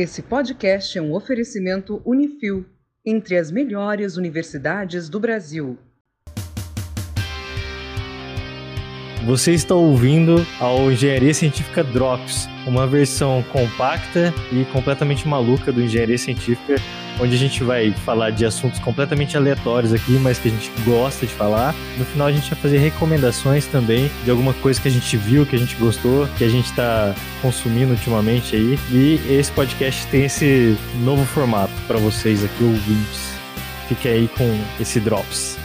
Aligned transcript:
Esse 0.00 0.22
podcast 0.22 0.96
é 0.96 1.02
um 1.02 1.12
oferecimento 1.12 2.00
Unifil, 2.04 2.64
entre 3.04 3.36
as 3.36 3.50
melhores 3.50 4.16
universidades 4.16 5.08
do 5.08 5.18
Brasil. 5.18 5.76
Você 9.28 9.52
está 9.52 9.74
ouvindo 9.74 10.46
ao 10.58 10.90
Engenharia 10.90 11.34
Científica 11.34 11.84
Drops, 11.84 12.48
uma 12.66 12.86
versão 12.86 13.44
compacta 13.52 14.32
e 14.50 14.64
completamente 14.72 15.28
maluca 15.28 15.70
do 15.70 15.82
Engenharia 15.82 16.16
Científica, 16.16 16.80
onde 17.20 17.34
a 17.34 17.38
gente 17.38 17.62
vai 17.62 17.92
falar 18.06 18.30
de 18.30 18.46
assuntos 18.46 18.80
completamente 18.80 19.36
aleatórios 19.36 19.92
aqui, 19.92 20.12
mas 20.12 20.38
que 20.38 20.48
a 20.48 20.50
gente 20.50 20.72
gosta 20.82 21.26
de 21.26 21.34
falar. 21.34 21.74
No 21.98 22.06
final 22.06 22.26
a 22.26 22.32
gente 22.32 22.48
vai 22.48 22.58
fazer 22.58 22.78
recomendações 22.78 23.66
também 23.66 24.10
de 24.24 24.30
alguma 24.30 24.54
coisa 24.54 24.80
que 24.80 24.88
a 24.88 24.90
gente 24.90 25.14
viu, 25.18 25.44
que 25.44 25.56
a 25.56 25.58
gente 25.58 25.76
gostou, 25.76 26.26
que 26.38 26.44
a 26.44 26.48
gente 26.48 26.70
está 26.70 27.14
consumindo 27.42 27.90
ultimamente 27.92 28.56
aí. 28.56 28.78
E 28.90 29.20
esse 29.28 29.52
podcast 29.52 30.06
tem 30.06 30.24
esse 30.24 30.74
novo 31.04 31.26
formato 31.26 31.74
para 31.86 31.98
vocês 31.98 32.42
aqui, 32.42 32.64
ouvintes. 32.64 33.34
Fique 33.88 34.08
aí 34.08 34.26
com 34.26 34.58
esse 34.80 34.98
Drops. 34.98 35.57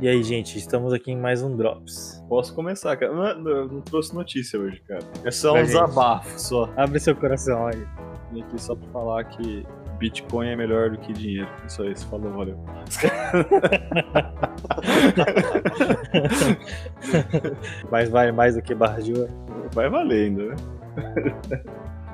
E 0.00 0.06
aí, 0.06 0.22
gente, 0.22 0.56
estamos 0.56 0.92
aqui 0.92 1.10
em 1.10 1.16
mais 1.16 1.42
um 1.42 1.56
Drops. 1.56 2.24
Posso 2.28 2.54
começar, 2.54 2.96
cara. 2.96 3.12
Não, 3.12 3.34
não, 3.42 3.66
não 3.66 3.80
trouxe 3.80 4.14
notícia 4.14 4.56
hoje, 4.56 4.80
cara. 4.86 5.00
É 5.24 5.30
só 5.32 5.50
Pra 5.52 5.62
um 5.62 5.64
desabafo, 5.64 6.38
só. 6.38 6.70
Abre 6.76 7.00
seu 7.00 7.16
coração 7.16 7.66
aí. 7.66 7.84
Vim 8.30 8.42
aqui 8.42 8.62
só 8.62 8.76
pra 8.76 8.88
falar 8.90 9.24
que 9.24 9.66
Bitcoin 9.98 10.50
é 10.50 10.56
melhor 10.56 10.90
do 10.90 10.98
que 10.98 11.12
dinheiro. 11.12 11.48
Só 11.66 11.82
isso, 11.82 12.06
falou, 12.06 12.32
valeu. 12.32 12.56
Mas 17.90 18.08
vale 18.08 18.30
mais 18.30 18.54
do 18.54 18.62
que 18.62 18.76
barra 18.76 19.02
de 19.02 19.14
ouro. 19.14 19.32
Vai 19.72 19.90
valendo, 19.90 20.50
né? 20.50 20.54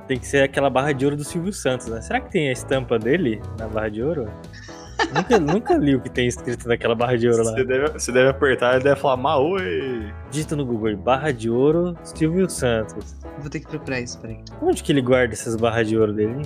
Tem 0.08 0.18
que 0.18 0.26
ser 0.26 0.42
aquela 0.42 0.70
barra 0.70 0.92
de 0.92 1.04
ouro 1.04 1.18
do 1.18 1.24
Silvio 1.24 1.52
Santos, 1.52 1.88
né? 1.88 2.00
Será 2.00 2.18
que 2.18 2.30
tem 2.30 2.48
a 2.48 2.52
estampa 2.52 2.98
dele 2.98 3.42
na 3.58 3.68
barra 3.68 3.90
de 3.90 4.02
ouro? 4.02 4.26
Nunca, 5.12 5.38
nunca 5.38 5.76
li 5.76 5.96
o 5.96 6.00
que 6.00 6.08
tem 6.10 6.26
escrito 6.26 6.68
naquela 6.68 6.94
barra 6.94 7.16
de 7.16 7.28
ouro 7.28 7.44
lá. 7.44 7.52
Você 7.52 7.64
deve, 7.64 7.88
você 7.92 8.12
deve 8.12 8.28
apertar 8.30 8.80
e 8.80 8.82
deve 8.82 9.00
falar, 9.00 9.16
Maoi! 9.16 10.12
Digita 10.30 10.54
no 10.56 10.64
Google, 10.64 10.96
barra 10.96 11.32
de 11.32 11.50
ouro 11.50 11.96
Silvio 12.02 12.48
Santos. 12.48 13.16
Vou 13.38 13.50
ter 13.50 13.60
que 13.60 13.66
procurar 13.66 14.00
isso, 14.00 14.18
peraí. 14.20 14.38
Onde 14.62 14.82
que 14.82 14.92
ele 14.92 15.02
guarda 15.02 15.32
essas 15.32 15.56
barras 15.56 15.88
de 15.88 15.98
ouro 15.98 16.12
dele? 16.12 16.32
hein? 16.34 16.42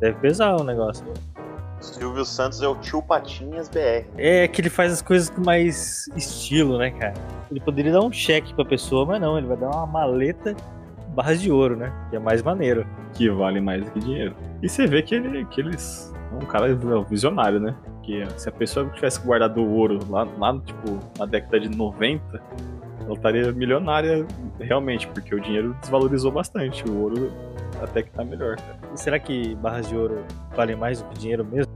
Deve 0.00 0.18
pesar 0.18 0.56
o 0.60 0.64
negócio. 0.64 1.04
Silvio 1.80 2.24
Santos 2.24 2.62
é 2.62 2.68
o 2.68 2.74
tio 2.76 3.02
Patinhas 3.02 3.68
BR. 3.68 4.06
É 4.16 4.48
que 4.48 4.60
ele 4.60 4.70
faz 4.70 4.92
as 4.92 5.02
coisas 5.02 5.28
com 5.28 5.42
mais 5.42 6.08
estilo, 6.16 6.78
né, 6.78 6.90
cara? 6.90 7.14
Ele 7.50 7.60
poderia 7.60 7.92
dar 7.92 8.00
um 8.00 8.10
cheque 8.10 8.54
pra 8.54 8.64
pessoa, 8.64 9.04
mas 9.04 9.20
não, 9.20 9.36
ele 9.36 9.46
vai 9.46 9.56
dar 9.56 9.68
uma 9.68 9.86
maleta 9.86 10.56
barras 11.14 11.40
de 11.40 11.50
ouro, 11.50 11.76
né? 11.76 11.92
Que 12.10 12.16
é 12.16 12.18
mais 12.18 12.42
maneiro. 12.42 12.86
Que 13.12 13.30
vale 13.30 13.60
mais 13.60 13.84
do 13.84 13.90
que 13.92 14.00
dinheiro. 14.00 14.34
E 14.62 14.68
você 14.68 14.86
vê 14.86 15.02
que, 15.02 15.14
ele, 15.14 15.44
que 15.46 15.60
eles. 15.60 16.12
É 16.32 16.36
um 16.36 16.46
cara 16.46 16.74
visionário, 17.08 17.60
né? 17.60 17.74
Que 18.04 18.22
se 18.36 18.48
a 18.48 18.52
pessoa 18.52 18.88
tivesse 18.90 19.20
guardado 19.20 19.62
o 19.62 19.76
ouro 19.76 19.98
lá, 20.10 20.24
lá 20.38 20.58
tipo, 20.60 20.98
na 21.18 21.24
década 21.24 21.58
de 21.60 21.68
90, 21.68 22.42
ela 23.00 23.14
estaria 23.14 23.52
milionária 23.52 24.26
realmente, 24.60 25.06
porque 25.08 25.34
o 25.34 25.40
dinheiro 25.40 25.74
desvalorizou 25.80 26.30
bastante. 26.30 26.84
O 26.88 27.00
ouro 27.00 27.32
até 27.82 28.02
que 28.02 28.10
tá 28.10 28.24
melhor. 28.24 28.56
E 28.92 29.00
será 29.00 29.18
que 29.18 29.54
barras 29.56 29.88
de 29.88 29.96
ouro 29.96 30.24
valem 30.54 30.76
mais 30.76 31.00
do 31.00 31.08
que 31.08 31.18
dinheiro 31.18 31.44
mesmo? 31.44 31.72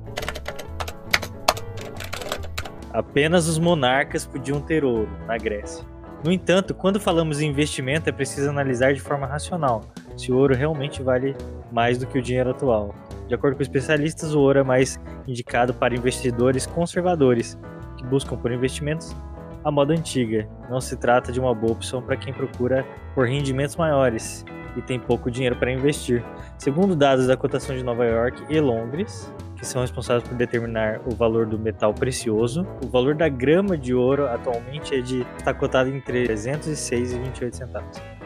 Apenas 2.93 3.47
os 3.47 3.59
monarcas 3.59 4.27
podiam 4.27 4.61
ter 4.61 4.85
ouro 4.85 5.09
na 5.27 5.37
Grécia. 5.37 5.85
No 6.25 6.33
entanto, 6.33 6.75
quando 6.75 6.99
falamos 6.99 7.41
em 7.41 7.49
investimento, 7.49 8.09
é 8.09 8.13
preciso 8.13 8.51
analisar 8.51 8.93
de 8.93 9.01
forma 9.01 9.27
racional 9.27 9.85
se 10.17 10.33
o 10.33 10.37
ouro 10.37 10.55
realmente 10.55 11.03
vale 11.03 11.37
mais 11.71 11.97
do 11.97 12.07
que 12.07 12.19
o 12.19 12.23
dinheiro 12.23 12.51
atual. 12.51 12.95
De 13.29 13.35
acordo 13.35 13.57
com 13.57 13.63
especialistas, 13.63 14.35
o 14.35 14.41
ouro 14.41 14.61
é 14.61 14.63
mais 14.63 14.99
indicado 15.27 15.75
para 15.75 15.95
investidores 15.95 16.67
conservadores 16.67 17.59
que 17.99 18.05
buscam 18.05 18.37
por 18.39 18.51
investimentos 18.51 19.15
à 19.63 19.71
moda 19.71 19.93
antiga. 19.93 20.49
Não 20.71 20.81
se 20.81 20.97
trata 20.97 21.31
de 21.31 21.39
uma 21.39 21.55
boa 21.55 21.73
opção 21.73 22.01
para 22.01 22.17
quem 22.17 22.33
procura 22.33 22.87
por 23.15 23.27
rendimentos 23.27 23.77
maiores 23.77 24.47
e 24.77 24.81
tem 24.81 24.99
pouco 24.99 25.31
dinheiro 25.31 25.57
para 25.57 25.71
investir. 25.71 26.25
Segundo 26.57 26.97
dados 26.97 27.27
da 27.27 27.37
cotação 27.37 27.77
de 27.77 27.83
Nova 27.83 28.07
York 28.07 28.45
e 28.49 28.59
Londres, 28.61 29.31
que 29.57 29.67
são 29.67 29.83
responsáveis 29.83 30.27
por 30.27 30.37
determinar 30.37 31.01
o 31.05 31.15
valor 31.15 31.45
do 31.45 31.59
metal 31.59 31.93
precioso, 31.93 32.67
o 32.83 32.89
valor 32.89 33.15
da 33.15 33.29
grama 33.29 33.77
de 33.77 33.93
ouro 33.93 34.27
atualmente 34.27 34.95
é 34.95 35.01
de 35.03 35.27
está 35.37 35.53
cotado 35.53 35.91
em 35.91 36.01
306,28 36.01 37.53
centavos. 37.53 38.18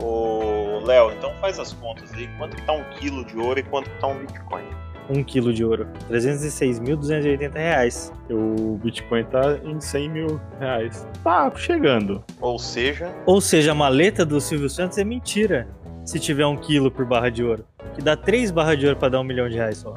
Ô, 0.00 0.80
Léo, 0.84 1.12
então 1.12 1.32
faz 1.40 1.58
as 1.58 1.72
contas 1.72 2.12
aí. 2.12 2.28
Quanto 2.38 2.56
que 2.56 2.62
tá 2.62 2.72
um 2.72 2.84
quilo 2.98 3.24
de 3.24 3.38
ouro 3.38 3.58
e 3.58 3.62
quanto 3.62 3.88
que 3.90 3.98
tá 3.98 4.06
um 4.08 4.18
Bitcoin? 4.18 4.64
Um 5.08 5.22
quilo 5.22 5.54
de 5.54 5.64
ouro, 5.64 5.86
306.280 6.10 7.54
reais. 7.54 8.12
O 8.28 8.76
Bitcoin 8.82 9.24
tá 9.24 9.56
em 9.62 9.80
100 9.80 10.08
mil 10.08 10.40
reais. 10.58 11.06
Tá 11.22 11.50
chegando. 11.54 12.24
Ou 12.40 12.58
seja, 12.58 13.14
Ou 13.24 13.40
seja, 13.40 13.70
a 13.72 13.74
maleta 13.74 14.24
do 14.24 14.40
Silvio 14.40 14.68
Santos 14.68 14.98
é 14.98 15.04
mentira. 15.04 15.68
Se 16.04 16.18
tiver 16.18 16.46
um 16.46 16.56
quilo 16.56 16.90
por 16.90 17.04
barra 17.04 17.30
de 17.30 17.42
ouro, 17.44 17.64
que 17.94 18.02
dá 18.02 18.16
três 18.16 18.50
barras 18.50 18.78
de 18.78 18.86
ouro 18.86 18.98
para 18.98 19.10
dar 19.10 19.20
um 19.20 19.24
milhão 19.24 19.48
de 19.48 19.56
reais 19.56 19.78
só. 19.78 19.94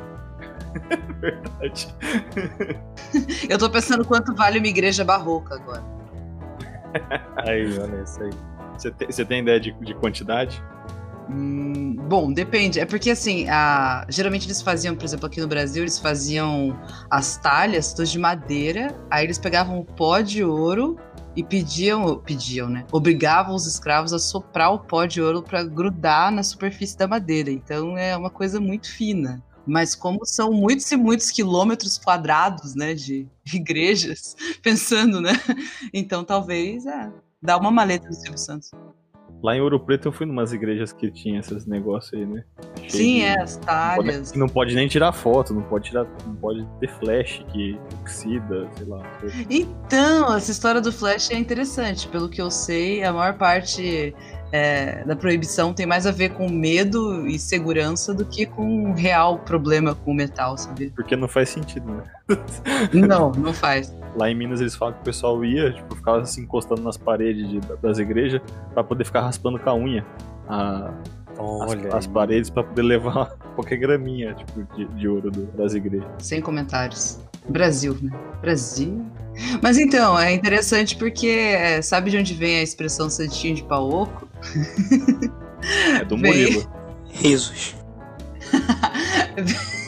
Verdade. 1.19 1.95
Eu 3.49 3.57
tô 3.57 3.69
pensando 3.69 4.05
quanto 4.05 4.33
vale 4.35 4.59
uma 4.59 4.67
igreja 4.67 5.03
barroca 5.03 5.55
agora. 5.55 5.83
Aí, 7.37 7.77
olha 7.79 8.03
isso 8.03 8.21
aí. 8.23 8.31
Você 8.79 8.91
tem, 8.91 9.11
você 9.11 9.25
tem 9.25 9.41
ideia 9.41 9.59
de, 9.59 9.71
de 9.73 9.93
quantidade? 9.95 10.63
Hum, 11.27 11.95
bom, 12.07 12.31
depende. 12.33 12.79
É 12.79 12.85
porque 12.85 13.11
assim, 13.11 13.47
a- 13.49 14.05
geralmente 14.09 14.47
eles 14.47 14.61
faziam, 14.61 14.95
por 14.95 15.05
exemplo, 15.05 15.27
aqui 15.27 15.39
no 15.39 15.47
Brasil, 15.47 15.83
eles 15.83 15.99
faziam 15.99 16.79
as 17.09 17.37
talhas 17.37 17.93
todas 17.93 18.09
de 18.09 18.17
madeira, 18.17 18.95
aí 19.11 19.25
eles 19.25 19.37
pegavam 19.37 19.79
o 19.79 19.85
pó 19.85 20.21
de 20.21 20.43
ouro 20.43 20.97
e 21.35 21.43
pediam, 21.43 22.17
pediam, 22.19 22.67
né? 22.69 22.85
Obrigavam 22.91 23.53
os 23.53 23.67
escravos 23.67 24.11
a 24.13 24.19
soprar 24.19 24.73
o 24.73 24.79
pó 24.79 25.05
de 25.05 25.21
ouro 25.21 25.43
para 25.43 25.63
grudar 25.63 26.31
na 26.31 26.41
superfície 26.41 26.97
da 26.97 27.07
madeira. 27.07 27.51
Então 27.51 27.97
é 27.97 28.17
uma 28.17 28.29
coisa 28.31 28.59
muito 28.59 28.91
fina. 28.91 29.43
Mas 29.67 29.93
como 29.93 30.25
são 30.25 30.51
muitos 30.51 30.91
e 30.91 30.97
muitos 30.97 31.29
quilômetros 31.29 31.97
quadrados, 31.99 32.73
né, 32.73 32.95
de 32.95 33.27
igrejas, 33.53 34.35
pensando, 34.63 35.21
né? 35.21 35.33
Então 35.93 36.23
talvez, 36.23 36.87
é, 36.87 37.11
dá 37.41 37.57
uma 37.57 37.71
maleta 37.71 38.07
do 38.07 38.13
Silvio 38.13 38.37
Santos. 38.37 38.71
Lá 39.41 39.55
em 39.55 39.61
Ouro 39.61 39.79
Preto 39.79 40.09
eu 40.09 40.11
fui 40.11 40.25
numas 40.25 40.51
igrejas 40.51 40.91
que 40.91 41.09
tinha 41.09 41.39
esses 41.39 41.65
negócios 41.65 42.13
aí, 42.13 42.25
né? 42.25 42.43
Cheio 42.75 42.91
Sim, 42.91 43.13
de- 43.19 43.21
é, 43.21 43.41
as 43.41 43.55
Não 43.55 43.63
talhas. 43.63 44.27
pode, 44.29 44.39
não 44.39 44.47
pode 44.49 44.75
nem 44.75 44.87
tirar 44.89 45.13
foto, 45.13 45.53
não 45.53 45.61
pode 45.63 45.85
tirar, 45.89 46.05
não 46.25 46.35
pode 46.35 46.67
ter 46.81 46.89
flash 46.99 47.45
que 47.53 47.79
oxida, 48.01 48.69
sei 48.75 48.85
lá. 48.85 49.01
Então, 49.49 50.35
essa 50.35 50.51
história 50.51 50.81
do 50.81 50.91
Flash 50.91 51.31
é 51.31 51.35
interessante. 51.37 52.07
Pelo 52.09 52.27
que 52.27 52.41
eu 52.41 52.51
sei, 52.51 53.01
a 53.01 53.13
maior 53.13 53.37
parte 53.37 54.13
é, 54.51 55.03
da 55.05 55.15
proibição 55.15 55.73
tem 55.73 55.85
mais 55.85 56.05
a 56.07 56.11
ver 56.11 56.29
com 56.29 56.49
medo 56.49 57.27
e 57.27 57.37
segurança 57.37 58.13
do 58.13 58.25
que 58.25 58.45
com 58.45 58.65
um 58.65 58.93
real 58.93 59.39
problema 59.39 59.93
com 59.95 60.11
o 60.11 60.13
metal, 60.13 60.57
sabe? 60.57 60.91
Porque 60.95 61.15
não 61.15 61.27
faz 61.27 61.49
sentido, 61.49 61.85
né? 61.91 62.03
Não, 62.93 63.31
não 63.31 63.53
faz. 63.53 63.93
Lá 64.15 64.29
em 64.29 64.35
Minas 64.35 64.61
eles 64.61 64.75
falam 64.75 64.93
que 64.93 65.01
o 65.01 65.03
pessoal 65.03 65.43
ia, 65.43 65.71
tipo, 65.73 65.95
ficava 65.95 66.25
se 66.25 66.39
encostando 66.41 66.81
nas 66.81 66.97
paredes 66.97 67.47
de- 67.49 67.59
das 67.81 67.97
igrejas 67.99 68.41
pra 68.73 68.83
poder 68.83 69.03
ficar 69.05 69.21
raspando 69.21 69.59
com 69.59 69.69
a 69.69 69.75
unha 69.75 70.05
a- 70.47 70.91
as, 71.31 71.39
Olha, 71.71 71.95
as 71.95 72.05
paredes 72.07 72.49
pra 72.49 72.63
poder 72.63 72.81
levar 72.83 73.29
qualquer 73.55 73.77
graminha, 73.77 74.33
tipo, 74.33 74.63
de, 74.75 74.85
de 74.85 75.07
ouro 75.07 75.31
do- 75.31 75.45
das 75.57 75.73
igrejas. 75.73 76.07
Sem 76.19 76.41
comentários. 76.41 77.19
Brasil, 77.49 77.97
né? 78.01 78.11
Brasil. 78.41 79.05
Mas 79.61 79.77
então, 79.77 80.19
é 80.19 80.33
interessante 80.33 80.95
porque 80.95 81.27
é, 81.27 81.81
sabe 81.81 82.11
de 82.11 82.17
onde 82.17 82.33
vem 82.33 82.59
a 82.59 82.63
expressão 82.63 83.09
santinho 83.09 83.55
de 83.55 83.63
pau 83.63 83.89
oco? 83.89 84.27
É 85.99 86.05
do 86.05 86.17
Vem. 86.17 86.31
Murilo. 86.31 86.71
Risos. 87.11 87.75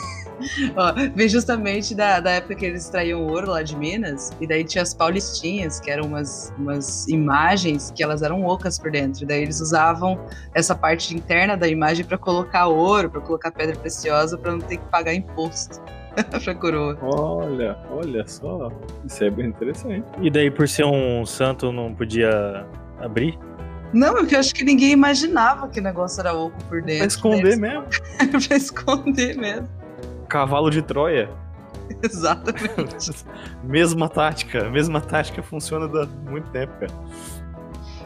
Ó, 0.76 0.94
vem 1.16 1.30
justamente 1.30 1.94
da, 1.96 2.20
da 2.20 2.32
época 2.32 2.56
que 2.56 2.66
eles 2.66 2.84
extraíam 2.84 3.26
ouro 3.26 3.52
lá 3.52 3.62
de 3.62 3.76
Minas, 3.78 4.32
e 4.42 4.48
daí 4.48 4.64
tinha 4.64 4.82
as 4.82 4.94
paulistinhas, 4.94 5.80
que 5.80 5.90
eram 5.90 6.08
umas, 6.08 6.52
umas 6.58 7.08
imagens 7.08 7.92
que 7.96 8.04
elas 8.04 8.22
eram 8.22 8.44
ocas 8.46 8.78
por 8.80 8.92
dentro. 8.92 9.24
E 9.24 9.28
daí 9.28 9.44
eles 9.44 9.62
usavam 9.62 10.20
essa 10.54 10.76
parte 10.76 11.16
interna 11.16 11.56
da 11.56 11.68
imagem 11.68 12.04
para 12.04 12.18
colocar 12.18 12.68
ouro, 12.68 13.10
para 13.10 13.22
colocar 13.22 13.52
pedra 13.52 13.76
preciosa, 13.76 14.38
para 14.38 14.52
não 14.52 14.60
ter 14.60 14.78
que 14.78 14.86
pagar 14.88 15.14
imposto 15.14 15.82
pra 16.44 16.56
coroa. 16.56 16.98
Olha, 17.02 17.78
olha 17.92 18.28
só. 18.28 18.72
Isso 19.06 19.24
é 19.24 19.30
bem 19.30 19.48
interessante. 19.48 20.06
E 20.22 20.30
daí, 20.30 20.52
por 20.52 20.68
ser 20.68 20.86
um 20.86 21.26
santo, 21.26 21.72
não 21.72 21.94
podia 21.94 22.66
abrir? 23.00 23.38
Não, 23.94 24.14
porque 24.14 24.36
eu 24.36 24.40
acho 24.40 24.54
que 24.54 24.64
ninguém 24.64 24.92
imaginava 24.92 25.68
que 25.68 25.80
o 25.80 25.84
negócio 25.84 26.22
era 26.22 26.34
oco 26.34 26.58
por 26.66 26.82
dentro. 26.82 27.00
Pra 27.00 27.08
esconder 27.08 27.58
né? 27.58 27.70
mesmo. 27.70 27.86
pra 28.48 28.56
esconder 28.56 29.38
mesmo. 29.38 29.68
Cavalo 30.30 30.70
de 30.70 30.82
Troia. 30.82 31.30
Exatamente. 32.02 33.12
mesma 33.64 34.08
tática, 34.08 34.70
mesma 34.70 35.02
tática 35.02 35.44
funciona 35.44 35.86
há 35.86 36.06
muito 36.30 36.50
tempo, 36.52 36.74
cara. 36.80 36.94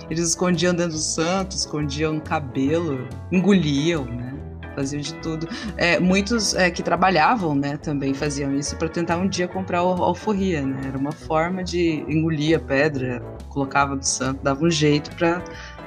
Eles 0.10 0.30
escondiam 0.30 0.74
dentro 0.74 0.94
do 0.94 1.00
santo, 1.00 1.56
escondiam 1.56 2.14
no 2.14 2.22
cabelo, 2.22 3.08
engoliam, 3.32 4.06
né? 4.06 4.35
Faziam 4.76 5.02
de 5.02 5.14
tudo. 5.16 5.48
É, 5.78 6.00
muitos 6.00 6.54
é, 6.54 6.70
que 6.70 6.84
trabalhavam, 6.84 7.56
né, 7.56 7.78
também 7.78 8.14
faziam 8.14 8.54
isso 8.54 8.76
para 8.76 8.90
tentar 8.90 9.18
um 9.18 9.28
dia 9.28 9.48
comprar 9.48 9.80
a 9.80 9.82
alforria, 9.82 10.62
né? 10.66 10.82
Era 10.88 10.98
uma 10.98 11.12
forma 11.12 11.64
de 11.64 12.04
engolir 12.08 12.58
a 12.58 12.60
pedra, 12.60 13.22
colocava 13.50 13.96
no 13.96 14.04
santo, 14.04 14.44
dava 14.44 14.64
um 14.64 14.70
jeito 14.70 15.16
para 15.16 15.42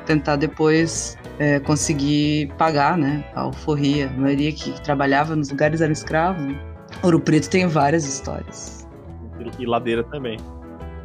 tentar 0.07 0.37
depois 0.37 1.19
é, 1.39 1.61
conseguir 1.61 2.51
pagar, 2.57 2.97
né, 2.97 3.25
a 3.35 3.43
alforria. 3.43 4.09
A 4.09 4.21
maioria 4.21 4.53
que 4.53 4.81
trabalhava 4.83 5.37
nos 5.37 5.51
lugares 5.51 5.81
era 5.81 5.93
escravo. 5.93 6.55
Ouro 7.03 7.21
Preto 7.21 7.51
tem 7.51 7.67
várias 7.67 8.07
histórias. 8.07 8.89
E 9.59 9.67
ladeira 9.67 10.03
também. 10.05 10.39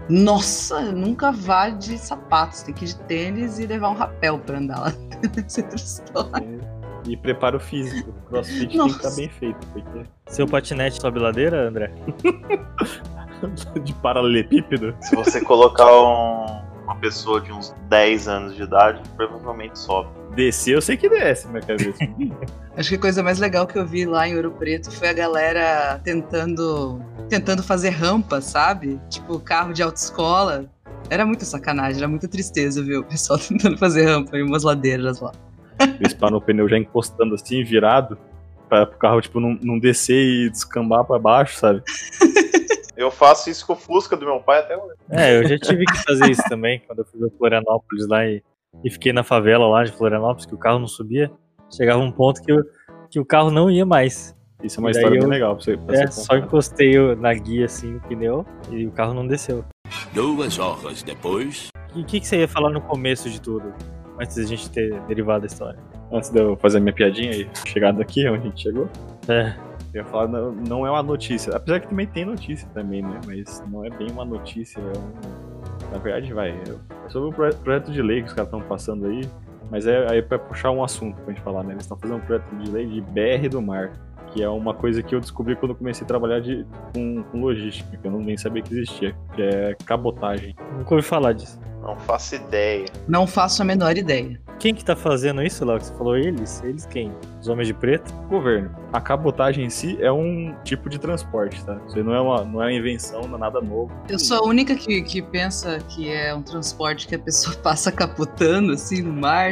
Nossa, 0.09 0.81
nunca 0.91 1.31
vá 1.31 1.69
de 1.69 1.97
sapatos, 1.97 2.63
tem 2.63 2.73
que 2.73 2.85
ir 2.85 2.89
de 2.89 2.99
tênis 3.01 3.59
e 3.59 3.65
levar 3.65 3.89
um 3.89 3.95
rapel 3.95 4.39
para 4.39 4.57
andar 4.57 4.79
lá. 4.79 4.93
É 5.23 5.61
outra 5.61 5.75
história. 5.75 6.72
E 7.05 7.17
preparo 7.17 7.59
físico. 7.59 8.13
Crossfit 8.29 8.77
Nossa. 8.77 8.99
tem 8.99 8.99
que 8.99 9.05
estar 9.05 9.21
bem 9.21 9.29
feito. 9.29 9.67
Porque... 9.67 10.09
Seu 10.27 10.47
patinete 10.47 11.01
sobe 11.01 11.19
ladeira, 11.19 11.67
André? 11.67 11.91
de 13.83 13.93
paralelepípedo? 13.95 14.95
Se 15.01 15.15
você 15.15 15.41
colocar 15.41 15.91
um, 15.91 16.63
uma 16.83 16.95
pessoa 16.95 17.41
de 17.41 17.51
uns 17.51 17.73
10 17.89 18.27
anos 18.27 18.55
de 18.55 18.63
idade, 18.63 19.01
provavelmente 19.15 19.77
sobe. 19.77 20.09
Descer 20.35 20.75
eu 20.75 20.81
sei 20.81 20.97
que 20.97 21.07
desce, 21.09 21.47
minha 21.47 21.61
cabeça. 21.61 21.99
Acho 22.75 22.89
que 22.89 22.95
a 22.95 22.99
coisa 22.99 23.21
mais 23.21 23.39
legal 23.39 23.67
que 23.67 23.77
eu 23.77 23.85
vi 23.85 24.05
lá 24.05 24.27
em 24.27 24.35
Ouro 24.35 24.51
Preto 24.51 24.91
foi 24.91 25.09
a 25.09 25.13
galera 25.13 25.99
tentando 26.03 26.99
tentando 27.29 27.63
fazer 27.63 27.89
rampa, 27.89 28.41
sabe? 28.41 28.99
Tipo, 29.09 29.39
carro 29.39 29.73
de 29.73 29.83
autoescola. 29.83 30.65
Era 31.09 31.25
muita 31.25 31.45
sacanagem, 31.45 31.97
era 31.97 32.07
muita 32.07 32.27
tristeza, 32.27 32.81
viu? 32.81 33.01
O 33.01 33.03
pessoal 33.03 33.37
tentando 33.39 33.77
fazer 33.77 34.05
rampa 34.05 34.37
em 34.37 34.43
umas 34.43 34.63
ladeiras 34.63 35.19
lá. 35.19 35.31
Eles 36.03 36.13
param 36.13 36.37
o 36.37 36.41
pneu 36.41 36.67
já 36.67 36.77
encostando 36.77 37.33
assim, 37.33 37.63
virado, 37.63 38.17
para 38.67 38.83
o 38.83 38.97
carro, 38.97 39.21
tipo, 39.21 39.39
não, 39.39 39.57
não 39.61 39.79
descer 39.79 40.21
e 40.21 40.49
descambar 40.49 41.05
para 41.05 41.17
baixo, 41.17 41.57
sabe? 41.57 41.81
Eu 42.95 43.09
faço 43.09 43.49
isso 43.49 43.65
com 43.65 43.73
o 43.73 43.75
Fusca 43.75 44.15
do 44.15 44.25
meu 44.25 44.39
pai 44.39 44.59
até 44.59 44.77
hoje. 44.77 44.93
É, 45.09 45.35
eu 45.35 45.47
já 45.47 45.57
tive 45.57 45.83
que 45.83 46.03
fazer 46.03 46.29
isso 46.29 46.43
também, 46.47 46.79
quando 46.85 46.99
eu 46.99 47.05
fui 47.05 47.19
pra 47.19 47.29
Florianópolis 47.39 48.07
lá 48.07 48.23
e, 48.23 48.43
e 48.83 48.89
fiquei 48.91 49.11
na 49.11 49.23
favela 49.23 49.67
lá 49.67 49.83
de 49.83 49.91
Florianópolis, 49.91 50.45
que 50.45 50.53
o 50.53 50.59
carro 50.59 50.77
não 50.77 50.87
subia. 50.87 51.31
Chegava 51.75 51.99
um 51.99 52.11
ponto 52.11 52.39
que, 52.43 52.51
eu, 52.51 52.63
que 53.09 53.19
o 53.19 53.25
carro 53.25 53.49
não 53.49 53.69
ia 53.69 53.83
mais. 53.83 54.35
Isso 54.63 54.79
é 54.79 54.79
uma 54.79 54.91
história 54.91 55.19
bem 55.19 55.27
legal 55.27 55.55
pra 55.55 55.65
você. 55.65 55.75
Pra 55.75 56.03
é, 56.03 56.07
só 56.07 56.37
encostei 56.37 57.15
na 57.15 57.33
guia 57.33 57.65
assim 57.65 57.95
o 57.95 58.01
pneu 58.01 58.45
e 58.69 58.85
o 58.85 58.91
carro 58.91 59.15
não 59.15 59.25
desceu. 59.25 59.65
Duas 60.13 60.59
horas 60.59 61.01
depois. 61.01 61.69
O 61.95 62.05
que, 62.05 62.19
que 62.19 62.27
você 62.27 62.41
ia 62.41 62.47
falar 62.47 62.69
no 62.69 62.79
começo 62.79 63.27
de 63.27 63.41
tudo? 63.41 63.73
antes 64.19 64.35
da 64.35 64.43
gente 64.43 64.69
ter 64.69 64.99
derivado 65.01 65.43
a 65.43 65.47
história. 65.47 65.79
Antes 66.13 66.29
de 66.29 66.39
eu 66.39 66.55
fazer 66.57 66.79
minha 66.79 66.93
piadinha 66.93 67.31
e 67.31 67.49
chegado 67.65 67.99
aqui 67.99 68.27
onde 68.29 68.41
a 68.41 68.49
gente 68.49 68.61
chegou. 68.61 68.87
É. 69.27 69.55
Eu 69.93 70.01
ia 70.01 70.05
falar, 70.05 70.27
não, 70.27 70.51
não 70.51 70.87
é 70.87 70.91
uma 70.91 71.03
notícia. 71.03 71.55
Apesar 71.55 71.79
que 71.79 71.87
também 71.87 72.05
tem 72.05 72.23
notícia 72.23 72.67
também, 72.73 73.01
né? 73.01 73.19
Mas 73.25 73.63
não 73.67 73.83
é 73.83 73.89
bem 73.89 74.09
uma 74.11 74.23
notícia, 74.23 74.79
é 74.79 74.97
um... 74.97 75.91
Na 75.91 75.97
verdade, 75.97 76.31
vai. 76.33 76.51
É 76.51 77.09
sobre 77.09 77.29
o 77.29 77.53
projeto 77.55 77.91
de 77.91 78.01
lei 78.01 78.21
que 78.21 78.27
os 78.27 78.33
caras 78.33 78.47
estão 78.47 78.61
passando 78.61 79.07
aí. 79.07 79.21
Mas 79.71 79.87
é 79.87 80.07
aí 80.11 80.21
pra 80.21 80.37
puxar 80.37 80.69
um 80.71 80.83
assunto 80.83 81.19
pra 81.21 81.33
gente 81.33 81.43
falar, 81.43 81.63
né? 81.63 81.73
Eles 81.73 81.83
estão 81.83 81.97
fazendo 81.97 82.17
um 82.17 82.21
projeto 82.21 82.55
de 82.57 82.69
lei 82.69 82.85
de 82.85 83.01
BR 83.01 83.49
do 83.49 83.61
mar. 83.61 83.91
Que 84.33 84.41
é 84.41 84.49
uma 84.49 84.73
coisa 84.73 85.03
que 85.03 85.13
eu 85.13 85.19
descobri 85.19 85.55
quando 85.55 85.75
comecei 85.75 86.03
a 86.03 86.07
trabalhar 86.07 86.39
de, 86.39 86.65
com, 86.93 87.23
com 87.23 87.41
logística, 87.41 87.95
que 87.95 88.07
eu 88.07 88.11
não 88.11 88.19
nem 88.19 88.35
sabia 88.35 88.63
que 88.63 88.73
existia, 88.73 89.15
que 89.35 89.41
é 89.41 89.75
cabotagem. 89.85 90.55
Nunca 90.77 90.95
ouvi 90.95 91.05
falar 91.05 91.33
disso. 91.33 91.59
Não 91.83 91.97
faço 91.97 92.35
ideia. 92.35 92.85
Não 93.07 93.27
faço 93.27 93.61
a 93.61 93.65
menor 93.65 93.97
ideia. 93.97 94.39
Quem 94.57 94.73
que 94.73 94.85
tá 94.85 94.95
fazendo 94.95 95.43
isso, 95.43 95.65
Léo? 95.65 95.81
Você 95.81 95.93
falou 95.95 96.15
eles? 96.15 96.63
Eles 96.63 96.85
quem? 96.85 97.11
Os 97.41 97.49
homens 97.49 97.67
de 97.67 97.73
preto? 97.73 98.13
Governo. 98.29 98.73
A 98.93 99.01
cabotagem 99.01 99.65
em 99.65 99.69
si 99.69 99.97
é 99.99 100.09
um 100.09 100.55
tipo 100.63 100.89
de 100.89 100.97
transporte, 100.97 101.61
tá? 101.65 101.77
Isso 101.85 102.01
não 102.01 102.13
é 102.13 102.21
uma, 102.21 102.45
não 102.45 102.61
é 102.63 102.67
uma 102.67 102.71
invenção, 102.71 103.23
não 103.23 103.35
é 103.35 103.39
nada 103.39 103.59
novo. 103.59 103.91
Eu 104.07 104.17
sou 104.17 104.37
a 104.37 104.47
única 104.47 104.75
que, 104.75 105.01
que 105.01 105.21
pensa 105.21 105.79
que 105.89 106.09
é 106.09 106.33
um 106.33 106.41
transporte 106.41 107.05
que 107.05 107.15
a 107.15 107.19
pessoa 107.19 107.53
passa 107.61 107.91
capotando 107.91 108.71
assim 108.71 109.01
no 109.01 109.11
mar. 109.11 109.51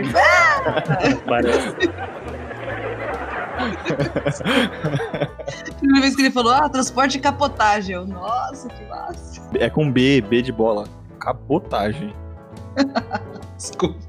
Parece. 1.27 1.75
Primeira 5.77 6.01
vez 6.01 6.15
que 6.15 6.21
ele 6.21 6.31
falou, 6.31 6.53
ah, 6.53 6.69
transporte 6.69 7.17
e 7.17 7.21
capotagem. 7.21 7.95
Eu, 7.95 8.05
nossa, 8.05 8.67
que 8.69 8.83
massa. 8.85 9.41
É 9.55 9.69
com 9.69 9.91
B, 9.91 10.21
B 10.21 10.41
de 10.41 10.51
bola. 10.51 10.87
Cabotagem. 11.19 12.13
Desculpa. 13.57 13.99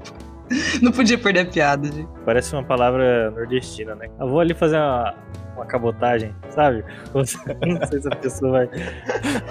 Não 0.81 0.91
podia 0.91 1.17
perder 1.17 1.41
a 1.41 1.45
piada, 1.45 1.91
gente. 1.91 2.07
Parece 2.25 2.53
uma 2.53 2.63
palavra 2.63 3.31
nordestina, 3.31 3.95
né? 3.95 4.09
Eu 4.19 4.29
vou 4.29 4.39
ali 4.39 4.53
fazer 4.53 4.77
uma, 4.77 5.15
uma 5.55 5.65
cabotagem, 5.65 6.35
sabe? 6.49 6.83
Não 7.13 7.25
sei 7.25 8.01
se 8.01 8.07
a 8.07 8.15
pessoa 8.15 8.51
vai. 8.51 8.69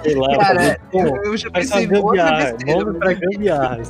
Sei 0.03 0.15
lá, 0.15 0.37
Cara, 0.37 0.59
fazer, 0.59 0.81
eu, 0.93 1.23
eu 1.23 1.37
já 1.37 1.49
pensei 1.51 1.83
em 1.83 1.87
gambiarra. 1.87 2.55
Nome 2.65 2.99
pra 2.99 3.13
gambiarra. 3.13 3.81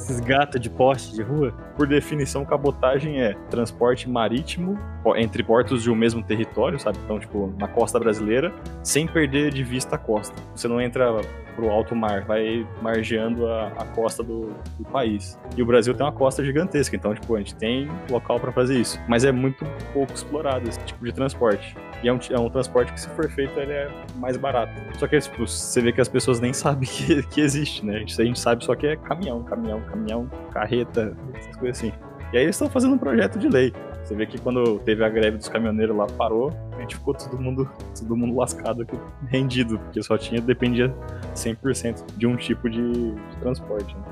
Esses 0.00 0.20
gatos 0.20 0.60
de 0.60 0.70
poste 0.70 1.14
de 1.14 1.22
rua. 1.22 1.52
Por 1.76 1.86
definição, 1.86 2.44
cabotagem 2.44 3.20
é 3.20 3.34
transporte 3.50 4.08
marítimo 4.08 4.78
entre 5.16 5.42
portos 5.42 5.82
de 5.82 5.90
um 5.90 5.94
mesmo 5.94 6.22
território, 6.22 6.78
sabe? 6.80 6.98
Então, 7.04 7.18
tipo, 7.18 7.54
na 7.58 7.68
costa 7.68 7.98
brasileira, 7.98 8.52
sem 8.82 9.06
perder 9.06 9.52
de 9.52 9.62
vista 9.62 9.96
a 9.96 9.98
costa. 9.98 10.34
Você 10.54 10.66
não 10.66 10.80
entra 10.80 11.20
pro 11.54 11.70
alto 11.70 11.94
mar, 11.94 12.24
vai 12.24 12.66
margeando 12.80 13.46
a, 13.46 13.68
a 13.68 13.84
costa 13.84 14.22
do, 14.22 14.54
do, 14.78 14.84
país. 14.90 15.38
E 15.56 15.62
o 15.62 15.66
Brasil 15.66 15.94
tem 15.94 16.04
uma 16.06 16.12
costa 16.12 16.42
gigantesca, 16.42 16.96
então, 16.96 17.14
tipo, 17.14 17.34
a 17.34 17.38
gente 17.38 17.54
tem 17.54 17.88
local 18.08 18.40
para 18.40 18.50
fazer 18.50 18.80
isso. 18.80 18.98
Mas 19.06 19.24
é 19.24 19.32
muito 19.32 19.64
pouco 19.92 20.12
explorado 20.14 20.68
esse 20.68 20.78
tipo 20.80 21.04
de 21.04 21.12
transporte. 21.12 21.76
E 22.02 22.08
é 22.08 22.12
um, 22.12 22.18
é 22.30 22.38
um 22.38 22.48
transporte 22.48 22.92
que, 22.92 23.00
se 23.00 23.08
for 23.10 23.28
feito, 23.30 23.58
ele 23.58 23.72
é 23.72 23.90
mais 24.16 24.36
barato. 24.36 24.72
Só 24.98 25.06
que, 25.06 25.18
tipo, 25.18 25.46
você 25.46 25.80
vê 25.80 25.92
que 25.92 26.00
as 26.00 26.08
pessoas 26.08 26.40
nem 26.40 26.52
sabem 26.54 26.88
que, 26.88 27.22
que 27.24 27.40
existe, 27.40 27.84
né? 27.84 27.96
A 27.96 27.98
gente, 27.98 28.20
a 28.20 28.24
gente 28.24 28.40
sabe 28.40 28.64
só 28.64 28.74
que 28.74 28.86
é 28.86 28.96
caminhão, 28.96 29.42
caminhão, 29.42 29.80
caminhão, 29.82 30.30
carreta, 30.52 31.16
essas 31.34 31.56
coisas 31.56 31.78
assim. 31.78 31.92
E 32.32 32.36
aí 32.36 32.44
eles 32.44 32.54
estão 32.54 32.70
fazendo 32.70 32.94
um 32.94 32.98
projeto 32.98 33.38
de 33.38 33.48
lei. 33.48 33.72
Você 34.04 34.14
vê 34.14 34.24
que 34.24 34.38
quando 34.38 34.78
teve 34.80 35.04
a 35.04 35.08
greve 35.08 35.36
dos 35.36 35.48
caminhoneiros 35.48 35.96
lá, 35.96 36.06
parou, 36.06 36.52
a 36.76 36.80
gente 36.80 36.96
ficou 36.96 37.12
todo 37.12 37.38
mundo, 37.38 37.68
todo 37.98 38.16
mundo 38.16 38.36
lascado 38.36 38.82
aqui, 38.82 38.96
rendido, 39.28 39.78
porque 39.78 40.02
só 40.02 40.16
tinha, 40.16 40.40
dependia 40.40 40.94
100% 41.34 42.16
de 42.16 42.26
um 42.26 42.36
tipo 42.36 42.68
de, 42.68 43.12
de 43.12 43.36
transporte. 43.40 43.94
Né? 43.94 44.02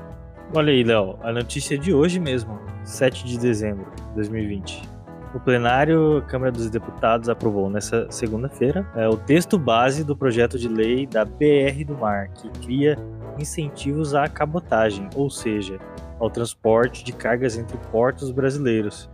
Olha 0.53 0.71
aí, 0.71 0.83
Léo, 0.83 1.17
a 1.21 1.31
notícia 1.31 1.75
é 1.75 1.77
de 1.77 1.93
hoje 1.93 2.19
mesmo, 2.19 2.59
7 2.83 3.25
de 3.25 3.37
dezembro 3.39 3.91
de 3.95 4.15
2020. 4.15 4.88
O 5.31 5.39
plenário 5.39 6.23
Câmara 6.27 6.51
dos 6.51 6.71
Deputados 6.71 7.29
aprovou 7.29 7.69
nessa 7.69 8.09
segunda-feira 8.09 8.89
é, 8.95 9.07
o 9.07 9.15
texto 9.15 9.59
base 9.59 10.03
do 10.03 10.17
projeto 10.17 10.57
de 10.57 10.67
lei 10.67 11.05
da 11.05 11.23
BR 11.23 11.85
do 11.85 11.95
Mar, 11.95 12.29
que 12.29 12.49
cria 12.61 12.97
incentivos 13.37 14.15
à 14.15 14.27
cabotagem, 14.27 15.07
ou 15.15 15.29
seja, 15.29 15.77
ao 16.19 16.31
transporte 16.31 17.03
de 17.03 17.13
cargas 17.13 17.59
entre 17.59 17.77
portos 17.91 18.31
brasileiros. 18.31 19.07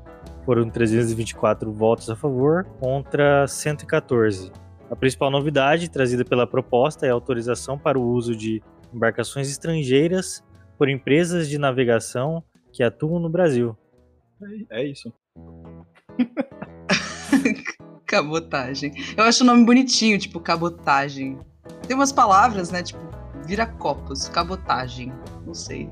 Foram 0.46 0.70
324 0.70 1.70
votos 1.74 2.10
a 2.10 2.16
favor 2.16 2.64
contra 2.80 3.46
114. 3.46 4.54
A 4.90 4.96
principal 4.96 5.30
novidade 5.30 5.90
trazida 5.90 6.24
pela 6.24 6.48
proposta 6.48 7.06
é 7.06 7.10
a 7.10 7.14
autorização 7.14 7.78
para 7.78 8.00
o 8.00 8.08
uso 8.08 8.34
de 8.38 8.64
embarcações 8.94 9.50
estrangeiras 9.50 10.42
por 10.78 10.88
empresas 10.88 11.50
de 11.50 11.58
navegação 11.58 12.42
que 12.72 12.84
atuam 12.84 13.20
no 13.20 13.30
Brasil. 13.30 13.76
É 14.70 14.86
isso. 14.86 15.12
cabotagem. 18.06 18.94
Eu 19.18 19.24
acho 19.24 19.44
o 19.44 19.48
nome 19.48 19.66
bonitinho, 19.66 20.18
tipo 20.18 20.40
cabotagem. 20.40 21.40
Tem 21.88 21.96
umas 21.96 22.12
palavras, 22.12 22.72
né? 22.72 22.84
Tipo, 22.84 23.00
vira 23.46 23.66
copos, 23.66 24.30
cabotagem. 24.30 25.12
Não 25.46 25.54
sei 25.54 25.90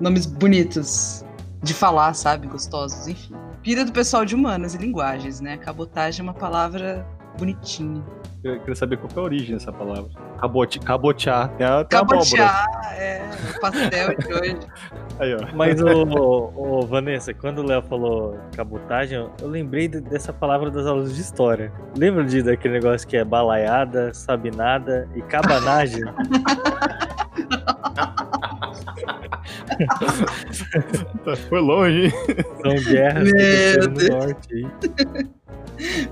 nomes 0.00 0.26
bonitos 0.26 1.24
de 1.62 1.74
falar, 1.74 2.14
sabe? 2.14 2.46
Gostosos, 2.46 3.06
enfim. 3.06 3.34
Pira 3.62 3.84
do 3.84 3.92
pessoal 3.92 4.24
de 4.24 4.34
humanas 4.34 4.74
e 4.74 4.78
linguagens, 4.78 5.40
né? 5.40 5.58
Cabotagem 5.58 6.20
é 6.20 6.22
uma 6.22 6.34
palavra 6.34 7.06
bonitinha. 7.40 8.04
Eu 8.44 8.58
queria 8.60 8.74
saber 8.74 8.98
qual 8.98 9.10
é 9.14 9.18
a 9.18 9.22
origem 9.22 9.54
dessa 9.54 9.72
palavra. 9.72 10.10
Cabote, 10.38 10.78
cabotear. 10.78 11.48
Tem 11.56 11.66
a, 11.66 11.84
tem 11.84 11.98
cabotear, 11.98 12.66
é, 12.94 13.22
o 13.56 13.60
pastel 13.60 14.16
de 14.16 14.32
hoje. 14.32 14.58
Aí, 15.18 15.34
ó. 15.34 15.54
Mas, 15.54 15.80
o, 15.80 16.52
o, 16.54 16.86
Vanessa, 16.86 17.34
quando 17.34 17.58
o 17.58 17.66
Léo 17.66 17.82
falou 17.82 18.38
cabotagem, 18.56 19.18
eu 19.18 19.48
lembrei 19.48 19.88
de, 19.88 20.00
dessa 20.00 20.32
palavra 20.32 20.70
das 20.70 20.86
aulas 20.86 21.14
de 21.14 21.20
história. 21.20 21.72
Lembra 21.96 22.24
de 22.24 22.42
daquele 22.42 22.74
negócio 22.74 23.06
que 23.06 23.16
é 23.16 23.24
balaiada, 23.24 24.14
sabinada 24.14 25.08
e 25.14 25.22
cabanagem? 25.22 26.02
Foi 31.48 31.60
longe, 31.60 32.06
hein? 32.06 32.12
São 32.62 32.92
guerras 32.92 33.32
que 33.32 33.78
no 33.88 34.18
norte 34.18 34.54
aí. 34.54 34.66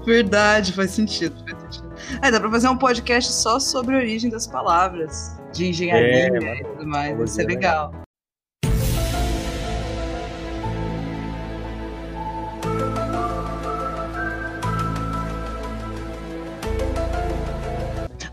Verdade, 0.06 0.72
faz 0.72 0.90
sentido, 0.92 1.36
faz 1.44 1.62
sentido. 1.62 1.92
É, 2.22 2.30
dá 2.30 2.40
pra 2.40 2.50
fazer 2.50 2.68
um 2.68 2.76
podcast 2.78 3.32
só 3.32 3.60
sobre 3.60 3.96
a 3.96 3.98
origem 3.98 4.30
das 4.30 4.46
palavras, 4.46 5.38
de 5.52 5.66
engenharia 5.68 6.30
É, 6.32 6.60
e 6.60 6.64
tudo 6.64 6.86
mais. 6.86 7.20
Isso 7.20 7.40
é 7.40 7.44
é 7.44 7.46
legal. 7.46 7.92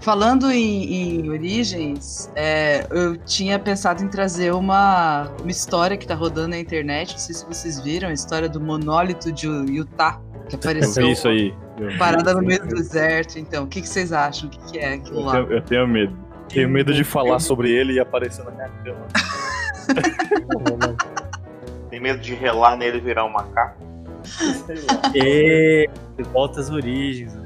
Falando 0.05 0.51
em, 0.51 0.93
em 1.24 1.29
origens, 1.31 2.31
é, 2.35 2.85
eu 2.91 3.17
tinha 3.17 3.57
pensado 3.57 4.03
em 4.03 4.07
trazer 4.07 4.53
uma, 4.53 5.31
uma 5.41 5.50
história 5.50 5.97
que 5.97 6.05
tá 6.05 6.13
rodando 6.13 6.50
na 6.50 6.59
internet. 6.59 7.13
Não 7.13 7.17
sei 7.17 7.33
se 7.33 7.43
vocês 7.43 7.79
viram, 7.79 8.09
a 8.09 8.13
história 8.13 8.47
do 8.47 8.62
monólito 8.62 9.31
de 9.31 9.47
Utah, 9.47 10.21
que 10.47 10.53
Eu 10.53 10.59
apareceu 10.59 11.07
vi 11.07 11.12
isso 11.12 11.27
aí. 11.27 11.55
Eu 11.79 11.89
vi. 11.89 11.97
parada 11.97 12.35
no 12.35 12.43
meio 12.43 12.59
do 12.67 12.75
deserto. 12.75 13.39
Então, 13.39 13.63
o 13.63 13.67
que, 13.67 13.81
que 13.81 13.89
vocês 13.89 14.13
acham? 14.13 14.47
O 14.47 14.51
que, 14.51 14.59
que 14.74 14.77
é 14.77 14.93
aquilo 14.93 15.21
Eu 15.21 15.25
lá? 15.25 15.31
tenho, 15.31 15.51
eu 15.53 15.62
tenho 15.63 15.88
medo. 15.88 16.15
Tenho 16.50 16.69
medo 16.69 16.93
de 16.93 17.03
falar 17.03 17.39
sobre 17.39 17.71
ele 17.71 17.93
e 17.93 18.00
aparecer 18.00 18.45
na 18.45 18.51
minha 18.51 18.69
cama. 18.83 19.07
Tem 21.89 22.00
medo 22.00 22.19
de 22.19 22.35
relar 22.35 22.77
nele 22.77 23.00
e 23.00 23.01
virar 23.01 23.25
um 23.25 23.31
macaco. 23.31 23.83
E 25.15 25.89
volta 26.31 26.59
às 26.59 26.69
origens. 26.69 27.33
né? 27.33 27.45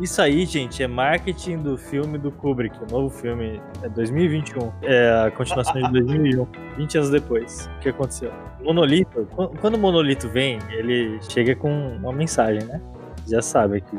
Isso 0.00 0.20
aí, 0.20 0.44
gente, 0.44 0.82
é 0.82 0.88
marketing 0.88 1.58
do 1.58 1.78
filme 1.78 2.18
do 2.18 2.32
Kubrick, 2.32 2.76
o 2.82 2.86
novo 2.90 3.08
filme, 3.10 3.60
é 3.82 3.88
2021. 3.88 4.72
É 4.82 5.24
a 5.26 5.30
continuação 5.30 5.74
de 5.74 5.90
2001, 5.92 6.46
20 6.76 6.98
anos 6.98 7.10
depois. 7.10 7.70
O 7.76 7.80
que 7.80 7.88
aconteceu? 7.90 8.32
Monolito, 8.62 9.24
qu- 9.36 9.48
quando 9.60 9.74
o 9.74 9.78
monolito 9.78 10.28
vem, 10.28 10.58
ele 10.70 11.18
chega 11.22 11.54
com 11.54 11.70
uma 11.96 12.12
mensagem, 12.12 12.64
né? 12.64 12.80
Já 13.28 13.40
sabe 13.40 13.80
que 13.82 13.96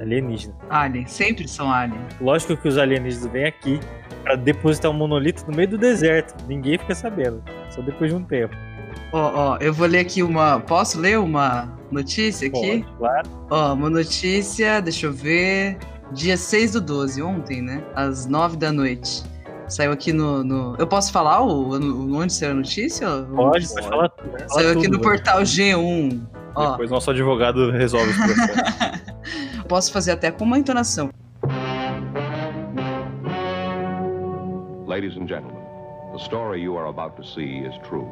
alienígena. 0.00 0.54
Alien, 0.70 1.06
sempre 1.06 1.46
são 1.46 1.70
alien. 1.70 2.00
Lógico 2.20 2.56
que 2.56 2.66
os 2.66 2.78
alienígenas 2.78 3.26
vêm 3.30 3.44
aqui 3.44 3.78
pra 4.22 4.36
depositar 4.36 4.90
um 4.90 4.94
monolito 4.94 5.44
no 5.48 5.54
meio 5.54 5.68
do 5.68 5.76
deserto. 5.78 6.34
Ninguém 6.48 6.78
fica 6.78 6.94
sabendo, 6.94 7.42
só 7.70 7.82
depois 7.82 8.10
de 8.10 8.16
um 8.16 8.24
tempo. 8.24 8.56
Ó, 9.16 9.52
ó, 9.52 9.56
eu 9.60 9.72
vou 9.72 9.86
ler 9.86 10.00
aqui 10.00 10.24
uma. 10.24 10.58
Posso 10.58 10.98
ler 10.98 11.20
uma 11.20 11.72
notícia 11.92 12.48
aqui? 12.48 12.80
Pode, 12.82 12.96
claro. 12.98 13.28
Ó, 13.48 13.72
uma 13.74 13.88
notícia, 13.88 14.80
deixa 14.82 15.06
eu 15.06 15.12
ver. 15.12 15.78
Dia 16.10 16.36
6 16.36 16.72
do 16.72 16.80
12, 16.80 17.22
ontem, 17.22 17.62
né? 17.62 17.80
Às 17.94 18.26
9 18.26 18.56
da 18.56 18.72
noite. 18.72 19.22
Saiu 19.68 19.92
aqui 19.92 20.12
no. 20.12 20.42
no- 20.42 20.74
Eu 20.80 20.86
posso 20.88 21.12
falar 21.12 21.40
o, 21.42 21.70
o- 21.70 22.16
onde 22.16 22.32
saiu 22.32 22.50
a 22.50 22.54
notícia? 22.54 23.06
Pode, 23.34 23.68
pode 23.68 23.88
falar. 23.88 24.10
Fala 24.10 24.48
Saiu 24.48 24.70
aqui 24.72 24.82
tudo, 24.82 24.98
no 24.98 24.98
velho. 24.98 25.02
portal 25.02 25.42
G1. 25.42 26.20
Ó, 26.56 26.70
Depois 26.72 26.90
nosso 26.90 27.10
advogado 27.10 27.70
resolve 27.70 28.10
esse 28.10 28.18
processo. 28.20 29.04
posso 29.68 29.92
fazer 29.92 30.10
até 30.10 30.30
com 30.32 30.42
uma 30.44 30.58
entonação. 30.58 31.08
Ladies 34.86 35.16
and 35.16 35.26
gentlemen, 35.28 35.62
the 36.12 36.18
story 36.18 36.60
you 36.62 36.76
are 36.76 36.88
about 36.88 37.16
to 37.16 37.24
see 37.24 37.60
is 37.66 37.74
true. 37.88 38.06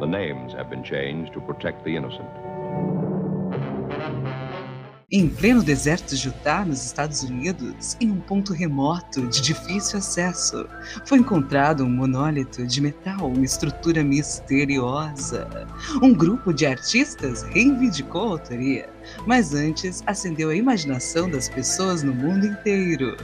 The 0.00 0.06
names 0.06 0.52
have 0.54 0.68
been 0.68 0.82
changed 0.82 1.32
to 1.34 1.40
protect 1.40 1.84
the 1.84 1.94
innocent. 1.94 2.28
Em 5.12 5.28
pleno 5.28 5.62
deserto 5.62 6.16
de 6.16 6.26
Utah, 6.26 6.64
nos 6.64 6.84
Estados 6.84 7.22
Unidos, 7.22 7.96
em 8.00 8.10
um 8.10 8.18
ponto 8.18 8.52
remoto 8.52 9.28
de 9.28 9.40
difícil 9.40 9.98
acesso, 9.98 10.66
foi 11.06 11.18
encontrado 11.18 11.84
um 11.84 11.88
monólito 11.88 12.66
de 12.66 12.80
metal, 12.80 13.28
uma 13.28 13.44
estrutura 13.44 14.02
misteriosa. 14.02 15.68
Um 16.02 16.12
grupo 16.12 16.52
de 16.52 16.66
artistas 16.66 17.42
reivindicou 17.44 18.22
a 18.22 18.30
autoria, 18.32 18.88
mas 19.24 19.54
antes 19.54 20.02
acendeu 20.04 20.50
a 20.50 20.56
imaginação 20.56 21.30
das 21.30 21.48
pessoas 21.48 22.02
no 22.02 22.12
mundo 22.12 22.46
inteiro. 22.46 23.16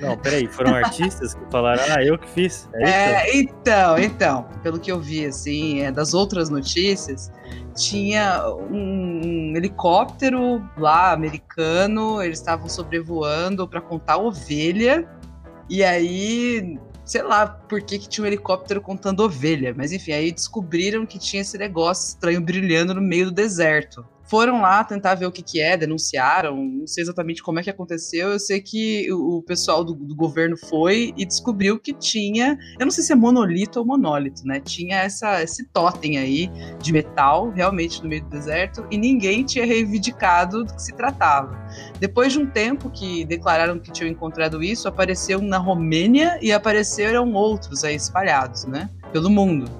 Não, 0.00 0.16
peraí, 0.18 0.46
foram 0.46 0.74
artistas 0.74 1.34
que 1.34 1.40
falaram, 1.50 1.82
ah, 1.90 2.02
eu 2.02 2.18
que 2.18 2.28
fiz. 2.28 2.68
É? 2.74 2.90
É, 2.90 3.36
então, 3.36 3.98
então, 3.98 4.46
pelo 4.62 4.78
que 4.78 4.90
eu 4.90 5.00
vi, 5.00 5.26
assim, 5.26 5.80
é, 5.80 5.92
das 5.92 6.14
outras 6.14 6.50
notícias, 6.50 7.30
tinha 7.74 8.48
um, 8.48 9.50
um 9.50 9.56
helicóptero 9.56 10.62
lá 10.76 11.12
americano, 11.12 12.22
eles 12.22 12.38
estavam 12.38 12.68
sobrevoando 12.68 13.68
para 13.68 13.80
contar 13.80 14.16
ovelha, 14.18 15.08
e 15.68 15.82
aí, 15.82 16.78
sei 17.04 17.22
lá 17.22 17.46
por 17.46 17.80
que, 17.80 17.98
que 17.98 18.08
tinha 18.08 18.24
um 18.24 18.26
helicóptero 18.26 18.80
contando 18.80 19.20
ovelha, 19.20 19.74
mas 19.76 19.92
enfim, 19.92 20.12
aí 20.12 20.32
descobriram 20.32 21.06
que 21.06 21.18
tinha 21.18 21.42
esse 21.42 21.56
negócio 21.56 22.08
estranho 22.08 22.40
brilhando 22.40 22.94
no 22.94 23.00
meio 23.00 23.26
do 23.26 23.32
deserto. 23.32 24.04
Foram 24.26 24.60
lá 24.60 24.82
tentar 24.84 25.14
ver 25.14 25.26
o 25.26 25.32
que, 25.32 25.42
que 25.42 25.60
é, 25.60 25.76
denunciaram, 25.76 26.56
não 26.56 26.86
sei 26.86 27.02
exatamente 27.02 27.42
como 27.42 27.58
é 27.58 27.62
que 27.62 27.70
aconteceu. 27.70 28.30
Eu 28.30 28.40
sei 28.40 28.60
que 28.60 29.12
o, 29.12 29.38
o 29.38 29.42
pessoal 29.42 29.84
do, 29.84 29.94
do 29.94 30.14
governo 30.14 30.56
foi 30.56 31.12
e 31.16 31.24
descobriu 31.24 31.78
que 31.78 31.92
tinha 31.92 32.58
eu 32.78 32.84
não 32.84 32.90
sei 32.90 33.04
se 33.04 33.12
é 33.12 33.16
monolito 33.16 33.78
ou 33.78 33.86
monólito, 33.86 34.46
né? 34.46 34.60
Tinha 34.60 34.98
essa, 34.98 35.42
esse 35.42 35.66
totem 35.68 36.18
aí 36.18 36.50
de 36.80 36.92
metal, 36.92 37.50
realmente 37.50 38.02
no 38.02 38.08
meio 38.08 38.22
do 38.24 38.30
deserto, 38.30 38.86
e 38.90 38.98
ninguém 38.98 39.44
tinha 39.44 39.64
reivindicado 39.64 40.64
do 40.64 40.74
que 40.74 40.82
se 40.82 40.94
tratava. 40.94 41.58
Depois 41.98 42.32
de 42.32 42.38
um 42.38 42.46
tempo 42.46 42.90
que 42.90 43.24
declararam 43.24 43.78
que 43.78 43.90
tinham 43.92 44.10
encontrado 44.10 44.62
isso, 44.62 44.88
apareceu 44.88 45.40
na 45.40 45.58
Romênia 45.58 46.38
e 46.42 46.52
apareceram 46.52 47.32
outros 47.32 47.84
aí 47.84 47.94
espalhados, 47.94 48.64
né? 48.64 48.90
Pelo 49.12 49.30
mundo. 49.30 49.70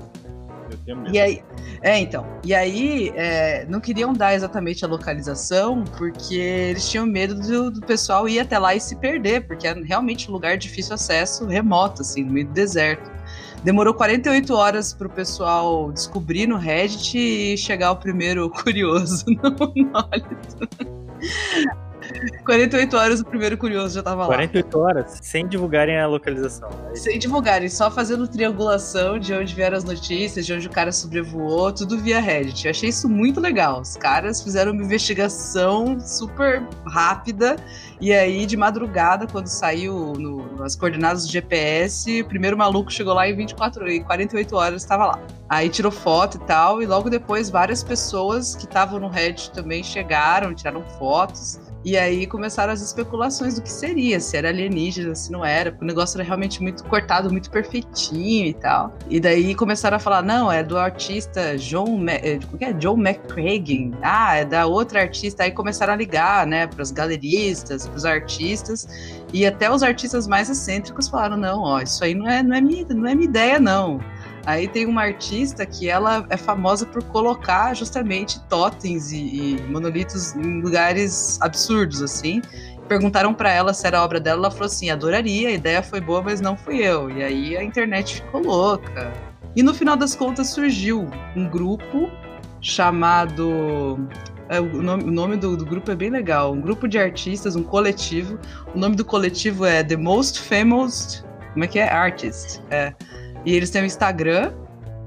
Eu 0.70 0.78
tenho 0.78 0.98
medo. 0.98 1.14
E 1.14 1.18
aí, 1.18 1.42
é, 1.84 1.98
então. 1.98 2.26
E 2.42 2.54
aí, 2.54 3.12
é, 3.14 3.66
não 3.68 3.78
queriam 3.78 4.14
dar 4.14 4.34
exatamente 4.34 4.82
a 4.86 4.88
localização, 4.88 5.84
porque 5.98 6.34
eles 6.34 6.88
tinham 6.90 7.04
medo 7.04 7.34
do, 7.34 7.70
do 7.70 7.80
pessoal 7.82 8.26
ir 8.26 8.40
até 8.40 8.58
lá 8.58 8.74
e 8.74 8.80
se 8.80 8.96
perder, 8.96 9.46
porque 9.46 9.68
é 9.68 9.74
realmente 9.74 10.30
um 10.30 10.32
lugar 10.32 10.56
de 10.56 10.66
difícil 10.66 10.94
acesso, 10.94 11.44
remoto, 11.44 12.00
assim, 12.00 12.24
no 12.24 12.32
meio 12.32 12.46
do 12.46 12.54
deserto. 12.54 13.12
Demorou 13.62 13.92
48 13.92 14.54
horas 14.54 14.94
pro 14.94 15.10
pessoal 15.10 15.92
descobrir 15.92 16.46
no 16.46 16.56
Reddit 16.56 17.18
e 17.18 17.58
chegar 17.58 17.92
o 17.92 17.96
primeiro 17.96 18.48
curioso 18.62 19.26
no 19.26 19.50
monólito. 19.50 20.68
48 22.44 22.97
horas 22.97 23.21
o 23.21 23.25
primeiro 23.25 23.56
curioso 23.56 23.94
já 23.94 24.02
tava 24.02 24.23
lá. 24.23 24.26
48 24.26 24.78
horas 24.78 25.18
sem 25.23 25.47
divulgarem 25.47 25.99
a 25.99 26.06
localização. 26.06 26.68
Aí, 26.88 26.97
Sem 26.97 27.18
divulgarem, 27.18 27.68
só 27.68 27.90
fazendo 27.90 28.26
triangulação 28.28 29.18
de 29.18 29.33
onde 29.33 29.54
vieram 29.54 29.76
as 29.76 29.85
notícias, 29.85 30.44
de 30.47 30.52
onde 30.52 30.66
o 30.66 30.71
cara 30.71 30.92
sobrevoou, 30.92 31.73
tudo 31.73 31.99
via 31.99 32.21
Reddit. 32.21 32.64
Eu 32.66 32.71
achei 32.71 32.88
isso 32.88 33.09
muito 33.09 33.40
legal. 33.40 33.80
Os 33.80 33.97
caras 33.97 34.42
fizeram 34.42 34.73
uma 34.73 34.83
investigação 34.83 35.99
super 36.00 36.62
rápida 36.87 37.56
e 38.00 38.12
aí, 38.12 38.44
de 38.47 38.56
madrugada, 38.56 39.26
quando 39.26 39.47
saiu 39.47 40.12
no- 40.18 40.62
as 40.62 40.76
coordenadas 40.76 41.25
do 41.26 41.33
GPS, 41.33 42.21
o 42.23 42.25
primeiro 42.26 42.56
maluco 42.56 42.90
chegou 42.92 43.14
lá 43.14 43.28
em 43.28 43.35
24 43.35 43.88
e 43.88 44.00
48 44.04 44.56
horas 44.56 44.83
estava 44.83 45.06
lá. 45.06 45.18
Aí 45.49 45.68
tirou 45.68 45.90
foto 45.92 46.37
e 46.37 46.40
tal, 46.40 46.83
e 46.83 46.87
logo 46.87 47.09
depois 47.09 47.49
várias 47.50 47.83
pessoas 47.83 48.54
que 48.54 48.64
estavam 48.64 48.99
no 48.99 49.09
Reddit 49.09 49.50
também 49.52 49.83
chegaram, 49.83 50.54
tiraram 50.54 50.83
fotos. 50.99 51.61
E 51.84 51.98
aí 51.98 52.26
começaram 52.26 52.72
as 52.72 52.80
especulações 52.80 53.56
do 53.56 53.62
que 53.62 53.70
seria, 53.70 54.18
se 54.18 54.36
era 54.36 54.48
alienígena, 54.48 55.14
se 55.14 55.30
não 55.30 55.44
era, 55.44 55.70
porque 55.70 55.84
o 55.84 55.86
negócio 55.86 56.16
era 56.16 56.24
realmente 56.24 56.62
muito 56.62 56.82
cortado, 56.84 57.30
muito 57.30 57.50
perfeitinho 57.50 58.46
e 58.46 58.54
tal. 58.54 58.96
E 59.10 59.20
daí 59.20 59.54
começaram 59.54 59.96
a 59.96 60.00
falar, 60.00 60.22
não, 60.22 60.50
é 60.50 60.62
do 60.62 60.78
artista 60.78 61.58
John, 61.58 61.98
Ma 61.98 62.12
é, 62.12 62.38
é? 62.60 62.72
John 62.72 62.98
McCragen. 62.98 63.92
Ah, 64.02 64.36
é 64.36 64.44
da 64.44 64.66
outra 64.66 65.02
artista. 65.02 65.42
Aí 65.42 65.50
começaram 65.50 65.92
a 65.92 65.96
ligar, 65.96 66.46
né, 66.46 66.66
para 66.66 66.82
os 66.82 66.90
galeristas, 66.90 67.86
para 67.86 67.96
os 67.96 68.04
artistas. 68.06 68.88
E 69.32 69.44
até 69.44 69.70
os 69.70 69.82
artistas 69.82 70.26
mais 70.26 70.48
excêntricos 70.48 71.08
falaram, 71.08 71.36
não, 71.36 71.60
ó, 71.60 71.82
isso 71.82 72.02
aí 72.02 72.14
não 72.14 72.28
é, 72.28 72.42
não 72.42 72.56
é, 72.56 72.60
minha, 72.60 72.86
não 72.88 73.06
é 73.06 73.14
minha 73.14 73.28
ideia, 73.28 73.60
não. 73.60 74.00
Aí 74.46 74.68
tem 74.68 74.86
uma 74.86 75.02
artista 75.02 75.64
que 75.64 75.88
ela 75.88 76.26
é 76.28 76.36
famosa 76.36 76.84
por 76.84 77.02
colocar 77.04 77.74
justamente 77.74 78.40
totens 78.42 79.10
e, 79.10 79.16
e 79.16 79.62
monolitos 79.70 80.34
em 80.34 80.60
lugares 80.60 81.38
absurdos, 81.40 82.02
assim. 82.02 82.42
Perguntaram 82.86 83.32
pra 83.32 83.50
ela 83.50 83.72
se 83.72 83.86
era 83.86 84.02
obra 84.02 84.20
dela, 84.20 84.40
ela 84.46 84.50
falou 84.50 84.66
assim: 84.66 84.90
adoraria, 84.90 85.48
a 85.48 85.52
ideia 85.52 85.82
foi 85.82 86.00
boa, 86.00 86.20
mas 86.20 86.40
não 86.40 86.56
fui 86.56 86.76
eu. 86.76 87.10
E 87.10 87.22
aí 87.22 87.56
a 87.56 87.64
internet 87.64 88.16
ficou 88.16 88.42
louca. 88.42 89.12
E 89.56 89.62
no 89.62 89.72
final 89.72 89.96
das 89.96 90.14
contas 90.14 90.48
surgiu 90.48 91.08
um 91.34 91.48
grupo 91.48 92.10
chamado. 92.60 94.06
é, 94.48 94.60
o 94.60 94.82
nome, 94.82 95.04
o 95.04 95.10
nome 95.10 95.36
do, 95.36 95.56
do 95.56 95.64
grupo 95.64 95.90
é 95.90 95.94
bem 95.94 96.10
legal. 96.10 96.52
Um 96.52 96.60
grupo 96.60 96.86
de 96.86 96.98
artistas, 96.98 97.56
um 97.56 97.62
coletivo. 97.62 98.38
O 98.74 98.78
nome 98.78 98.94
do 98.94 99.04
coletivo 99.04 99.64
é 99.64 99.82
The 99.82 99.96
Most 99.96 100.40
Famous. 100.40 101.24
Como 101.52 101.64
é 101.64 101.68
que 101.68 101.78
é? 101.78 101.88
Artist. 101.88 102.60
É. 102.70 102.92
E 103.44 103.54
eles 103.54 103.70
têm 103.70 103.82
um 103.82 103.86
Instagram. 103.86 104.52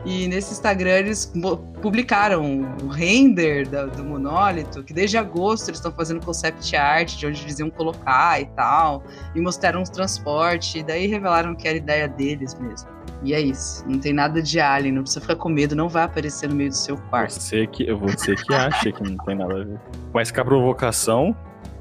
E 0.05 0.27
nesse 0.27 0.53
Instagram 0.53 0.91
eles 0.91 1.33
publicaram 1.81 2.61
o 2.81 2.87
render 2.87 3.67
da- 3.67 3.87
do 3.87 4.03
monólito, 4.05 4.83
que 4.83 4.93
desde 4.93 5.17
agosto 5.17 5.67
eles 5.69 5.79
estão 5.79 5.91
fazendo 5.91 6.23
concept 6.23 6.75
art 6.75 7.17
de 7.17 7.25
onde 7.27 7.41
eles 7.43 7.59
iam 7.59 7.69
colocar 7.69 8.39
e 8.39 8.45
tal. 8.45 9.03
E 9.35 9.41
mostraram 9.41 9.81
os 9.81 9.89
transportes. 9.89 10.75
E 10.75 10.83
daí 10.83 11.07
revelaram 11.07 11.55
que 11.55 11.67
era 11.67 11.77
ideia 11.77 12.07
deles 12.07 12.55
mesmo. 12.55 12.87
E 13.23 13.33
é 13.33 13.41
isso. 13.41 13.83
Não 13.87 13.99
tem 13.99 14.13
nada 14.13 14.41
de 14.41 14.59
alien, 14.59 14.93
não 14.93 15.01
precisa 15.01 15.19
ficar 15.21 15.35
com 15.35 15.49
medo, 15.49 15.75
não 15.75 15.89
vai 15.89 16.03
aparecer 16.03 16.47
no 16.47 16.55
meio 16.55 16.69
do 16.69 16.75
seu 16.75 16.95
quarto. 17.09 17.31
Você 17.33 17.65
que, 17.67 17.91
você 17.91 18.35
que 18.35 18.53
acha 18.53 18.91
que 18.91 19.03
não 19.03 19.17
tem 19.25 19.35
nada 19.35 19.53
a 19.61 19.63
ver. 19.63 19.79
Mas 20.13 20.31
com 20.31 20.39
a 20.41 20.45
provocação, 20.45 21.35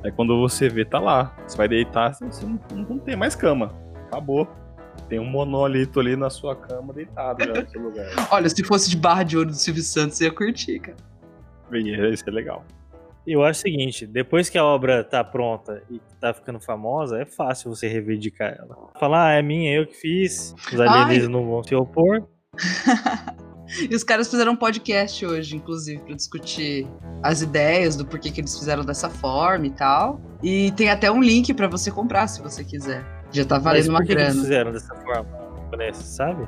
Aí 0.05 0.13
quando 0.13 0.39
você 0.41 0.69
vê, 0.69 0.85
tá 0.85 1.01
lá. 1.01 1.35
Você 1.47 1.57
vai 1.57 1.67
deitar, 1.67 2.15
você 2.15 2.47
não, 2.47 2.61
não 2.89 2.99
tem 2.99 3.17
mais 3.17 3.35
cama. 3.35 3.75
Acabou. 4.07 4.49
Tem 5.09 5.19
um 5.19 5.25
monolito 5.25 6.01
ali 6.01 6.17
na 6.17 6.31
sua 6.31 6.57
cama 6.57 6.93
deitado 6.93 7.45
já 7.45 7.53
nesse 7.53 7.79
lugar. 7.79 8.07
Olha, 8.31 8.49
se 8.49 8.65
fosse 8.65 8.91
de 8.91 8.97
barra 8.97 9.23
de 9.23 9.37
ouro 9.37 9.51
do 9.51 9.57
Silvio 9.57 9.83
Santos, 9.83 10.21
eu 10.21 10.27
ia 10.27 10.33
curtir, 10.33 10.81
cara. 10.81 10.97
Isso 12.13 12.25
é 12.27 12.31
legal. 12.31 12.65
Eu 13.27 13.43
acho 13.43 13.59
o 13.59 13.63
seguinte, 13.63 14.07
depois 14.07 14.49
que 14.49 14.57
a 14.57 14.65
obra 14.65 15.03
tá 15.03 15.25
pronta 15.25 15.83
e 15.91 16.01
tá 16.21 16.33
ficando 16.33 16.61
famosa, 16.61 17.21
é 17.21 17.27
fácil 17.27 17.75
você 17.75 17.89
reivindicar 17.89 18.57
ela. 18.57 18.91
Falar, 19.01 19.27
ah, 19.27 19.33
é 19.33 19.43
minha, 19.43 19.75
eu 19.75 19.87
que 19.87 19.95
fiz, 19.95 20.55
os 20.73 20.81
alienígenas 20.81 21.29
não 21.29 21.45
vão 21.45 21.63
se 21.65 21.75
opor. 21.75 22.25
e 23.91 23.93
os 23.93 24.05
caras 24.05 24.31
fizeram 24.31 24.53
um 24.53 24.57
podcast 24.57 25.27
hoje, 25.27 25.57
inclusive, 25.57 26.01
para 26.03 26.15
discutir 26.15 26.87
as 27.21 27.43
ideias 27.43 27.97
do 27.97 28.07
porquê 28.07 28.31
que 28.31 28.41
eles 28.41 28.57
fizeram 28.57 28.85
dessa 28.85 29.11
forma 29.11 29.67
e 29.67 29.71
tal. 29.71 30.21
E 30.41 30.71
tem 30.73 30.89
até 30.89 31.11
um 31.11 31.21
link 31.21 31.53
para 31.53 31.67
você 31.67 31.91
comprar, 31.91 32.29
se 32.29 32.41
você 32.41 32.63
quiser. 32.63 33.16
Já 33.37 33.45
tá 33.45 33.59
valendo 33.59 33.89
uma 33.89 33.99
por 34.01 34.07
que 34.07 34.09
que 34.09 34.15
grana. 34.15 34.31
eles 34.31 34.41
fizeram 34.43 34.73
dessa 34.73 34.95
forma, 34.95 35.27
Vanessa, 35.71 36.03
sabe? 36.03 36.47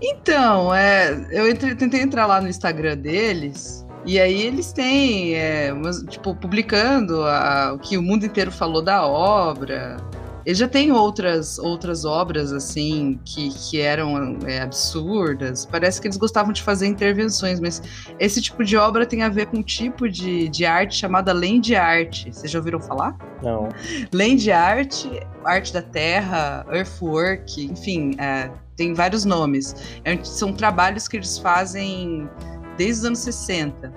Então, 0.00 0.74
é, 0.74 1.26
eu 1.30 1.48
entrei- 1.50 1.74
tentei 1.74 2.00
entrar 2.00 2.26
lá 2.26 2.40
no 2.40 2.48
Instagram 2.48 2.96
deles. 2.96 3.84
E 4.06 4.20
aí 4.20 4.42
eles 4.42 4.72
têm, 4.72 5.34
é, 5.34 5.72
umas- 5.72 6.02
tipo, 6.02 6.34
publicando 6.34 7.22
a- 7.24 7.72
o 7.74 7.78
que 7.78 7.96
o 7.96 8.02
mundo 8.02 8.26
inteiro 8.26 8.50
falou 8.52 8.82
da 8.82 9.06
obra. 9.06 9.96
Eles 10.44 10.58
já 10.58 10.68
têm 10.68 10.92
outras, 10.92 11.58
outras 11.58 12.04
obras, 12.04 12.52
assim, 12.52 13.18
que, 13.24 13.50
que 13.50 13.80
eram 13.80 14.38
é, 14.46 14.60
absurdas. 14.60 15.64
Parece 15.64 16.00
que 16.00 16.06
eles 16.06 16.16
gostavam 16.16 16.52
de 16.52 16.62
fazer 16.62 16.86
intervenções, 16.86 17.60
mas 17.60 17.82
esse 18.18 18.42
tipo 18.42 18.62
de 18.62 18.76
obra 18.76 19.06
tem 19.06 19.22
a 19.22 19.28
ver 19.28 19.46
com 19.46 19.58
um 19.58 19.62
tipo 19.62 20.08
de, 20.08 20.48
de 20.48 20.66
arte 20.66 20.96
chamada 20.96 21.32
land 21.32 21.74
art. 21.74 22.26
Vocês 22.26 22.50
já 22.50 22.58
ouviram 22.58 22.80
falar? 22.80 23.16
Não. 23.42 23.68
Land 24.12 24.50
art, 24.50 25.06
arte 25.44 25.72
da 25.72 25.82
terra, 25.82 26.66
earthwork, 26.70 27.64
enfim, 27.64 28.14
é, 28.18 28.50
tem 28.76 28.92
vários 28.92 29.24
nomes. 29.24 29.74
É, 30.04 30.22
são 30.22 30.52
trabalhos 30.52 31.08
que 31.08 31.16
eles 31.16 31.38
fazem 31.38 32.28
desde 32.76 33.00
os 33.00 33.04
anos 33.06 33.18
60. 33.20 33.92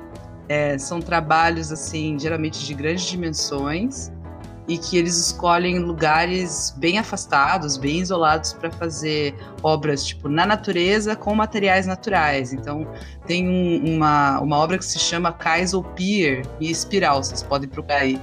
É, 0.50 0.78
são 0.78 1.02
trabalhos, 1.02 1.74
assim, 1.74 2.18
geralmente 2.18 2.66
de 2.66 2.74
grandes 2.74 3.06
dimensões 3.06 4.12
e 4.68 4.78
que 4.78 4.98
eles 4.98 5.16
escolhem 5.18 5.80
lugares 5.80 6.74
bem 6.78 7.00
afastados, 7.00 7.78
bem 7.78 8.00
isolados 8.00 8.52
para 8.52 8.70
fazer 8.70 9.34
obras 9.64 10.04
tipo 10.06 10.28
na 10.28 10.46
natureza 10.46 11.16
com 11.16 11.34
materiais 11.34 11.86
naturais. 11.88 12.52
Então 12.52 12.86
tem 13.26 13.48
um- 13.48 13.96
uma, 13.96 14.40
uma 14.42 14.58
obra 14.58 14.78
que 14.78 14.86
se 14.86 15.00
chama 15.00 15.32
Kaisel 15.32 15.84
Pier 15.84 16.46
e 16.60 16.70
Espiral, 16.70 17.24
vocês 17.24 17.42
podem 17.42 17.70
procurar 17.70 18.00
aí. 18.02 18.22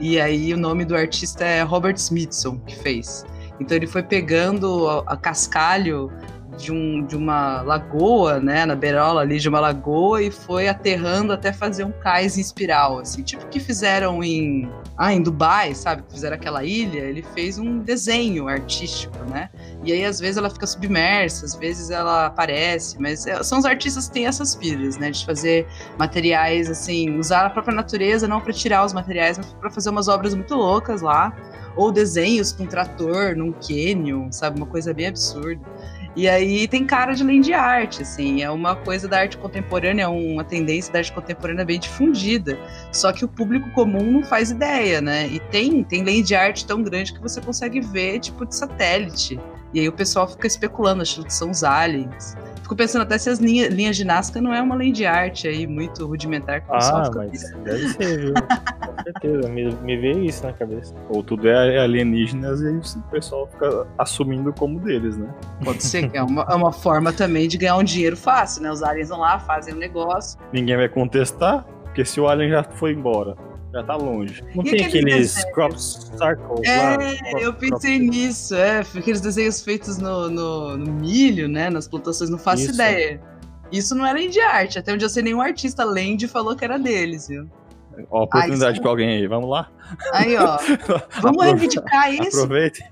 E 0.00 0.20
aí 0.20 0.52
o 0.52 0.56
nome 0.56 0.84
do 0.84 0.96
artista 0.96 1.44
é 1.44 1.62
Robert 1.62 1.94
Smithson 1.96 2.58
que 2.58 2.74
fez. 2.76 3.24
Então 3.60 3.76
ele 3.76 3.86
foi 3.86 4.02
pegando 4.02 4.88
a, 4.88 5.12
a 5.12 5.16
cascalho 5.16 6.10
de, 6.56 6.72
um, 6.72 7.04
de 7.04 7.16
uma 7.16 7.62
lagoa, 7.62 8.40
né, 8.40 8.64
na 8.64 8.74
beirola 8.74 9.20
ali 9.20 9.38
de 9.38 9.48
uma 9.48 9.60
lagoa 9.60 10.22
e 10.22 10.30
foi 10.30 10.68
aterrando 10.68 11.32
até 11.32 11.52
fazer 11.52 11.84
um 11.84 11.92
cais 11.92 12.38
em 12.38 12.40
espiral, 12.40 12.98
assim, 12.98 13.22
tipo 13.22 13.46
que 13.46 13.60
fizeram 13.60 14.22
em, 14.22 14.70
ah, 14.96 15.12
em 15.12 15.22
Dubai, 15.22 15.74
sabe, 15.74 16.02
que 16.02 16.12
fizeram 16.12 16.36
aquela 16.36 16.64
ilha, 16.64 17.00
ele 17.00 17.22
fez 17.34 17.58
um 17.58 17.78
desenho 17.78 18.48
artístico, 18.48 19.18
né? 19.28 19.50
E 19.82 19.92
aí 19.92 20.04
às 20.04 20.18
vezes 20.18 20.36
ela 20.36 20.50
fica 20.50 20.66
submersa, 20.66 21.44
às 21.44 21.54
vezes 21.54 21.90
ela 21.90 22.26
aparece, 22.26 23.00
mas 23.00 23.26
é, 23.26 23.42
são 23.42 23.58
os 23.58 23.64
artistas 23.64 24.08
que 24.08 24.14
têm 24.14 24.26
essas 24.26 24.54
pilhas, 24.54 24.96
né, 24.96 25.10
de 25.10 25.24
fazer 25.24 25.66
materiais 25.98 26.70
assim, 26.70 27.18
usar 27.18 27.46
a 27.46 27.50
própria 27.50 27.74
natureza 27.74 28.26
não 28.26 28.40
para 28.40 28.52
tirar 28.52 28.84
os 28.84 28.92
materiais, 28.92 29.36
mas 29.36 29.52
para 29.54 29.70
fazer 29.70 29.90
umas 29.90 30.08
obras 30.08 30.34
muito 30.34 30.54
loucas 30.54 31.02
lá, 31.02 31.34
ou 31.76 31.90
desenhos 31.90 32.52
com 32.52 32.66
trator 32.66 33.36
num 33.36 33.52
canyon, 33.52 34.30
sabe, 34.30 34.58
uma 34.58 34.66
coisa 34.66 34.94
bem 34.94 35.08
absurda. 35.08 35.60
E 36.16 36.28
aí 36.28 36.68
tem 36.68 36.86
cara 36.86 37.12
de 37.12 37.24
land 37.24 37.52
art, 37.52 38.00
assim, 38.00 38.42
é 38.42 38.50
uma 38.50 38.76
coisa 38.76 39.08
da 39.08 39.18
arte 39.18 39.36
contemporânea, 39.36 40.04
é 40.04 40.08
uma 40.08 40.44
tendência 40.44 40.92
da 40.92 41.00
arte 41.00 41.12
contemporânea 41.12 41.64
bem 41.64 41.78
difundida. 41.78 42.56
Só 42.92 43.12
que 43.12 43.24
o 43.24 43.28
público 43.28 43.68
comum 43.70 44.12
não 44.12 44.22
faz 44.22 44.50
ideia, 44.50 45.00
né? 45.00 45.26
E 45.26 45.40
tem, 45.40 45.82
tem 45.82 46.04
land 46.04 46.32
art 46.34 46.62
tão 46.64 46.82
grande 46.82 47.12
que 47.12 47.20
você 47.20 47.40
consegue 47.40 47.80
ver, 47.80 48.20
tipo, 48.20 48.46
de 48.46 48.54
satélite. 48.54 49.40
E 49.72 49.80
aí 49.80 49.88
o 49.88 49.92
pessoal 49.92 50.28
fica 50.28 50.46
especulando, 50.46 51.02
achando 51.02 51.26
que 51.26 51.34
são 51.34 51.50
os 51.50 51.64
aliens. 51.64 52.36
Fico 52.64 52.74
pensando 52.74 53.02
até 53.02 53.18
se 53.18 53.28
as 53.28 53.40
linhas, 53.40 53.68
linhas 53.68 53.94
de 53.94 54.06
Nazca 54.06 54.40
não 54.40 54.54
é 54.54 54.62
uma 54.62 54.74
land 54.74 55.04
art 55.04 55.44
aí 55.44 55.66
muito 55.66 56.06
rudimentar 56.06 56.62
que 56.62 56.70
o 56.70 56.72
pessoal 56.72 57.02
Ah, 57.02 57.04
fica 57.04 57.18
mas 57.18 57.52
deve 57.62 57.88
ser, 57.90 58.20
viu? 58.20 58.32
Com 58.86 59.02
certeza, 59.02 59.48
me, 59.50 59.74
me 59.82 59.96
veio 59.98 60.24
isso 60.24 60.42
na 60.42 60.52
cabeça. 60.54 60.94
Ou 61.10 61.22
tudo 61.22 61.46
é 61.46 61.78
alienígenas 61.78 62.62
e 62.62 62.70
o 62.70 63.02
pessoal 63.10 63.46
fica 63.48 63.86
assumindo 63.98 64.50
como 64.50 64.80
deles, 64.80 65.18
né? 65.18 65.28
Pode 65.62 65.82
ser 65.82 66.08
que 66.08 66.16
é 66.16 66.22
uma, 66.22 66.46
é 66.48 66.54
uma 66.54 66.72
forma 66.72 67.12
também 67.12 67.46
de 67.48 67.58
ganhar 67.58 67.76
um 67.76 67.84
dinheiro 67.84 68.16
fácil, 68.16 68.62
né? 68.62 68.70
Os 68.70 68.82
aliens 68.82 69.10
vão 69.10 69.18
lá, 69.18 69.38
fazem 69.38 69.74
um 69.74 69.78
negócio. 69.78 70.40
Ninguém 70.50 70.78
vai 70.78 70.88
contestar, 70.88 71.66
porque 71.82 72.02
se 72.02 72.18
o 72.18 72.26
alien 72.26 72.48
já 72.48 72.62
foi 72.64 72.92
embora, 72.92 73.36
já 73.74 73.82
tá 73.82 73.96
longe. 73.96 74.42
Não 74.54 74.64
E 74.64 74.70
tem 74.70 74.84
aqueles 74.86 75.36
aqueles 75.36 75.44
crop 75.52 75.76
circles 75.76 76.60
É, 76.68 76.76
lá? 76.78 76.96
Crop- 76.96 77.42
eu 77.42 77.52
pensei 77.54 77.98
nisso, 77.98 78.54
é, 78.54 78.80
aqueles 78.80 79.20
desenhos 79.20 79.62
feitos 79.62 79.98
no, 79.98 80.30
no- 80.30 80.76
no 80.78 80.92
milho, 80.92 81.48
né? 81.48 81.68
Nas 81.68 81.88
plantações, 81.88 82.30
não 82.30 82.38
faço 82.38 82.62
Isso. 82.62 82.74
ideia. 82.74 83.20
Isso 83.72 83.94
não 83.94 84.06
era 84.06 84.18
land 84.18 84.38
art, 84.40 84.76
até 84.76 84.92
onde 84.92 85.04
eu 85.04 85.08
sei 85.08 85.22
nenhum 85.24 85.40
artista 85.40 85.84
land 85.84 86.26
falou 86.28 86.54
que 86.54 86.64
era 86.64 86.78
deles, 86.78 87.26
viu? 87.28 87.50
Ó, 88.10 88.20
a 88.20 88.22
oportunidade 88.24 88.80
pra 88.80 88.90
alguém 88.90 89.08
aí, 89.08 89.26
vamos 89.26 89.50
lá? 89.50 89.68
Aí, 90.12 90.36
ó, 90.36 90.56
vamos 91.20 91.44
reivindicar 91.44 92.12
isso. 92.12 92.36
Aproveitem. 92.42 92.86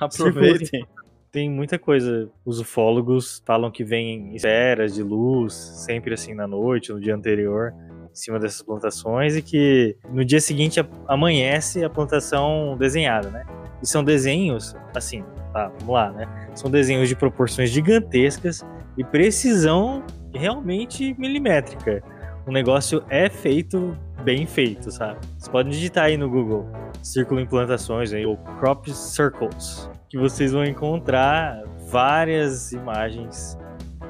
Aproveitem. 0.00 0.86
Tem 1.30 1.50
muita 1.50 1.78
coisa. 1.78 2.30
Os 2.44 2.60
ufólogos 2.60 3.42
falam 3.44 3.70
que 3.70 3.82
vem 3.84 4.34
esferas 4.36 4.94
de 4.94 5.02
luz, 5.02 5.52
sempre 5.52 6.14
assim 6.14 6.32
na 6.32 6.46
noite, 6.46 6.92
no 6.92 7.00
dia 7.00 7.14
anterior, 7.14 7.74
em 8.14 8.16
cima 8.16 8.38
dessas 8.38 8.62
plantações, 8.62 9.36
e 9.36 9.42
que 9.42 9.96
no 10.08 10.24
dia 10.24 10.40
seguinte 10.40 10.80
amanhece 11.08 11.84
a 11.84 11.90
plantação 11.90 12.76
desenhada, 12.78 13.28
né? 13.28 13.44
E 13.82 13.86
são 13.86 14.04
desenhos, 14.04 14.76
assim, 14.94 15.24
tá, 15.52 15.70
vamos 15.80 15.92
lá, 15.92 16.12
né? 16.12 16.48
São 16.54 16.70
desenhos 16.70 17.08
de 17.08 17.16
proporções 17.16 17.70
gigantescas 17.70 18.64
e 18.96 19.02
precisão 19.02 20.04
realmente 20.32 21.12
milimétrica. 21.18 22.02
O 22.46 22.52
negócio 22.52 23.02
é 23.10 23.28
feito 23.28 23.96
bem 24.22 24.46
feito, 24.46 24.92
sabe? 24.92 25.18
Vocês 25.32 25.48
podem 25.48 25.72
digitar 25.72 26.04
aí 26.04 26.16
no 26.16 26.30
Google 26.30 26.66
círculo 27.02 27.40
implantações 27.40 28.12
aí, 28.12 28.24
ou 28.24 28.36
crop 28.58 28.88
circles, 28.90 29.90
que 30.08 30.16
vocês 30.16 30.52
vão 30.52 30.64
encontrar 30.64 31.62
várias 31.88 32.72
imagens 32.72 33.58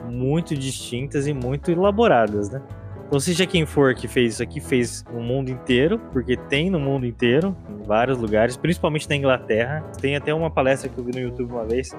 muito 0.08 0.54
distintas 0.54 1.26
e 1.26 1.32
muito 1.32 1.70
elaboradas, 1.70 2.50
né? 2.50 2.62
Então, 3.06 3.20
seja 3.20 3.46
quem 3.46 3.64
for 3.64 3.94
que 3.94 4.08
fez 4.08 4.34
isso 4.34 4.42
aqui, 4.42 4.60
fez 4.60 5.04
no 5.12 5.20
mundo 5.20 5.50
inteiro, 5.50 5.98
porque 6.12 6.36
tem 6.36 6.70
no 6.70 6.80
mundo 6.80 7.06
inteiro, 7.06 7.56
em 7.68 7.86
vários 7.86 8.18
lugares, 8.18 8.56
principalmente 8.56 9.08
na 9.08 9.16
Inglaterra. 9.16 9.84
Tem 10.00 10.16
até 10.16 10.32
uma 10.34 10.50
palestra 10.50 10.88
que 10.88 10.98
eu 10.98 11.04
vi 11.04 11.12
no 11.12 11.20
YouTube 11.20 11.52
uma 11.52 11.64
vez, 11.64 11.90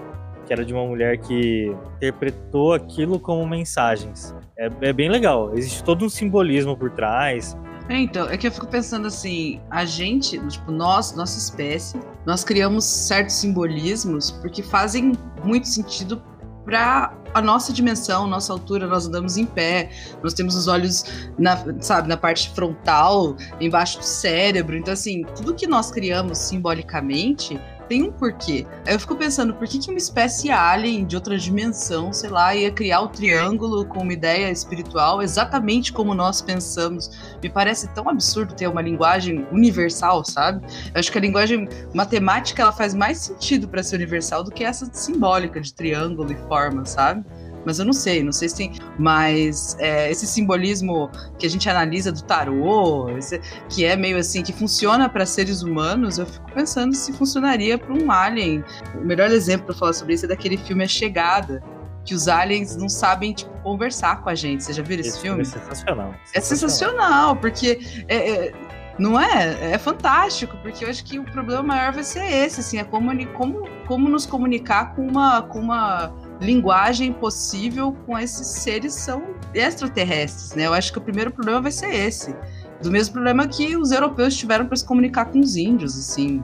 que 0.46 0.54
era 0.54 0.66
de 0.66 0.74
uma 0.74 0.86
mulher 0.86 1.18
que 1.18 1.74
interpretou 1.98 2.74
aquilo 2.74 3.20
como 3.20 3.48
mensagens. 3.48 4.36
É, 4.58 4.70
é 4.82 4.94
bem 4.94 5.10
legal, 5.10 5.52
existe 5.56 5.84
todo 5.84 6.06
um 6.06 6.10
simbolismo 6.10 6.76
por 6.76 6.92
trás. 6.92 7.56
É, 7.88 7.98
então, 7.98 8.28
é 8.28 8.38
que 8.38 8.48
eu 8.48 8.52
fico 8.52 8.68
pensando 8.68 9.08
assim, 9.08 9.62
a 9.70 9.86
gente, 9.86 10.40
tipo, 10.48 10.72
nós, 10.72 11.16
nossa 11.16 11.38
espécie, 11.38 12.00
nós 12.26 12.44
criamos 12.44 12.84
certos 12.84 13.36
simbolismos 13.36 14.32
porque 14.32 14.64
fazem 14.64 15.14
muito 15.44 15.68
sentido 15.68 16.22
para 16.66 17.14
a 17.36 17.42
nossa 17.42 17.74
dimensão, 17.74 18.26
nossa 18.28 18.54
altura, 18.54 18.88
nós 18.88 19.06
andamos 19.08 19.36
em 19.36 19.46
pé, 19.46 19.90
nós 20.24 20.34
temos 20.34 20.56
os 20.56 20.70
olhos 20.70 21.04
na, 21.38 21.58
sabe, 21.82 22.08
na 22.08 22.16
parte 22.16 22.50
frontal, 22.56 23.36
embaixo 23.60 24.00
do 24.00 24.06
cérebro. 24.06 24.78
Então, 24.78 24.94
assim, 24.94 25.26
tudo 25.36 25.54
que 25.54 25.68
nós 25.68 25.92
criamos 25.92 26.38
simbolicamente 26.38 27.60
tem 27.88 28.04
um 28.04 28.12
porquê. 28.12 28.66
Aí 28.86 28.94
eu 28.94 29.00
fico 29.00 29.16
pensando, 29.16 29.54
por 29.54 29.68
que, 29.68 29.80
que 29.80 29.90
uma 29.90 29.98
espécie 29.98 30.52
alien 30.52 31.06
de 31.06 31.16
outra 31.16 31.38
dimensão, 31.38 32.12
sei 32.12 32.30
lá, 32.30 32.56
ia 32.56 32.72
criar 32.72 33.02
o 33.02 33.08
triângulo 33.08 33.86
com 33.86 34.02
uma 34.02 34.14
ideia 34.14 34.52
espiritual 34.52 35.22
exatamente 35.22 35.94
como 35.94 36.14
nós 36.14 36.42
pensamos? 36.42 37.12
Me 37.42 37.50
parece 37.50 37.88
tão 37.94 38.10
absurdo 38.10 38.54
ter 38.54 38.68
uma 38.68 38.82
linguagem 38.82 39.46
universal, 39.52 40.24
sabe? 40.26 40.66
Eu 40.94 41.00
acho 41.00 41.12
que 41.12 41.18
a 41.18 41.22
linguagem 41.22 41.68
matemática 41.94 42.62
ela 42.62 42.72
faz 42.72 42.94
mais 42.94 43.20
sentido 43.20 43.68
para 43.68 43.84
ser 43.84 43.96
universal 43.96 44.44
do 44.44 44.52
que 44.52 44.64
essa 44.64 44.90
simbólica 44.92 45.60
de 45.62 45.74
triângulo 45.74 46.32
e 46.32 46.36
forma, 46.48 46.86
sabe? 46.86 47.26
Mas 47.66 47.80
eu 47.80 47.86
não 47.86 47.94
sei, 47.94 48.24
não 48.24 48.32
sei 48.32 48.48
se 48.50 48.56
tem. 48.56 48.74
Mas 49.00 49.76
é, 49.80 50.12
esse 50.12 50.28
simbolismo 50.28 51.10
que 51.40 51.46
a 51.46 51.50
gente 51.50 51.68
analisa 51.70 52.12
do 52.12 52.22
tarô, 52.24 53.10
esse- 53.18 53.40
que 53.70 53.84
é 53.86 53.96
meio 53.96 54.18
assim, 54.18 54.44
que 54.44 54.54
funciona 54.54 55.10
para 55.10 55.26
seres 55.26 55.62
humanos, 55.64 56.18
eu 56.18 56.26
fico 56.26 56.52
pensando 56.54 56.94
se 56.96 57.12
funcionaria 57.14 57.78
para 57.78 57.94
um 57.94 58.12
alien. 58.12 58.64
O 58.96 59.04
melhor 59.06 59.30
exemplo 59.32 59.68
para 59.68 59.76
falar 59.76 59.94
sobre 59.94 60.14
isso 60.14 60.26
é 60.26 60.28
daquele 60.28 60.58
filme 60.58 60.84
A 60.84 60.88
Chegada, 60.88 61.64
que 62.06 62.14
os 62.14 62.28
aliens 62.28 62.76
não 62.76 62.88
sabem 62.88 63.34
tipo, 63.34 63.52
conversar 63.64 64.22
com 64.22 64.30
a 64.30 64.36
gente. 64.36 64.64
Você 64.64 64.74
já 64.74 64.84
viu 64.84 65.00
esse, 65.00 65.20
filme? 65.20 65.42
é 65.42 65.46
sensacional. 65.46 66.14
É 66.34 66.40
sensacional, 66.42 67.36
porque 67.36 67.80
é, 68.08 68.30
é, 68.48 68.54
Não 69.00 69.20
é? 69.20 69.74
É 69.74 69.78
fantástico, 69.78 70.56
porque 70.62 70.86
eu 70.86 70.90
acho 70.90 71.04
que 71.04 71.18
o 71.20 71.24
problema 71.26 71.62
maior 71.64 71.92
vai 71.92 72.04
ser 72.04 72.24
esse, 72.24 72.62
assim, 72.62 72.78
é 72.78 72.84
como, 72.84 73.12
como, 73.34 73.68
como 73.88 74.08
nos 74.08 74.26
comunicar 74.26 74.96
com 74.96 75.06
uma, 75.06 75.42
com 75.42 75.60
uma 75.60 76.14
linguagem 76.42 77.14
possível 77.14 77.96
com 78.06 78.18
esses 78.18 78.48
seres 78.48 78.94
são 78.94 79.36
extraterrestres, 79.54 80.56
né? 80.56 80.66
Eu 80.66 80.74
acho 80.74 80.92
que 80.92 80.98
o 80.98 81.02
primeiro 81.02 81.32
problema 81.32 81.62
vai 81.62 81.72
ser 81.72 81.94
esse. 81.94 82.36
Do 82.82 82.92
mesmo 82.92 83.14
problema 83.14 83.48
que 83.48 83.78
os 83.78 83.92
europeus 83.92 84.36
tiveram 84.36 84.66
para 84.66 84.76
se 84.76 84.86
comunicar 84.86 85.26
com 85.26 85.40
os 85.40 85.56
índios, 85.56 85.98
assim. 85.98 86.44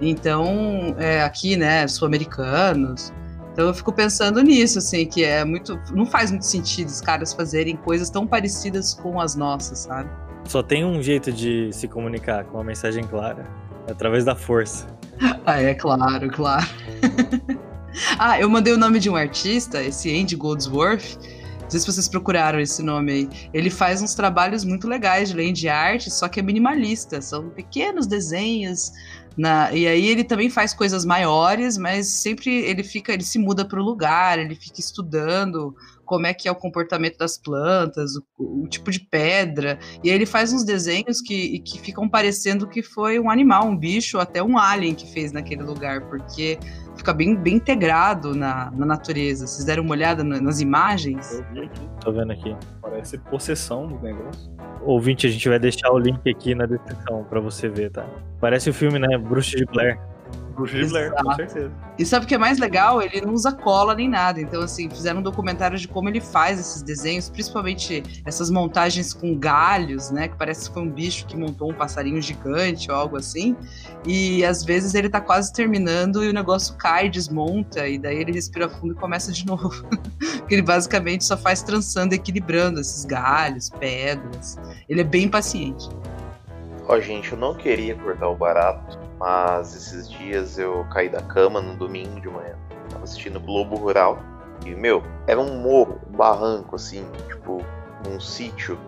Então, 0.00 0.94
é, 0.98 1.22
aqui, 1.22 1.56
né, 1.56 1.86
sul-americanos. 1.86 3.12
Então 3.52 3.66
eu 3.66 3.74
fico 3.74 3.92
pensando 3.92 4.40
nisso, 4.40 4.78
assim, 4.78 5.04
que 5.06 5.24
é 5.24 5.44
muito. 5.44 5.80
Não 5.92 6.06
faz 6.06 6.30
muito 6.30 6.46
sentido 6.46 6.88
os 6.88 7.00
caras 7.00 7.32
fazerem 7.32 7.76
coisas 7.76 8.08
tão 8.08 8.26
parecidas 8.26 8.94
com 8.94 9.20
as 9.20 9.34
nossas, 9.34 9.80
sabe? 9.80 10.08
Só 10.44 10.62
tem 10.62 10.84
um 10.84 11.02
jeito 11.02 11.32
de 11.32 11.70
se 11.72 11.88
comunicar 11.88 12.44
com 12.44 12.58
uma 12.58 12.64
mensagem 12.64 13.04
clara. 13.04 13.44
É 13.86 13.92
através 13.92 14.24
da 14.24 14.34
força. 14.34 14.86
Ah, 15.44 15.60
é 15.60 15.74
claro, 15.74 16.30
claro. 16.30 16.66
ah, 18.18 18.40
eu 18.40 18.48
mandei 18.48 18.72
o 18.72 18.78
nome 18.78 18.98
de 18.98 19.08
um 19.10 19.16
artista, 19.16 19.82
esse 19.82 20.10
Andy 20.10 20.36
Goldsworth. 20.36 21.18
Não 21.62 21.70
sei 21.70 21.80
se 21.80 21.86
vocês 21.86 22.08
procuraram 22.08 22.58
esse 22.58 22.82
nome 22.82 23.12
aí. 23.12 23.28
Ele 23.52 23.68
faz 23.68 24.00
uns 24.00 24.14
trabalhos 24.14 24.64
muito 24.64 24.88
legais 24.88 25.28
de 25.28 25.36
land 25.36 25.68
art, 25.68 26.08
só 26.08 26.26
que 26.26 26.40
é 26.40 26.42
minimalista. 26.42 27.20
São 27.20 27.50
pequenos 27.50 28.06
desenhos 28.06 28.90
na, 29.38 29.72
e 29.72 29.86
aí 29.86 30.08
ele 30.08 30.24
também 30.24 30.50
faz 30.50 30.74
coisas 30.74 31.04
maiores, 31.04 31.78
mas 31.78 32.08
sempre 32.08 32.50
ele 32.64 32.82
fica, 32.82 33.12
ele 33.12 33.22
se 33.22 33.38
muda 33.38 33.64
para 33.64 33.80
o 33.80 33.84
lugar, 33.84 34.36
ele 34.36 34.56
fica 34.56 34.80
estudando 34.80 35.76
como 36.04 36.26
é 36.26 36.34
que 36.34 36.48
é 36.48 36.50
o 36.50 36.56
comportamento 36.56 37.18
das 37.18 37.38
plantas, 37.38 38.16
o, 38.16 38.64
o, 38.64 38.66
tipo 38.66 38.90
de 38.90 38.98
pedra. 38.98 39.78
E 40.02 40.10
aí 40.10 40.16
ele 40.16 40.26
faz 40.26 40.52
uns 40.52 40.64
desenhos 40.64 41.20
que, 41.20 41.60
que 41.60 41.78
ficam 41.78 42.08
parecendo 42.08 42.66
que 42.66 42.82
foi 42.82 43.20
um 43.20 43.30
animal, 43.30 43.68
um 43.68 43.76
bicho, 43.76 44.18
até 44.18 44.42
um 44.42 44.58
alien 44.58 44.94
que 44.94 45.06
fez 45.12 45.30
naquele 45.30 45.62
lugar, 45.62 46.08
porque 46.08 46.58
fica 46.98 47.14
bem, 47.14 47.34
bem 47.34 47.54
integrado 47.54 48.34
na, 48.34 48.70
na 48.72 48.84
natureza. 48.84 49.46
Vocês 49.46 49.64
deram 49.64 49.84
uma 49.84 49.92
olhada 49.92 50.22
nas 50.22 50.60
imagens? 50.60 51.32
Eu 51.32 51.44
vi 51.52 51.60
aqui. 51.60 51.88
Tô 52.00 52.12
vendo 52.12 52.32
aqui. 52.32 52.56
Parece 52.82 53.18
possessão 53.18 53.86
do 53.86 53.98
negócio. 54.00 54.50
Ouvinte, 54.82 55.26
a 55.26 55.30
gente 55.30 55.48
vai 55.48 55.58
deixar 55.58 55.90
o 55.90 55.98
link 55.98 56.28
aqui 56.28 56.54
na 56.54 56.66
descrição 56.66 57.24
pra 57.24 57.40
você 57.40 57.68
ver, 57.68 57.90
tá? 57.90 58.04
Parece 58.40 58.70
o 58.70 58.74
filme, 58.74 58.98
né? 58.98 59.16
Bruxa 59.16 59.56
de 59.56 59.64
Blair. 59.64 59.98
De 60.66 60.86
Blair, 60.86 61.12
com 61.12 61.34
certeza. 61.34 61.72
E 61.98 62.04
sabe 62.04 62.24
o 62.24 62.28
que 62.28 62.34
é 62.34 62.38
mais 62.38 62.58
legal? 62.58 63.02
Ele 63.02 63.20
não 63.20 63.34
usa 63.34 63.52
cola 63.52 63.94
nem 63.94 64.08
nada. 64.08 64.40
Então, 64.40 64.62
assim, 64.62 64.88
fizeram 64.88 65.20
um 65.20 65.22
documentário 65.22 65.78
de 65.78 65.86
como 65.88 66.08
ele 66.08 66.20
faz 66.20 66.58
esses 66.58 66.82
desenhos, 66.82 67.28
principalmente 67.28 68.02
essas 68.24 68.50
montagens 68.50 69.12
com 69.12 69.36
galhos, 69.36 70.10
né? 70.10 70.28
Que 70.28 70.36
parece 70.36 70.68
que 70.68 70.74
foi 70.74 70.82
um 70.82 70.90
bicho 70.90 71.26
que 71.26 71.36
montou 71.36 71.70
um 71.70 71.74
passarinho 71.74 72.20
gigante 72.20 72.90
ou 72.90 72.96
algo 72.96 73.16
assim. 73.16 73.56
E 74.06 74.44
às 74.44 74.64
vezes 74.64 74.94
ele 74.94 75.08
tá 75.08 75.20
quase 75.20 75.52
terminando 75.52 76.24
e 76.24 76.28
o 76.28 76.32
negócio 76.32 76.74
cai, 76.76 77.08
desmonta, 77.08 77.86
e 77.88 77.98
daí 77.98 78.18
ele 78.18 78.32
respira 78.32 78.68
fundo 78.68 78.92
e 78.92 78.96
começa 78.96 79.32
de 79.32 79.44
novo. 79.46 79.84
Porque 80.38 80.54
ele 80.54 80.62
basicamente 80.62 81.24
só 81.24 81.36
faz 81.36 81.62
trançando, 81.62 82.14
equilibrando 82.14 82.80
esses 82.80 83.04
galhos, 83.04 83.70
pedras. 83.70 84.56
Ele 84.88 85.00
é 85.00 85.04
bem 85.04 85.28
paciente. 85.28 85.88
Ó, 86.90 86.98
gente, 86.98 87.32
eu 87.32 87.38
não 87.38 87.54
queria 87.54 87.94
cortar 87.94 88.28
o 88.28 88.34
barato, 88.34 88.98
mas 89.18 89.76
esses 89.76 90.10
dias 90.10 90.58
eu 90.58 90.86
caí 90.90 91.10
da 91.10 91.20
cama 91.20 91.60
no 91.60 91.76
domingo 91.76 92.18
de 92.18 92.30
manhã. 92.30 92.56
Tava 92.88 93.04
assistindo 93.04 93.38
Globo 93.38 93.76
Rural. 93.76 94.18
E, 94.64 94.74
meu, 94.74 95.02
era 95.26 95.38
um 95.38 95.60
morro, 95.60 96.00
um 96.08 96.16
barranco, 96.16 96.76
assim, 96.76 97.04
tipo, 97.28 97.62
um 98.08 98.18
sítio. 98.18 98.78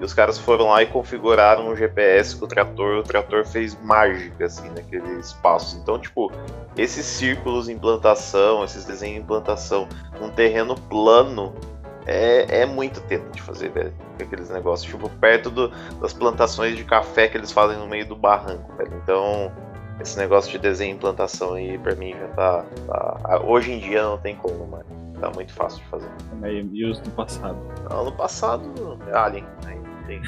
E 0.00 0.02
os 0.02 0.14
caras 0.14 0.38
foram 0.38 0.68
lá 0.68 0.82
e 0.82 0.86
configuraram 0.86 1.68
um 1.68 1.76
GPS 1.76 2.34
com 2.34 2.46
o 2.46 2.48
trator. 2.48 3.00
O 3.00 3.02
trator 3.02 3.46
fez 3.46 3.78
mágica, 3.82 4.46
assim, 4.46 4.70
naquele 4.70 5.20
espaço. 5.20 5.76
Então, 5.82 5.98
tipo, 5.98 6.32
esses 6.78 7.04
círculos 7.04 7.68
em 7.68 7.78
plantação, 7.78 8.64
esses 8.64 8.86
desenhos 8.86 9.22
em 9.22 9.26
plantação, 9.26 9.86
num 10.18 10.30
terreno 10.30 10.74
plano, 10.74 11.54
é, 12.10 12.62
é 12.62 12.66
muito 12.66 13.00
tempo 13.02 13.30
de 13.30 13.40
fazer, 13.40 13.70
velho. 13.70 13.94
Aqueles 14.20 14.50
negócios, 14.50 14.90
tipo, 14.90 15.08
perto 15.08 15.48
do, 15.48 15.68
das 16.00 16.12
plantações 16.12 16.76
de 16.76 16.84
café 16.84 17.28
que 17.28 17.36
eles 17.36 17.52
fazem 17.52 17.78
no 17.78 17.86
meio 17.86 18.04
do 18.04 18.16
barranco, 18.16 18.74
velho. 18.76 18.92
Então, 19.02 19.52
esse 20.00 20.18
negócio 20.18 20.50
de 20.50 20.58
desenho 20.58 20.94
e 20.94 20.96
implantação 20.96 21.54
aí, 21.54 21.78
pra 21.78 21.94
mim, 21.94 22.12
já 22.12 22.28
tá, 22.28 22.64
tá, 22.86 23.40
Hoje 23.44 23.72
em 23.72 23.78
dia 23.78 24.02
não 24.02 24.18
tem 24.18 24.34
como, 24.34 24.66
mas 24.66 24.84
tá 25.20 25.30
muito 25.30 25.52
fácil 25.52 25.78
de 25.78 25.86
fazer. 25.86 26.10
E 26.72 26.84
os 26.84 26.98
do 26.98 27.10
passado? 27.10 27.58
Não, 27.88 28.04
no 28.04 28.12
passado, 28.12 28.98
Alien. 29.12 29.46
Aí 29.66 29.80
tem. 30.06 30.20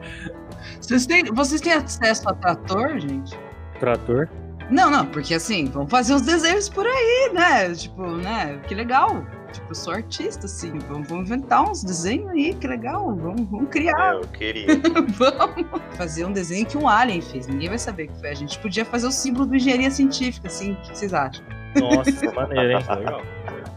vocês, 0.80 1.04
têm, 1.04 1.24
vocês 1.24 1.60
têm 1.60 1.74
acesso 1.74 2.26
a 2.26 2.32
trator, 2.32 2.98
gente? 2.98 3.38
Trator? 3.78 4.28
Não, 4.70 4.90
não, 4.90 5.06
porque 5.06 5.34
assim, 5.34 5.66
vamos 5.66 5.90
fazer 5.90 6.14
uns 6.14 6.22
desenhos 6.22 6.68
por 6.68 6.86
aí, 6.86 7.30
né? 7.34 7.74
Tipo, 7.74 8.06
né? 8.06 8.60
Que 8.66 8.74
legal. 8.74 9.26
Tipo, 9.52 9.70
eu 9.70 9.74
sou 9.74 9.92
artista, 9.92 10.46
assim. 10.46 10.78
Vamos, 10.88 11.08
vamos 11.08 11.30
inventar 11.30 11.62
uns 11.62 11.82
desenhos 11.82 12.28
aí, 12.28 12.54
que 12.54 12.66
legal. 12.66 13.14
Vamos, 13.16 13.48
vamos 13.48 13.68
criar. 13.70 14.14
Eu 14.14 14.28
queria. 14.28 14.66
vamos 15.16 15.66
fazer 15.96 16.24
um 16.24 16.32
desenho 16.32 16.66
que 16.66 16.76
um 16.76 16.88
alien 16.88 17.20
fez. 17.20 17.46
Ninguém 17.46 17.68
vai 17.68 17.78
saber 17.78 18.08
que 18.08 18.18
foi. 18.18 18.30
A 18.30 18.34
gente 18.34 18.58
podia 18.58 18.84
fazer 18.84 19.06
o 19.06 19.12
símbolo 19.12 19.46
do 19.46 19.56
engenharia 19.56 19.90
científica, 19.90 20.48
assim. 20.48 20.72
O 20.72 20.76
que 20.82 20.96
vocês 20.96 21.14
acham? 21.14 21.44
Nossa, 21.80 22.32
maneiro, 22.32 22.78
hein? 22.78 22.84
Legal. 22.98 23.22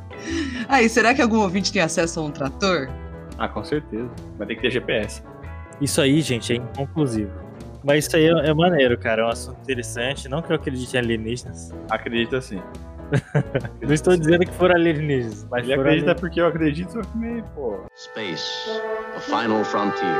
Aí, 0.67 0.87
será 0.89 1.13
que 1.13 1.21
algum 1.21 1.39
ouvinte 1.39 1.71
tem 1.71 1.81
acesso 1.81 2.19
a 2.19 2.23
um 2.23 2.31
trator? 2.31 2.89
Ah, 3.37 3.47
com 3.47 3.63
certeza. 3.63 4.09
Vai 4.37 4.47
ter 4.47 4.55
que 4.55 4.61
ter 4.61 4.71
GPS. 4.71 5.23
Isso 5.79 5.99
aí, 5.99 6.21
gente, 6.21 6.53
é 6.53 6.57
inconclusivo. 6.57 7.31
Mas 7.83 8.05
isso 8.05 8.15
aí 8.15 8.25
é, 8.25 8.49
é 8.49 8.53
maneiro, 8.53 8.97
cara. 8.99 9.23
É 9.23 9.25
um 9.25 9.29
assunto 9.29 9.59
interessante. 9.61 10.29
Não 10.29 10.41
que 10.41 10.51
eu 10.51 10.55
acredite 10.55 10.95
em 10.95 10.99
alienígenas. 10.99 11.73
Acredito 11.89 12.39
sim. 12.39 12.61
Não 13.81 13.93
estou 13.93 14.15
dizendo 14.15 14.45
que 14.45 14.53
foram 14.53 14.75
alienígenas, 14.75 15.45
mas 15.49 15.63
Ele 15.63 15.73
acredita 15.73 16.15
porque 16.15 16.41
eu 16.41 16.47
acredito, 16.47 16.91
só 16.91 17.01
que 17.01 17.17
meio, 17.17 17.43
pô. 17.55 17.79
Space, 17.95 18.69
the 19.13 19.19
final 19.19 19.63
frontier. 19.63 20.15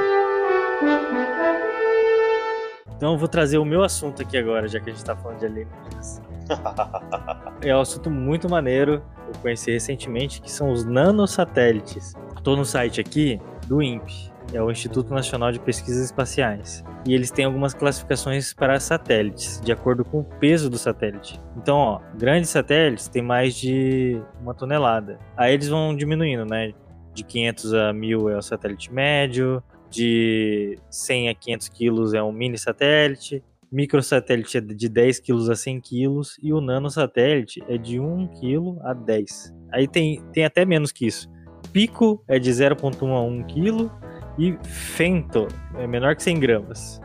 Então 2.95 3.13
eu 3.13 3.17
vou 3.17 3.27
trazer 3.27 3.57
o 3.57 3.65
meu 3.65 3.83
assunto 3.83 4.21
aqui 4.21 4.37
agora, 4.37 4.67
já 4.67 4.79
que 4.79 4.89
a 4.89 4.93
gente 4.93 5.03
tá 5.03 5.15
falando 5.15 5.39
de 5.39 5.45
alienígenas. 5.45 6.21
é 7.61 7.75
um 7.75 7.79
assunto 7.79 8.09
muito 8.09 8.49
maneiro, 8.49 9.01
eu 9.27 9.33
conheci 9.41 9.71
recentemente, 9.71 10.41
que 10.41 10.51
são 10.51 10.71
os 10.71 10.83
nanosatélites. 10.83 12.13
Estou 12.35 12.57
no 12.57 12.65
site 12.65 12.99
aqui 12.99 13.39
do 13.67 13.81
INPE, 13.81 14.31
é 14.53 14.61
o 14.61 14.71
Instituto 14.71 15.13
Nacional 15.13 15.51
de 15.51 15.59
Pesquisas 15.59 16.05
Espaciais. 16.05 16.83
E 17.05 17.13
eles 17.13 17.31
têm 17.31 17.45
algumas 17.45 17.73
classificações 17.73 18.53
para 18.53 18.79
satélites, 18.79 19.59
de 19.61 19.71
acordo 19.71 20.03
com 20.05 20.19
o 20.19 20.23
peso 20.23 20.69
do 20.69 20.77
satélite. 20.77 21.39
Então, 21.57 21.77
ó, 21.77 22.01
grandes 22.17 22.49
satélites 22.49 23.07
têm 23.07 23.21
mais 23.21 23.55
de 23.55 24.21
uma 24.41 24.53
tonelada. 24.53 25.19
Aí 25.35 25.53
eles 25.53 25.67
vão 25.67 25.95
diminuindo, 25.95 26.45
né? 26.45 26.73
De 27.13 27.23
500 27.23 27.73
a 27.73 27.93
1000 27.93 28.29
é 28.29 28.37
o 28.37 28.41
satélite 28.41 28.93
médio, 28.93 29.63
de 29.89 30.77
100 30.89 31.29
a 31.29 31.35
500 31.35 31.69
quilos 31.69 32.13
é 32.13 32.23
um 32.23 32.31
mini 32.31 32.57
satélite, 32.57 33.43
microsatélite 33.71 34.57
é 34.57 34.61
de 34.61 34.89
10 34.89 35.19
quilos 35.19 35.49
a 35.49 35.55
100 35.55 35.81
quilos 35.81 36.37
e 36.41 36.53
o 36.53 36.61
nanosatélite 36.61 37.63
é 37.67 37.77
de 37.77 37.99
1 37.99 38.27
quilo 38.39 38.79
a 38.83 38.93
10. 38.93 39.53
Aí 39.71 39.87
tem, 39.87 40.21
tem 40.33 40.45
até 40.45 40.65
menos 40.65 40.91
que 40.91 41.05
isso. 41.05 41.29
Pico 41.71 42.23
é 42.27 42.37
de 42.37 42.49
0,1 42.51 43.15
a 43.15 43.21
1 43.21 43.43
quilo 43.43 43.91
e 44.37 44.57
Fento 44.63 45.47
é 45.77 45.87
menor 45.87 46.15
que 46.15 46.23
100 46.23 46.39
gramas. 46.39 47.01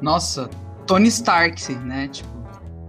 Nossa, 0.00 0.48
Tony 0.86 1.08
Stark, 1.08 1.74
né? 1.76 2.08
Tipo. 2.08 2.28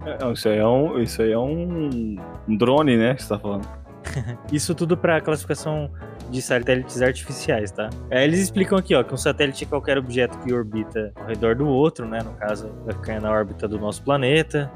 É, 0.05 0.31
isso 0.31 0.47
aí 0.47 0.57
é 0.57 0.67
um, 0.67 0.99
isso 0.99 1.21
aí 1.21 1.31
é 1.31 1.37
um, 1.37 2.15
um 2.47 2.57
drone, 2.57 2.95
né? 2.97 3.15
Que 3.15 3.23
você 3.23 3.29
tá 3.29 3.39
falando. 3.39 3.67
isso 4.51 4.73
tudo 4.73 4.95
para 4.95 5.19
classificação 5.19 5.91
de 6.29 6.41
satélites 6.41 7.01
artificiais, 7.01 7.71
tá? 7.71 7.89
É, 8.09 8.23
eles 8.23 8.39
explicam 8.39 8.77
aqui, 8.77 8.93
ó, 8.95 9.03
que 9.03 9.13
um 9.13 9.17
satélite 9.17 9.63
é 9.63 9.67
qualquer 9.67 9.97
objeto 9.97 10.37
que 10.39 10.53
orbita 10.53 11.11
ao 11.15 11.25
redor 11.25 11.55
do 11.55 11.67
outro, 11.67 12.07
né? 12.07 12.19
No 12.23 12.33
caso, 12.33 12.71
vai 12.85 12.93
ficar 12.93 13.21
na 13.21 13.31
órbita 13.31 13.67
do 13.67 13.79
nosso 13.79 14.03
planeta. 14.03 14.71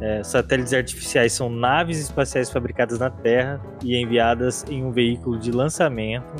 É, 0.00 0.22
satélites 0.24 0.72
artificiais 0.72 1.32
são 1.32 1.48
naves 1.48 1.98
espaciais 1.98 2.50
fabricadas 2.50 2.98
na 2.98 3.10
Terra 3.10 3.60
e 3.84 3.96
enviadas 3.96 4.64
em 4.68 4.84
um 4.84 4.90
veículo 4.90 5.38
de 5.38 5.52
lançamento 5.52 6.32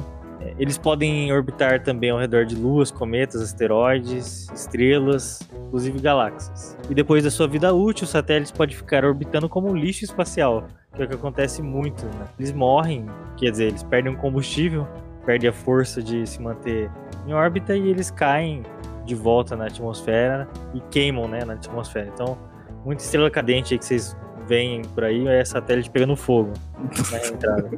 eles 0.58 0.78
podem 0.78 1.32
orbitar 1.32 1.82
também 1.82 2.10
ao 2.10 2.18
redor 2.18 2.44
de 2.44 2.54
luas, 2.54 2.90
cometas, 2.90 3.40
asteroides, 3.40 4.48
estrelas, 4.52 5.40
inclusive 5.66 5.98
galáxias. 6.00 6.76
E 6.90 6.94
depois 6.94 7.24
da 7.24 7.30
sua 7.30 7.46
vida 7.46 7.72
útil, 7.72 8.04
o 8.04 8.08
satélite 8.08 8.52
pode 8.52 8.76
ficar 8.76 9.04
orbitando 9.04 9.48
como 9.48 9.74
lixo 9.74 10.04
espacial, 10.04 10.66
que 10.94 11.02
é 11.02 11.04
o 11.04 11.08
que 11.08 11.14
acontece 11.14 11.62
muito. 11.62 12.04
Né? 12.04 12.26
Eles 12.38 12.52
morrem, 12.52 13.06
quer 13.36 13.50
dizer, 13.50 13.68
eles 13.68 13.82
perdem 13.82 14.12
o 14.12 14.16
combustível, 14.16 14.86
perdem 15.24 15.50
a 15.50 15.52
força 15.52 16.02
de 16.02 16.26
se 16.26 16.40
manter 16.40 16.90
em 17.26 17.32
órbita 17.32 17.76
e 17.76 17.88
eles 17.88 18.10
caem 18.10 18.62
de 19.04 19.14
volta 19.14 19.56
na 19.56 19.66
atmosfera 19.66 20.48
e 20.74 20.80
queimam 20.90 21.28
né, 21.28 21.44
na 21.44 21.54
atmosfera. 21.54 22.10
Então, 22.12 22.38
muita 22.84 23.02
estrela 23.02 23.30
cadente 23.30 23.74
aí 23.74 23.78
que 23.78 23.84
vocês 23.84 24.16
veem 24.46 24.82
por 24.82 25.04
aí 25.04 25.26
é 25.28 25.44
satélite 25.44 25.90
pegando 25.90 26.16
fogo 26.16 26.52
na 27.10 27.26
entrada. 27.26 27.70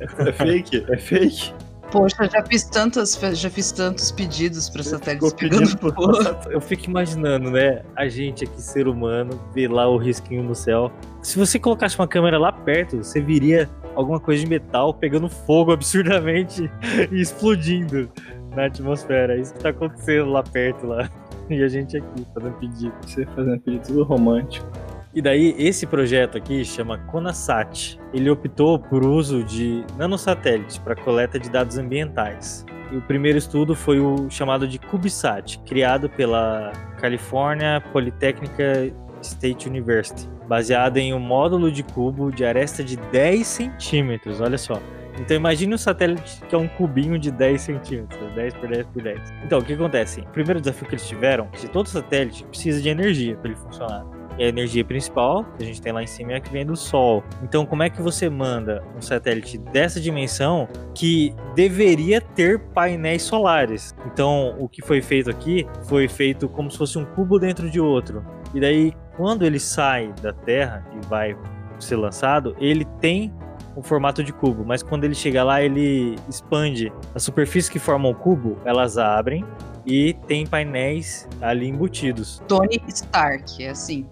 é 0.00 0.32
fake? 0.32 0.86
É 0.88 0.96
fake? 0.96 1.54
Poxa, 1.94 2.28
já 2.28 2.42
fiz 2.42 2.64
tantos, 2.64 3.16
já 3.34 3.48
fiz 3.48 3.70
tantos 3.70 4.10
pedidos 4.10 4.68
para 4.68 4.82
satélites 4.82 5.32
ficou 5.32 5.48
pegando 5.48 5.78
fogo. 5.78 6.12
Eu 6.50 6.60
fico 6.60 6.90
imaginando, 6.90 7.52
né? 7.52 7.84
A 7.94 8.08
gente 8.08 8.42
aqui, 8.42 8.60
ser 8.60 8.88
humano, 8.88 9.40
ver 9.54 9.70
lá 9.70 9.88
o 9.88 9.96
risquinho 9.96 10.42
no 10.42 10.56
céu. 10.56 10.90
Se 11.22 11.38
você 11.38 11.56
colocasse 11.56 11.96
uma 11.96 12.08
câmera 12.08 12.36
lá 12.36 12.50
perto, 12.50 12.96
você 12.96 13.20
viria 13.20 13.70
alguma 13.94 14.18
coisa 14.18 14.42
de 14.42 14.50
metal 14.50 14.92
pegando 14.92 15.28
fogo 15.28 15.70
absurdamente 15.70 16.68
e 17.12 17.20
explodindo 17.20 18.10
na 18.56 18.66
atmosfera. 18.66 19.36
É 19.36 19.40
isso 19.40 19.54
que 19.54 19.60
tá 19.60 19.68
acontecendo 19.68 20.32
lá 20.32 20.42
perto 20.42 20.86
lá. 20.86 21.08
E 21.50 21.62
a 21.62 21.68
gente 21.68 21.94
aqui 21.94 22.26
fazendo 22.32 22.54
pedido. 22.54 22.94
Você 23.02 23.26
fazendo 23.26 23.60
pedido 23.60 23.86
tudo 23.86 24.02
romântico. 24.02 24.66
E 25.14 25.22
daí, 25.22 25.54
esse 25.56 25.86
projeto 25.86 26.36
aqui 26.36 26.64
chama 26.64 26.98
Conasat. 26.98 28.00
Ele 28.12 28.28
optou 28.28 28.80
por 28.80 29.06
uso 29.06 29.44
de 29.44 29.84
nanosatélites 29.96 30.78
para 30.78 30.96
coleta 30.96 31.38
de 31.38 31.48
dados 31.48 31.78
ambientais. 31.78 32.66
E 32.90 32.96
o 32.96 33.02
primeiro 33.02 33.38
estudo 33.38 33.76
foi 33.76 34.00
o 34.00 34.28
chamado 34.28 34.66
de 34.66 34.76
CubeSat, 34.78 35.60
criado 35.60 36.10
pela 36.10 36.72
California 37.00 37.80
Polytechnic 37.92 38.92
State 39.22 39.68
University, 39.68 40.28
baseado 40.48 40.96
em 40.96 41.14
um 41.14 41.20
módulo 41.20 41.70
de 41.70 41.84
cubo 41.84 42.32
de 42.32 42.44
aresta 42.44 42.82
de 42.82 42.96
10 42.96 43.46
centímetros, 43.46 44.40
olha 44.40 44.58
só. 44.58 44.80
Então 45.18 45.36
imagine 45.36 45.74
um 45.74 45.78
satélite 45.78 46.40
que 46.48 46.54
é 46.56 46.58
um 46.58 46.66
cubinho 46.66 47.18
de 47.18 47.30
10 47.30 47.60
centímetros, 47.60 48.32
10 48.32 48.54
por 48.54 48.68
10 48.68 48.86
por 48.88 49.02
10. 49.02 49.20
Então 49.44 49.60
o 49.60 49.64
que 49.64 49.74
acontece? 49.74 50.20
O 50.20 50.28
primeiro 50.28 50.60
desafio 50.60 50.88
que 50.88 50.94
eles 50.94 51.08
tiveram, 51.08 51.46
que 51.48 51.68
todo 51.68 51.88
satélite 51.88 52.44
precisa 52.44 52.82
de 52.82 52.88
energia 52.88 53.36
para 53.36 53.50
ele 53.50 53.60
funcionar. 53.60 54.04
E 54.38 54.44
a 54.44 54.48
energia 54.48 54.84
principal 54.84 55.44
que 55.56 55.62
a 55.62 55.66
gente 55.66 55.80
tem 55.80 55.92
lá 55.92 56.02
em 56.02 56.06
cima 56.06 56.32
é 56.32 56.36
a 56.36 56.40
que 56.40 56.50
vem 56.50 56.66
do 56.66 56.76
Sol. 56.76 57.22
Então, 57.42 57.64
como 57.64 57.82
é 57.82 57.90
que 57.90 58.02
você 58.02 58.28
manda 58.28 58.82
um 58.96 59.00
satélite 59.00 59.58
dessa 59.58 60.00
dimensão 60.00 60.68
que 60.94 61.34
deveria 61.54 62.20
ter 62.20 62.58
painéis 62.58 63.22
solares? 63.22 63.94
Então, 64.06 64.56
o 64.58 64.68
que 64.68 64.82
foi 64.82 65.00
feito 65.00 65.30
aqui 65.30 65.66
foi 65.88 66.08
feito 66.08 66.48
como 66.48 66.70
se 66.70 66.78
fosse 66.78 66.98
um 66.98 67.04
cubo 67.04 67.38
dentro 67.38 67.70
de 67.70 67.80
outro. 67.80 68.24
E 68.52 68.60
daí, 68.60 68.92
quando 69.16 69.44
ele 69.44 69.60
sai 69.60 70.12
da 70.20 70.32
Terra 70.32 70.84
e 70.94 71.06
vai 71.06 71.36
ser 71.78 71.96
lançado, 71.96 72.56
ele 72.58 72.84
tem 73.00 73.32
o 73.76 73.82
formato 73.82 74.22
de 74.22 74.32
cubo, 74.32 74.64
mas 74.64 74.82
quando 74.82 75.04
ele 75.04 75.14
chega 75.14 75.42
lá, 75.42 75.62
ele 75.62 76.16
expande. 76.28 76.92
As 77.14 77.22
superfícies 77.22 77.68
que 77.68 77.78
formam 77.78 78.12
o 78.12 78.14
cubo, 78.14 78.56
elas 78.64 78.96
abrem 78.98 79.44
e 79.86 80.14
tem 80.26 80.46
painéis 80.46 81.28
ali 81.40 81.68
embutidos. 81.68 82.42
Tony 82.48 82.82
Stark, 82.88 83.62
é 83.62 83.70
assim. 83.70 84.06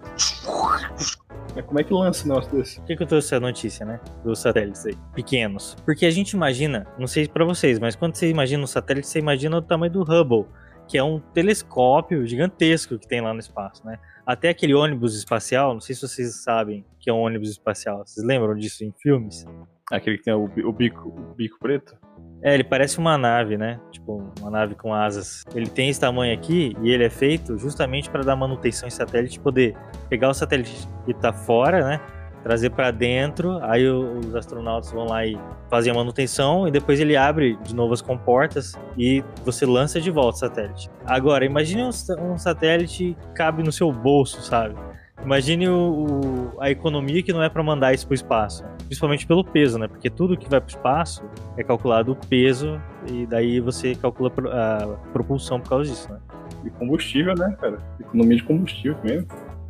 Mas 1.55 1.65
como 1.65 1.79
é 1.79 1.83
que 1.83 1.93
lança 1.93 2.25
um 2.25 2.29
negócio 2.29 2.51
desse? 2.51 2.79
Por 2.79 2.87
que, 2.87 2.97
que 2.97 3.03
eu 3.03 3.07
trouxe 3.07 3.35
a 3.35 3.39
notícia, 3.39 3.85
né? 3.85 3.99
Dos 4.23 4.39
satélites 4.39 4.85
aí, 4.85 4.97
pequenos. 5.13 5.75
Porque 5.85 6.05
a 6.05 6.11
gente 6.11 6.31
imagina, 6.31 6.87
não 6.97 7.07
sei 7.07 7.27
pra 7.27 7.45
vocês, 7.45 7.79
mas 7.79 7.95
quando 7.95 8.15
você 8.15 8.29
imagina 8.29 8.63
um 8.63 8.67
satélite, 8.67 9.07
você 9.07 9.19
imagina 9.19 9.57
o 9.57 9.61
tamanho 9.61 9.91
do 9.91 10.01
Hubble, 10.03 10.45
que 10.87 10.97
é 10.97 11.03
um 11.03 11.19
telescópio 11.19 12.25
gigantesco 12.25 12.97
que 12.97 13.07
tem 13.07 13.21
lá 13.21 13.33
no 13.33 13.39
espaço, 13.39 13.85
né? 13.85 13.99
Até 14.25 14.49
aquele 14.49 14.73
ônibus 14.73 15.15
espacial, 15.15 15.73
não 15.73 15.81
sei 15.81 15.95
se 15.95 16.01
vocês 16.01 16.43
sabem 16.43 16.85
que 16.99 17.09
é 17.09 17.13
um 17.13 17.19
ônibus 17.19 17.49
espacial. 17.49 18.05
Vocês 18.05 18.25
lembram 18.25 18.55
disso 18.55 18.83
em 18.83 18.93
filmes? 19.01 19.45
Aquele 19.91 20.17
que 20.17 20.23
tem 20.23 20.33
o 20.33 20.71
bico, 20.71 21.09
o 21.09 21.35
bico 21.35 21.59
preto? 21.59 21.95
É, 22.43 22.53
ele 22.53 22.63
parece 22.63 22.97
uma 22.99 23.17
nave, 23.17 23.57
né? 23.57 23.79
Tipo, 23.89 24.21
uma 24.41 24.51
nave 24.51 24.75
com 24.75 24.93
asas. 24.93 25.43
Ele 25.55 25.67
tem 25.67 25.89
esse 25.89 25.99
tamanho 25.99 26.33
aqui 26.33 26.75
e 26.83 26.91
ele 26.91 27.05
é 27.05 27.09
feito 27.09 27.57
justamente 27.57 28.09
para 28.09 28.21
dar 28.21 28.35
manutenção 28.35 28.85
em 28.85 28.91
satélite, 28.91 29.39
poder 29.39 29.75
pegar 30.09 30.29
o 30.29 30.33
satélite 30.33 30.87
que 31.05 31.13
tá 31.13 31.31
fora, 31.31 31.87
né? 31.87 32.01
Trazer 32.43 32.71
para 32.71 32.91
dentro, 32.91 33.57
aí 33.63 33.87
os 33.87 34.35
astronautas 34.35 34.91
vão 34.91 35.05
lá 35.05 35.25
e 35.25 35.39
fazem 35.69 35.93
a 35.93 35.95
manutenção 35.95 36.67
e 36.67 36.71
depois 36.71 36.99
ele 36.99 37.15
abre 37.15 37.55
de 37.63 37.73
novo 37.73 37.93
as 37.93 38.01
comportas 38.01 38.73
e 38.97 39.23
você 39.45 39.65
lança 39.65 40.01
de 40.01 40.11
volta 40.11 40.35
o 40.35 40.39
satélite. 40.39 40.89
Agora, 41.05 41.45
imagine 41.45 41.83
um 41.83 42.37
satélite 42.37 43.15
que 43.17 43.33
cabe 43.33 43.63
no 43.63 43.71
seu 43.71 43.89
bolso, 43.93 44.41
sabe? 44.41 44.75
Imagine 45.23 45.69
o- 45.69 46.51
o- 46.55 46.61
a 46.61 46.69
economia 46.69 47.21
que 47.23 47.31
não 47.31 47.41
é 47.43 47.49
para 47.49 47.61
mandar 47.63 47.93
isso 47.93 48.05
pro 48.05 48.13
espaço, 48.15 48.63
principalmente 48.85 49.25
pelo 49.25 49.43
peso, 49.43 49.77
né? 49.77 49.87
Porque 49.87 50.09
tudo 50.09 50.35
que 50.37 50.49
vai 50.49 50.59
pro 50.59 50.69
espaço 50.69 51.23
é 51.55 51.63
calculado 51.63 52.11
o 52.11 52.15
peso 52.15 52.81
e 53.09 53.25
daí 53.25 53.59
você 53.59 53.95
calcula 53.95 54.31
a 54.51 54.85
propulsão 55.13 55.59
por 55.61 55.69
causa 55.69 55.89
disso, 55.89 56.11
né? 56.11 56.19
E 56.65 56.69
combustível, 56.71 57.35
né, 57.35 57.55
cara? 57.59 57.77
Economia 57.99 58.37
de 58.37 58.43
combustível 58.43 58.97
mesmo. 59.03 59.27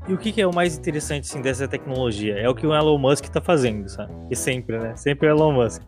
E 0.08 0.14
o 0.14 0.18
que, 0.18 0.32
que 0.32 0.42
é 0.42 0.48
o 0.48 0.54
mais 0.54 0.78
interessante 0.78 1.26
assim, 1.30 1.42
dessa 1.42 1.68
tecnologia? 1.68 2.36
É 2.38 2.50
o 2.50 2.56
que 2.56 2.66
o 2.68 2.74
Elon 2.74 2.98
Musk 2.98 3.26
tá 3.28 3.40
fazendo, 3.40 3.88
sabe? 3.90 4.12
Que 4.30 4.36
sempre, 4.36 4.78
né? 4.80 4.96
Sempre 4.96 5.28
o 5.28 5.30
Elon 5.32 5.54
Musk. 5.54 5.82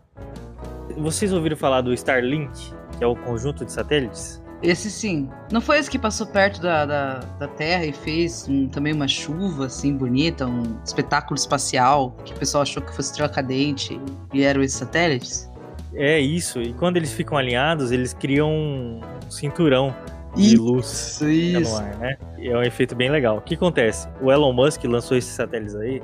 Vocês 0.98 1.34
ouviram 1.34 1.58
falar 1.58 1.82
do 1.82 1.94
Starlink, 1.94 2.72
que 2.98 3.04
é 3.04 3.08
o 3.08 3.16
conjunto 3.16 3.66
de 3.66 3.72
satélites? 3.72 4.42
Esse 4.64 4.90
sim. 4.90 5.30
Não 5.52 5.62
foi 5.62 5.78
esse 5.80 5.90
que 5.90 6.00
passou 6.00 6.26
perto 6.26 6.62
da, 6.62 6.86
da, 6.86 7.14
da 7.40 7.48
Terra 7.48 7.86
e 7.86 7.92
fez 7.94 8.48
um- 8.48 8.68
também 8.68 8.94
uma 8.94 9.08
chuva 9.08 9.66
assim 9.68 9.96
bonita, 9.96 10.48
um 10.48 10.64
espetáculo 10.84 11.36
espacial 11.38 12.16
que 12.26 12.34
o 12.34 12.38
pessoal 12.38 12.64
achou 12.64 12.82
que 12.82 12.96
fosse 12.96 13.10
estrela 13.12 13.30
cadente 13.30 14.00
e 14.34 14.44
eram 14.44 14.64
esses 14.64 14.78
satélites? 14.78 15.50
É 15.94 16.20
isso. 16.20 16.62
E 16.62 16.74
quando 16.74 16.98
eles 16.98 17.12
ficam 17.14 17.38
alinhados, 17.38 17.92
eles 17.92 18.14
criam 18.14 18.50
um 18.52 19.02
cinturão 19.30 19.94
de 20.36 20.58
luz. 20.58 20.86
Isso, 20.88 21.26
fica 21.26 21.60
isso. 21.62 21.72
no 21.72 21.78
ar, 21.78 21.98
né? 21.98 22.18
E 22.38 22.48
é 22.50 22.58
um 22.58 22.62
efeito 22.64 22.96
bem 22.96 23.10
legal. 23.10 23.38
O 23.38 23.42
que 23.42 23.56
acontece? 23.56 24.08
O 24.22 24.32
Elon 24.32 24.52
Musk 24.52 24.84
lançou 24.86 25.16
esses 25.16 25.32
satélites 25.32 25.76
aí 25.76 26.02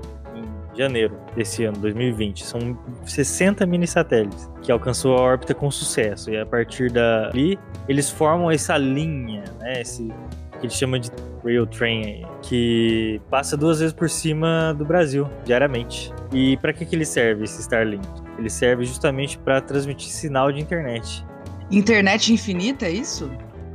janeiro 0.76 1.18
desse 1.36 1.64
ano, 1.64 1.78
2020. 1.78 2.46
São 2.46 2.78
60 3.06 3.66
mini 3.66 3.88
satélites 3.88 4.50
que 4.62 4.72
alcançou 4.72 5.18
a 5.18 5.22
órbita 5.22 5.54
com 5.54 5.70
sucesso. 5.70 6.30
E 6.30 6.38
a 6.38 6.46
partir 6.46 6.92
dali, 6.92 7.60
eles 7.88 8.10
formam 8.10 8.50
essa 8.50 8.78
linha, 8.78 9.44
né? 9.60 9.82
Esse 9.82 10.12
que 10.60 10.68
eles 10.68 10.76
chamam 10.76 11.00
de 11.00 11.10
rail 11.44 11.66
train, 11.66 12.24
que 12.44 13.20
passa 13.30 13.58
duas 13.58 13.80
vezes 13.80 13.94
por 13.94 14.10
cima 14.10 14.74
do 14.78 14.86
Brasil 14.86 15.28
diariamente. 15.44 16.14
E 16.32 16.56
para 16.58 16.72
que 16.72 16.86
que 16.86 16.96
ele 16.96 17.06
serve 17.06 17.44
esse 17.44 17.60
Starlink? 17.62 18.08
Ele 18.38 18.50
serve 18.50 18.86
justamente 18.86 19.38
para 19.40 19.60
transmitir 19.60 20.10
sinal 20.10 20.52
de 20.52 20.62
internet. 20.62 21.26
Internet 21.72 22.32
infinita, 22.32 22.86
é 22.86 22.92
isso? 22.92 23.30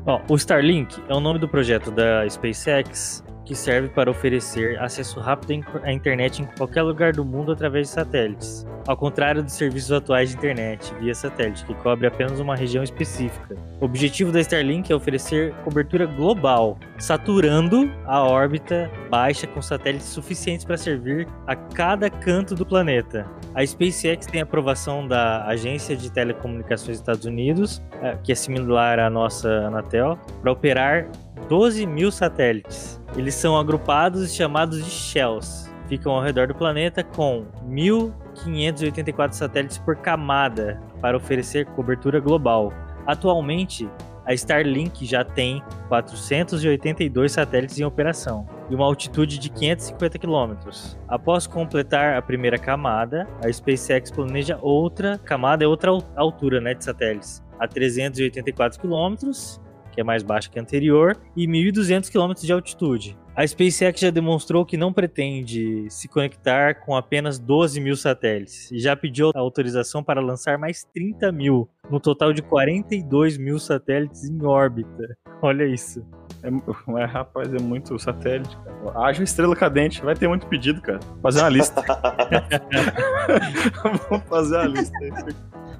Ó, 0.06 0.20
o 0.28 0.36
Starlink 0.36 1.02
é 1.08 1.14
o 1.14 1.18
nome 1.18 1.40
do 1.40 1.48
projeto 1.48 1.90
da 1.90 2.28
SpaceX 2.28 3.24
que 3.46 3.54
serve 3.54 3.88
para 3.88 4.10
oferecer 4.10 4.78
acesso 4.80 5.20
rápido 5.20 5.64
à 5.82 5.92
internet 5.92 6.42
em 6.42 6.46
qualquer 6.58 6.82
lugar 6.82 7.12
do 7.12 7.24
mundo 7.24 7.52
através 7.52 7.86
de 7.86 7.94
satélites. 7.94 8.66
Ao 8.86 8.96
contrário 8.96 9.42
dos 9.42 9.54
serviços 9.54 9.90
atuais 9.90 10.30
de 10.30 10.36
internet 10.36 10.94
via 11.00 11.14
satélite, 11.14 11.64
que 11.64 11.74
cobre 11.74 12.06
apenas 12.06 12.38
uma 12.38 12.54
região 12.54 12.84
específica. 12.84 13.56
O 13.80 13.84
objetivo 13.84 14.30
da 14.30 14.40
Starlink 14.40 14.92
é 14.92 14.94
oferecer 14.94 15.52
cobertura 15.64 16.06
global, 16.06 16.78
saturando 16.98 17.90
a 18.04 18.22
órbita 18.22 18.90
baixa 19.10 19.46
com 19.46 19.60
satélites 19.60 20.06
suficientes 20.06 20.64
para 20.64 20.76
servir 20.76 21.26
a 21.46 21.56
cada 21.56 22.08
canto 22.08 22.54
do 22.54 22.64
planeta. 22.64 23.26
A 23.54 23.66
SpaceX 23.66 24.26
tem 24.26 24.40
aprovação 24.40 25.06
da 25.06 25.44
Agência 25.46 25.96
de 25.96 26.10
Telecomunicações 26.10 26.98
dos 26.98 27.00
Estados 27.00 27.24
Unidos, 27.24 27.82
eh, 28.02 28.16
que 28.22 28.30
é 28.30 28.34
similar 28.34 28.98
à 28.98 29.10
nossa 29.10 29.48
Anatel, 29.48 30.18
para 30.42 30.52
operar 30.52 31.08
12 31.48 31.86
mil 31.86 32.10
satélites. 32.10 33.00
Eles 33.16 33.34
são 33.34 33.56
agrupados 33.56 34.30
e 34.30 34.34
chamados 34.34 34.84
de 34.84 34.90
shells. 34.90 35.70
Ficam 35.88 36.12
ao 36.12 36.22
redor 36.22 36.48
do 36.48 36.54
planeta 36.54 37.04
com 37.04 37.46
1.584 37.68 39.32
satélites 39.32 39.78
por 39.78 39.96
camada 39.96 40.80
para 41.00 41.16
oferecer 41.16 41.66
cobertura 41.66 42.18
global. 42.18 42.72
Atualmente, 43.06 43.88
a 44.24 44.34
Starlink 44.34 45.06
já 45.06 45.22
tem 45.22 45.62
482 45.88 47.30
satélites 47.30 47.78
em 47.78 47.84
operação 47.84 48.44
e 48.68 48.74
uma 48.74 48.84
altitude 48.84 49.38
de 49.38 49.48
550 49.48 50.18
quilômetros. 50.18 50.98
Após 51.06 51.46
completar 51.46 52.16
a 52.16 52.22
primeira 52.22 52.58
camada, 52.58 53.28
a 53.44 53.52
SpaceX 53.52 54.10
planeja 54.10 54.58
outra 54.60 55.18
camada, 55.18 55.64
é 55.64 55.68
outra 55.68 55.92
al- 55.92 56.02
altura 56.16 56.60
né, 56.60 56.74
de 56.74 56.82
satélites, 56.84 57.40
a 57.60 57.68
384 57.68 58.80
quilômetros, 58.80 59.60
que 59.96 60.00
é 60.02 60.04
mais 60.04 60.22
baixa 60.22 60.50
que 60.50 60.58
a 60.58 60.62
anterior, 60.62 61.16
e 61.34 61.46
1.200 61.48 62.10
quilômetros 62.10 62.46
de 62.46 62.52
altitude. 62.52 63.16
A 63.34 63.46
SpaceX 63.46 64.00
já 64.00 64.10
demonstrou 64.10 64.64
que 64.64 64.76
não 64.76 64.92
pretende 64.92 65.86
se 65.90 66.06
conectar 66.06 66.74
com 66.74 66.94
apenas 66.94 67.38
12 67.38 67.80
mil 67.80 67.96
satélites 67.96 68.70
e 68.70 68.78
já 68.78 68.94
pediu 68.94 69.30
autorização 69.34 70.02
para 70.02 70.20
lançar 70.20 70.58
mais 70.58 70.84
30 70.94 71.32
mil, 71.32 71.68
no 71.90 71.98
total 71.98 72.32
de 72.32 72.42
42 72.42 73.38
mil 73.38 73.58
satélites 73.58 74.24
em 74.24 74.44
órbita. 74.44 75.16
Olha 75.42 75.64
isso. 75.64 76.04
É, 76.46 76.50
mas, 76.86 77.10
rapaz, 77.10 77.52
é 77.52 77.58
muito 77.58 77.98
satélite, 77.98 78.56
cara. 78.56 79.06
Haja 79.06 79.22
estrela 79.22 79.56
cadente, 79.56 80.02
vai 80.02 80.14
ter 80.14 80.28
muito 80.28 80.46
pedido, 80.46 80.80
cara. 80.80 81.00
Fazer 81.22 81.40
uma 81.40 81.48
lista. 81.48 81.82
Vamos 83.82 84.24
fazer 84.28 84.56
uma 84.56 84.66
lista. 84.66 84.96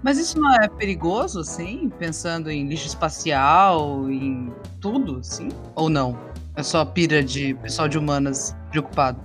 Mas 0.03 0.19
isso 0.19 0.41
não 0.41 0.53
é 0.55 0.69
perigoso, 0.69 1.41
assim? 1.41 1.91
Pensando 1.99 2.51
em 2.51 2.69
lixo 2.69 2.87
espacial, 2.87 4.11
em 4.11 4.53
tudo, 4.81 5.19
assim? 5.19 5.49
Ou 5.75 5.89
não? 5.89 6.19
É 6.57 6.63
só 6.63 6.85
pira 6.85 7.23
de 7.23 7.55
pessoal 7.55 7.89
de 7.89 7.99
humanas 7.99 8.57
preocupado? 8.71 9.21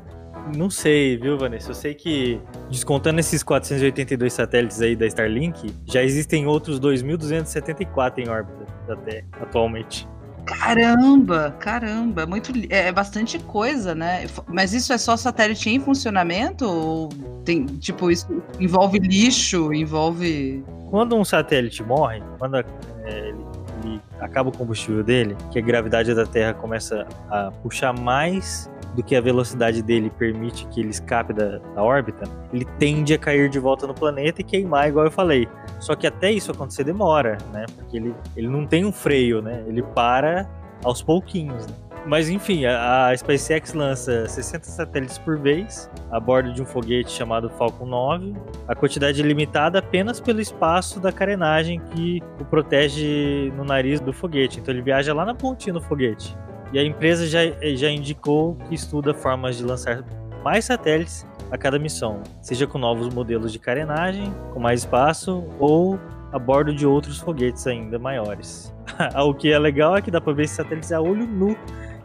Não 0.56 0.69
sei, 0.69 1.17
viu, 1.17 1.38
Vanessa? 1.38 1.69
Eu 1.69 1.75
sei 1.75 1.93
que, 1.93 2.41
descontando 2.69 3.19
esses 3.19 3.43
482 3.43 4.34
satélites 4.34 4.82
aí 4.82 4.95
da 4.95 5.06
Starlink, 5.06 5.73
já 5.86 6.04
existem 6.04 6.47
outros 6.47 6.80
2.274 6.80 8.17
em 8.17 8.30
órbita 8.30 8.65
da 8.88 8.95
Terra 8.95 9.27
atualmente. 9.39 10.08
Caramba, 10.45 11.56
caramba, 11.60 12.25
muito 12.25 12.51
é, 12.69 12.88
é 12.88 12.91
bastante 12.91 13.39
coisa, 13.39 13.93
né? 13.93 14.25
Mas 14.47 14.73
isso 14.73 14.91
é 14.91 14.97
só 14.97 15.15
satélite 15.15 15.69
em 15.69 15.80
funcionamento 15.80 16.65
ou 16.65 17.10
tem 17.45 17.65
tipo 17.65 18.12
isso 18.12 18.27
envolve 18.60 18.99
lixo, 18.99 19.73
envolve 19.73 20.63
Quando 20.89 21.15
um 21.15 21.23
satélite 21.23 21.84
morre, 21.84 22.21
quando 22.38 22.58
é, 22.58 22.65
ele, 23.06 23.45
ele 23.84 24.01
acaba 24.19 24.49
o 24.49 24.51
combustível 24.51 25.04
dele, 25.04 25.36
que 25.51 25.60
a 25.60 25.62
gravidade 25.62 26.13
da 26.13 26.25
Terra 26.25 26.54
começa 26.54 27.08
a 27.30 27.51
puxar 27.51 27.93
mais 27.93 28.69
do 28.95 29.04
que 29.04 29.15
a 29.15 29.21
velocidade 29.21 29.82
dele 29.82 30.10
permite 30.10 30.65
que 30.67 30.80
ele 30.80 30.89
escape 30.89 31.34
da, 31.34 31.58
da, 31.58 31.82
órbita, 31.82 32.25
ele 32.51 32.65
tende 32.77 33.13
a 33.13 33.17
cair 33.17 33.49
de 33.49 33.60
volta 33.60 33.88
no 33.88 33.93
planeta 33.93 34.41
e 34.41 34.43
queimar, 34.43 34.89
igual 34.89 35.06
eu 35.06 35.12
falei. 35.12 35.47
Só 35.80 35.95
que 35.95 36.06
até 36.06 36.32
isso 36.32 36.51
acontecer 36.51 36.84
demora, 36.84 37.38
né? 37.54 37.65
Porque 37.75 37.97
ele, 37.97 38.13
ele 38.36 38.47
não 38.47 38.65
tem 38.65 38.86
um 38.86 38.91
freio, 38.91 39.41
né? 39.41 39.63
Ele 39.67 39.82
para 39.82 40.49
aos 40.84 41.01
pouquinhos, 41.01 41.65
né? 41.67 41.73
Mas 42.06 42.30
enfim, 42.30 42.65
a, 42.65 43.10
a 43.10 43.17
SpaceX 43.17 43.73
lança 43.73 44.27
60 44.27 44.65
satélites 44.65 45.19
por 45.19 45.38
vez 45.38 45.89
a 46.10 46.19
bordo 46.19 46.51
de 46.51 46.62
um 46.62 46.65
foguete 46.65 47.12
chamado 47.12 47.49
Falcon 47.51 47.86
9. 47.86 48.34
A 48.67 48.73
quantidade 48.73 49.21
é 49.21 49.25
limitada 49.25 49.80
apenas 49.80 50.19
pelo 50.19 50.41
espaço 50.41 50.99
da 50.99 51.12
carenagem 51.12 51.80
que 51.80 52.19
o 52.39 52.45
protege 52.45 53.51
no 53.56 53.63
nariz 53.63 53.99
do 53.99 54.12
foguete. 54.12 54.60
Então 54.60 54.73
ele 54.73 54.82
viaja 54.82 55.13
lá 55.13 55.23
na 55.23 55.36
pontinha 55.36 55.73
do 55.73 55.82
foguete. 55.82 56.36
E 56.73 56.79
a 56.79 56.84
empresa 56.84 57.27
já, 57.27 57.39
já 57.75 57.89
indicou 57.89 58.55
que 58.67 58.75
estuda 58.75 59.13
formas 59.13 59.57
de 59.57 59.63
lançar 59.63 60.03
mais 60.43 60.65
satélites 60.65 61.25
a 61.51 61.57
cada 61.57 61.77
missão, 61.77 62.23
seja 62.41 62.65
com 62.65 62.77
novos 62.77 63.13
modelos 63.13 63.51
de 63.51 63.60
carenagem, 63.60 64.34
com 64.53 64.60
mais 64.60 64.79
espaço 64.81 65.43
ou 65.60 65.99
a 66.31 66.39
bordo 66.39 66.73
de 66.73 66.86
outros 66.86 67.19
foguetes 67.19 67.67
ainda 67.67 67.99
maiores. 67.99 68.73
o 69.21 69.34
que 69.34 69.51
é 69.51 69.60
legal 69.60 69.97
é 69.97 70.01
que 70.01 70.10
dá 70.10 70.21
para 70.21 70.31
ver 70.34 70.43
esses 70.43 70.55
satélites 70.55 70.93
a 70.93 71.01
olho 71.01 71.27
nu 71.27 71.57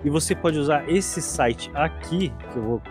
e 0.05 0.11
você 0.11 0.35
pode 0.35 0.59
usar 0.59 0.87
esse 0.89 1.23
site 1.23 1.71
aqui, 1.75 2.33
que 2.53 2.57
eu 2.57 2.63
vou 2.63 2.83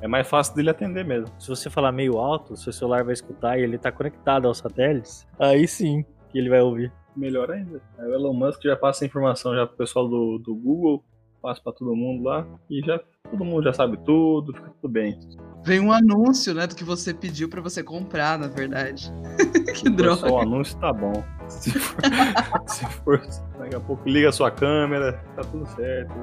É 0.00 0.06
mais 0.06 0.28
fácil 0.28 0.54
dele 0.54 0.70
atender 0.70 1.04
mesmo. 1.04 1.32
Se 1.38 1.48
você 1.48 1.70
falar 1.70 1.92
meio 1.92 2.18
alto, 2.18 2.56
seu 2.56 2.72
celular 2.72 3.04
vai 3.04 3.14
escutar 3.14 3.58
e 3.58 3.62
ele 3.62 3.78
tá 3.78 3.90
conectado 3.90 4.46
aos 4.46 4.58
satélites, 4.58 5.26
aí 5.38 5.66
sim 5.66 6.04
que 6.30 6.38
ele 6.38 6.50
vai 6.50 6.60
ouvir. 6.60 6.92
Melhor 7.16 7.50
ainda. 7.50 7.80
Aí 7.98 8.06
o 8.08 8.14
Elon 8.14 8.34
Musk 8.34 8.62
já 8.62 8.76
passa 8.76 9.04
a 9.04 9.06
informação 9.06 9.54
já 9.54 9.66
pro 9.66 9.76
pessoal 9.76 10.08
do, 10.08 10.38
do 10.38 10.54
Google, 10.54 11.04
passo 11.44 11.62
para 11.62 11.74
todo 11.74 11.94
mundo 11.94 12.24
lá 12.24 12.46
e 12.70 12.80
já 12.80 12.98
todo 13.30 13.44
mundo 13.44 13.64
já 13.64 13.72
sabe 13.74 13.98
tudo, 13.98 14.54
fica 14.54 14.72
tudo 14.80 14.90
bem. 14.90 15.18
Vem 15.62 15.78
um 15.78 15.92
anúncio, 15.92 16.54
né, 16.54 16.66
do 16.66 16.74
que 16.74 16.82
você 16.82 17.12
pediu 17.12 17.50
para 17.50 17.60
você 17.60 17.82
comprar, 17.82 18.38
na 18.38 18.48
verdade. 18.48 19.12
que 19.76 19.90
droga. 19.90 20.26
Só 20.28 20.36
o 20.36 20.38
anúncio 20.40 20.78
tá 20.78 20.90
bom. 20.90 21.22
Se 21.46 21.70
for, 21.78 22.02
se 22.66 22.86
for, 22.86 23.20
daqui 23.58 23.76
a 23.76 23.80
pouco 23.80 24.08
liga 24.08 24.30
a 24.30 24.32
sua 24.32 24.50
câmera, 24.50 25.22
tá 25.36 25.42
tudo 25.42 25.66
certo. 25.66 26.14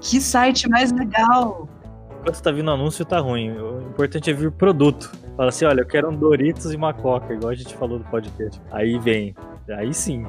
Que 0.00 0.18
site 0.18 0.66
mais 0.68 0.90
legal! 0.92 1.68
Quando 2.24 2.40
tá 2.40 2.50
vindo 2.50 2.70
anúncio, 2.70 3.04
tá 3.04 3.18
ruim. 3.18 3.50
O 3.52 3.82
importante 3.82 4.30
é 4.30 4.32
vir 4.32 4.50
produto. 4.50 5.10
Fala 5.36 5.48
assim, 5.48 5.64
olha, 5.66 5.80
eu 5.80 5.86
quero 5.86 6.10
um 6.10 6.16
Doritos 6.16 6.72
e 6.72 6.76
uma 6.76 6.92
Coca, 6.92 7.32
igual 7.32 7.50
a 7.50 7.54
gente 7.54 7.74
falou 7.74 7.98
do 7.98 8.04
podcast. 8.06 8.60
Aí 8.70 8.98
vem. 8.98 9.34
Aí 9.68 9.92
sim. 9.92 10.26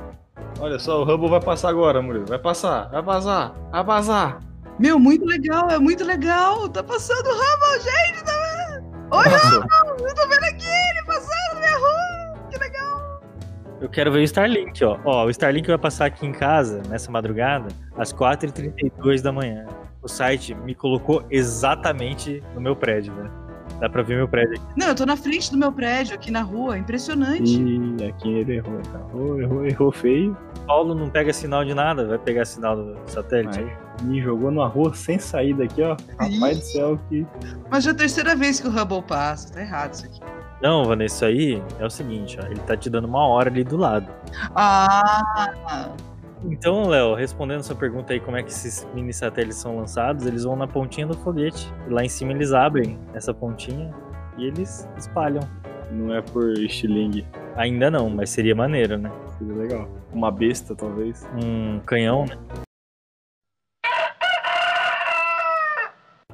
Olha 0.59 0.77
só, 0.79 1.01
o 1.01 1.03
Hubble 1.03 1.29
vai 1.29 1.41
passar 1.41 1.69
agora, 1.69 2.01
Murilo. 2.01 2.25
Vai 2.25 2.39
passar, 2.39 2.89
vai 2.89 3.01
vazar, 3.01 3.53
vai 3.71 3.83
vazar. 3.83 4.39
Meu, 4.79 4.99
muito 4.99 5.25
legal, 5.25 5.69
é 5.69 5.79
muito 5.79 6.03
legal. 6.03 6.69
Tá 6.69 6.83
passando 6.83 7.27
o 7.27 7.31
Hubble, 7.31 7.81
gente. 7.83 8.23
Tá... 8.23 8.81
Olha, 9.11 9.37
Hubble, 9.37 10.07
eu 10.07 10.15
tô 10.15 10.27
vendo 10.27 10.43
aqui 10.43 10.65
ele 10.65 11.05
passando 11.05 11.53
na 11.53 11.59
minha 11.59 11.77
rua. 11.77 12.49
Que 12.49 12.57
legal. 12.57 13.21
Eu 13.81 13.89
quero 13.89 14.11
ver 14.11 14.19
o 14.19 14.23
Starlink, 14.23 14.83
ó. 14.83 14.99
Ó, 15.05 15.25
o 15.25 15.29
Starlink 15.29 15.67
vai 15.67 15.77
passar 15.77 16.05
aqui 16.05 16.25
em 16.25 16.31
casa, 16.31 16.81
nessa 16.87 17.11
madrugada, 17.11 17.69
às 17.97 18.13
4h32 18.13 19.21
da 19.21 19.31
manhã. 19.31 19.65
O 20.01 20.07
site 20.07 20.55
me 20.55 20.73
colocou 20.73 21.23
exatamente 21.29 22.43
no 22.55 22.61
meu 22.61 22.75
prédio, 22.75 23.13
velho. 23.13 23.40
Dá 23.79 23.89
pra 23.89 24.03
ver 24.03 24.17
meu 24.17 24.27
prédio 24.27 24.53
aqui. 24.55 24.63
Não, 24.77 24.87
eu 24.87 24.95
tô 24.95 25.05
na 25.05 25.17
frente 25.17 25.51
do 25.51 25.57
meu 25.57 25.71
prédio, 25.71 26.15
aqui 26.15 26.29
na 26.29 26.41
rua. 26.41 26.77
Impressionante. 26.77 27.61
E 27.61 28.05
aqui 28.05 28.31
ele 28.31 28.57
errou. 28.57 28.79
Errou, 29.09 29.41
errou, 29.41 29.65
errou 29.65 29.91
feio. 29.91 30.37
Paulo 30.67 30.93
não 30.93 31.09
pega 31.09 31.33
sinal 31.33 31.65
de 31.65 31.73
nada, 31.73 32.07
vai 32.07 32.17
pegar 32.19 32.45
sinal 32.45 32.75
do 32.75 32.97
satélite. 33.07 33.59
Aí, 33.59 33.71
me 34.03 34.21
jogou 34.21 34.51
numa 34.51 34.67
rua 34.67 34.93
sem 34.93 35.17
saída 35.19 35.63
aqui, 35.63 35.81
ó. 35.81 35.97
Rapaz 36.19 36.59
do 36.59 36.63
céu, 36.63 36.99
que. 37.09 37.25
Mas 37.69 37.83
já 37.83 37.91
é 37.91 37.93
a 37.93 37.97
terceira 37.97 38.35
vez 38.35 38.59
que 38.59 38.67
o 38.67 38.71
Hubble 38.71 39.01
passa. 39.01 39.53
Tá 39.53 39.61
errado 39.61 39.93
isso 39.93 40.05
aqui. 40.05 40.19
Não, 40.61 40.85
Vanessa, 40.85 41.25
aí 41.25 41.61
é 41.79 41.85
o 41.85 41.89
seguinte, 41.89 42.37
ó. 42.41 42.45
Ele 42.45 42.59
tá 42.59 42.77
te 42.77 42.89
dando 42.89 43.07
uma 43.07 43.25
hora 43.27 43.49
ali 43.49 43.63
do 43.63 43.77
lado. 43.77 44.07
Ah! 44.55 45.91
Então, 46.43 46.87
Léo, 46.87 47.13
respondendo 47.13 47.61
sua 47.61 47.75
pergunta 47.75 48.13
aí, 48.13 48.19
como 48.19 48.35
é 48.35 48.41
que 48.41 48.49
esses 48.49 48.87
mini 48.95 49.13
satélites 49.13 49.59
são 49.59 49.77
lançados, 49.77 50.25
eles 50.25 50.43
vão 50.43 50.55
na 50.55 50.67
pontinha 50.67 51.05
do 51.05 51.15
foguete. 51.15 51.71
E 51.87 51.93
lá 51.93 52.03
em 52.03 52.09
cima 52.09 52.31
eles 52.31 52.51
abrem 52.51 52.97
essa 53.13 53.33
pontinha 53.33 53.93
e 54.37 54.45
eles 54.45 54.89
espalham. 54.97 55.47
Não 55.91 56.15
é 56.15 56.21
por 56.21 56.53
estilingue. 56.53 57.25
Ainda 57.55 57.91
não, 57.91 58.09
mas 58.09 58.29
seria 58.29 58.55
maneiro, 58.55 58.97
né? 58.97 59.11
Seria 59.37 59.53
legal. 59.53 59.89
Uma 60.11 60.31
besta, 60.31 60.73
talvez. 60.75 61.27
Um 61.35 61.79
canhão, 61.81 62.25
né? 62.25 62.37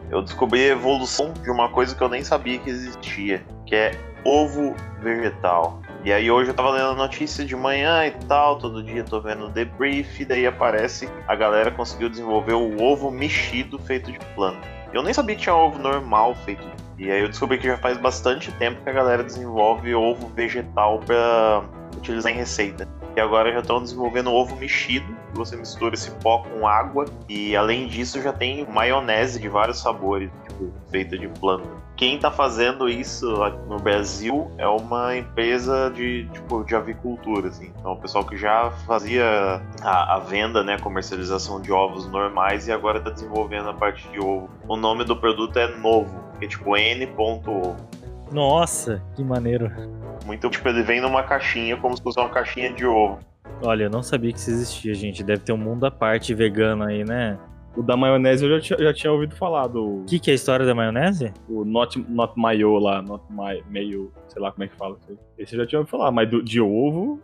Eu 0.09 0.21
descobri 0.21 0.61
a 0.61 0.71
evolução 0.71 1.33
de 1.33 1.51
uma 1.51 1.69
coisa 1.69 1.93
que 1.93 2.01
eu 2.01 2.07
nem 2.07 2.23
sabia 2.23 2.57
que 2.59 2.69
existia, 2.69 3.43
que 3.65 3.75
é 3.75 3.91
ovo 4.23 4.73
vegetal. 5.01 5.81
E 6.03 6.13
aí 6.13 6.29
hoje 6.31 6.51
eu 6.51 6.53
tava 6.53 6.71
lendo 6.71 6.91
a 6.91 6.95
notícia 6.95 7.43
de 7.43 7.55
manhã 7.55 8.05
e 8.05 8.11
tal, 8.11 8.57
todo 8.57 8.83
dia 8.83 9.03
tô 9.03 9.19
vendo 9.19 9.45
o 9.45 9.49
debrief, 9.49 10.23
daí 10.25 10.45
aparece 10.45 11.09
a 11.27 11.35
galera 11.35 11.71
conseguiu 11.71 12.07
desenvolver 12.07 12.53
o 12.53 12.81
ovo 12.81 13.11
mexido 13.11 13.77
feito 13.79 14.11
de 14.11 14.19
planta. 14.35 14.67
Eu 14.93 15.03
nem 15.03 15.13
sabia 15.13 15.35
que 15.35 15.41
tinha 15.41 15.55
ovo 15.55 15.77
normal 15.79 16.33
feito. 16.35 16.65
E 16.97 17.11
aí 17.11 17.21
eu 17.21 17.27
descobri 17.27 17.57
que 17.57 17.67
já 17.67 17.77
faz 17.77 17.97
bastante 17.97 18.51
tempo 18.53 18.81
que 18.81 18.89
a 18.89 18.93
galera 18.93 19.23
desenvolve 19.23 19.93
ovo 19.93 20.27
vegetal 20.29 20.99
para 20.99 21.63
utilizar 21.97 22.31
em 22.31 22.35
receita. 22.35 22.87
E 23.15 23.19
agora 23.19 23.51
já 23.51 23.59
estão 23.59 23.81
desenvolvendo 23.81 24.31
ovo 24.31 24.55
mexido, 24.55 25.05
que 25.31 25.37
você 25.37 25.55
mistura 25.57 25.95
esse 25.95 26.11
pó 26.11 26.43
com 26.43 26.67
água 26.67 27.05
e 27.27 27.55
além 27.55 27.87
disso 27.87 28.21
já 28.21 28.31
tem 28.31 28.65
maionese 28.67 29.39
de 29.39 29.49
vários 29.49 29.81
sabores, 29.81 30.31
tipo, 30.47 30.71
feita 30.89 31.17
de 31.17 31.27
planta 31.27 31.67
quem 31.97 32.15
está 32.15 32.29
fazendo 32.29 32.87
isso 32.87 33.41
aqui 33.41 33.57
no 33.67 33.77
Brasil 33.79 34.51
é 34.59 34.67
uma 34.67 35.17
empresa 35.17 35.91
de 35.93 36.29
tipo 36.31 36.63
de 36.63 36.75
avicultura, 36.75 37.47
assim. 37.47 37.73
Então, 37.79 37.93
o 37.93 37.97
pessoal 37.97 38.23
que 38.23 38.37
já 38.37 38.69
fazia 38.85 39.59
a, 39.81 40.15
a 40.15 40.19
venda, 40.19 40.63
né, 40.63 40.77
comercialização 40.77 41.59
de 41.59 41.71
ovos 41.71 42.07
normais 42.07 42.67
e 42.67 42.71
agora 42.71 42.99
está 42.99 43.09
desenvolvendo 43.09 43.69
a 43.69 43.73
parte 43.73 44.07
de 44.09 44.19
ovo. 44.19 44.47
O 44.67 44.77
nome 44.77 45.03
do 45.03 45.15
produto 45.15 45.57
é 45.57 45.75
Novo, 45.77 46.23
que 46.37 46.45
é 46.45 46.47
tipo 46.47 46.77
N.ovo. 46.77 47.75
Nossa, 48.31 49.01
que 49.15 49.23
maneiro. 49.23 49.71
Muito 50.23 50.49
tipo, 50.51 50.69
ele 50.69 50.83
vem 50.83 51.01
numa 51.01 51.23
caixinha 51.23 51.77
como 51.77 51.97
se 51.97 52.03
fosse 52.03 52.19
uma 52.19 52.29
caixinha 52.29 52.71
de 52.71 52.85
ovo. 52.85 53.19
Olha, 53.63 53.85
eu 53.85 53.89
não 53.89 54.03
sabia 54.03 54.31
que 54.31 54.37
isso 54.37 54.51
existia, 54.51 54.93
gente. 54.93 55.23
Deve 55.23 55.41
ter 55.41 55.51
um 55.51 55.57
mundo 55.57 55.85
à 55.85 55.89
parte 55.89 56.31
vegano 56.35 56.83
aí, 56.83 57.03
né? 57.03 57.39
O 57.75 57.83
da 57.83 57.95
maionese 57.95 58.43
eu 58.45 58.49
já 58.49 58.59
tinha, 58.59 58.79
já 58.79 58.93
tinha 58.93 59.11
ouvido 59.13 59.35
falar, 59.35 59.67
do 59.67 60.01
O 60.01 60.05
que, 60.05 60.19
que 60.19 60.31
é 60.31 60.33
a 60.33 60.35
história 60.35 60.65
da 60.65 60.73
maionese? 60.73 61.31
o 61.47 61.63
not, 61.63 61.99
not 62.09 62.33
mayo 62.35 62.77
lá, 62.79 63.01
not 63.01 63.23
my, 63.29 63.63
meio, 63.69 64.11
sei 64.29 64.41
lá 64.41 64.51
como 64.51 64.63
é 64.63 64.67
que 64.67 64.75
fala. 64.75 64.97
Esse 65.37 65.55
eu 65.55 65.59
já 65.61 65.67
tinha 65.67 65.79
ouvido 65.79 65.91
falar, 65.91 66.11
mas 66.11 66.29
do, 66.29 66.41
de 66.41 66.59
ovo, 66.59 67.19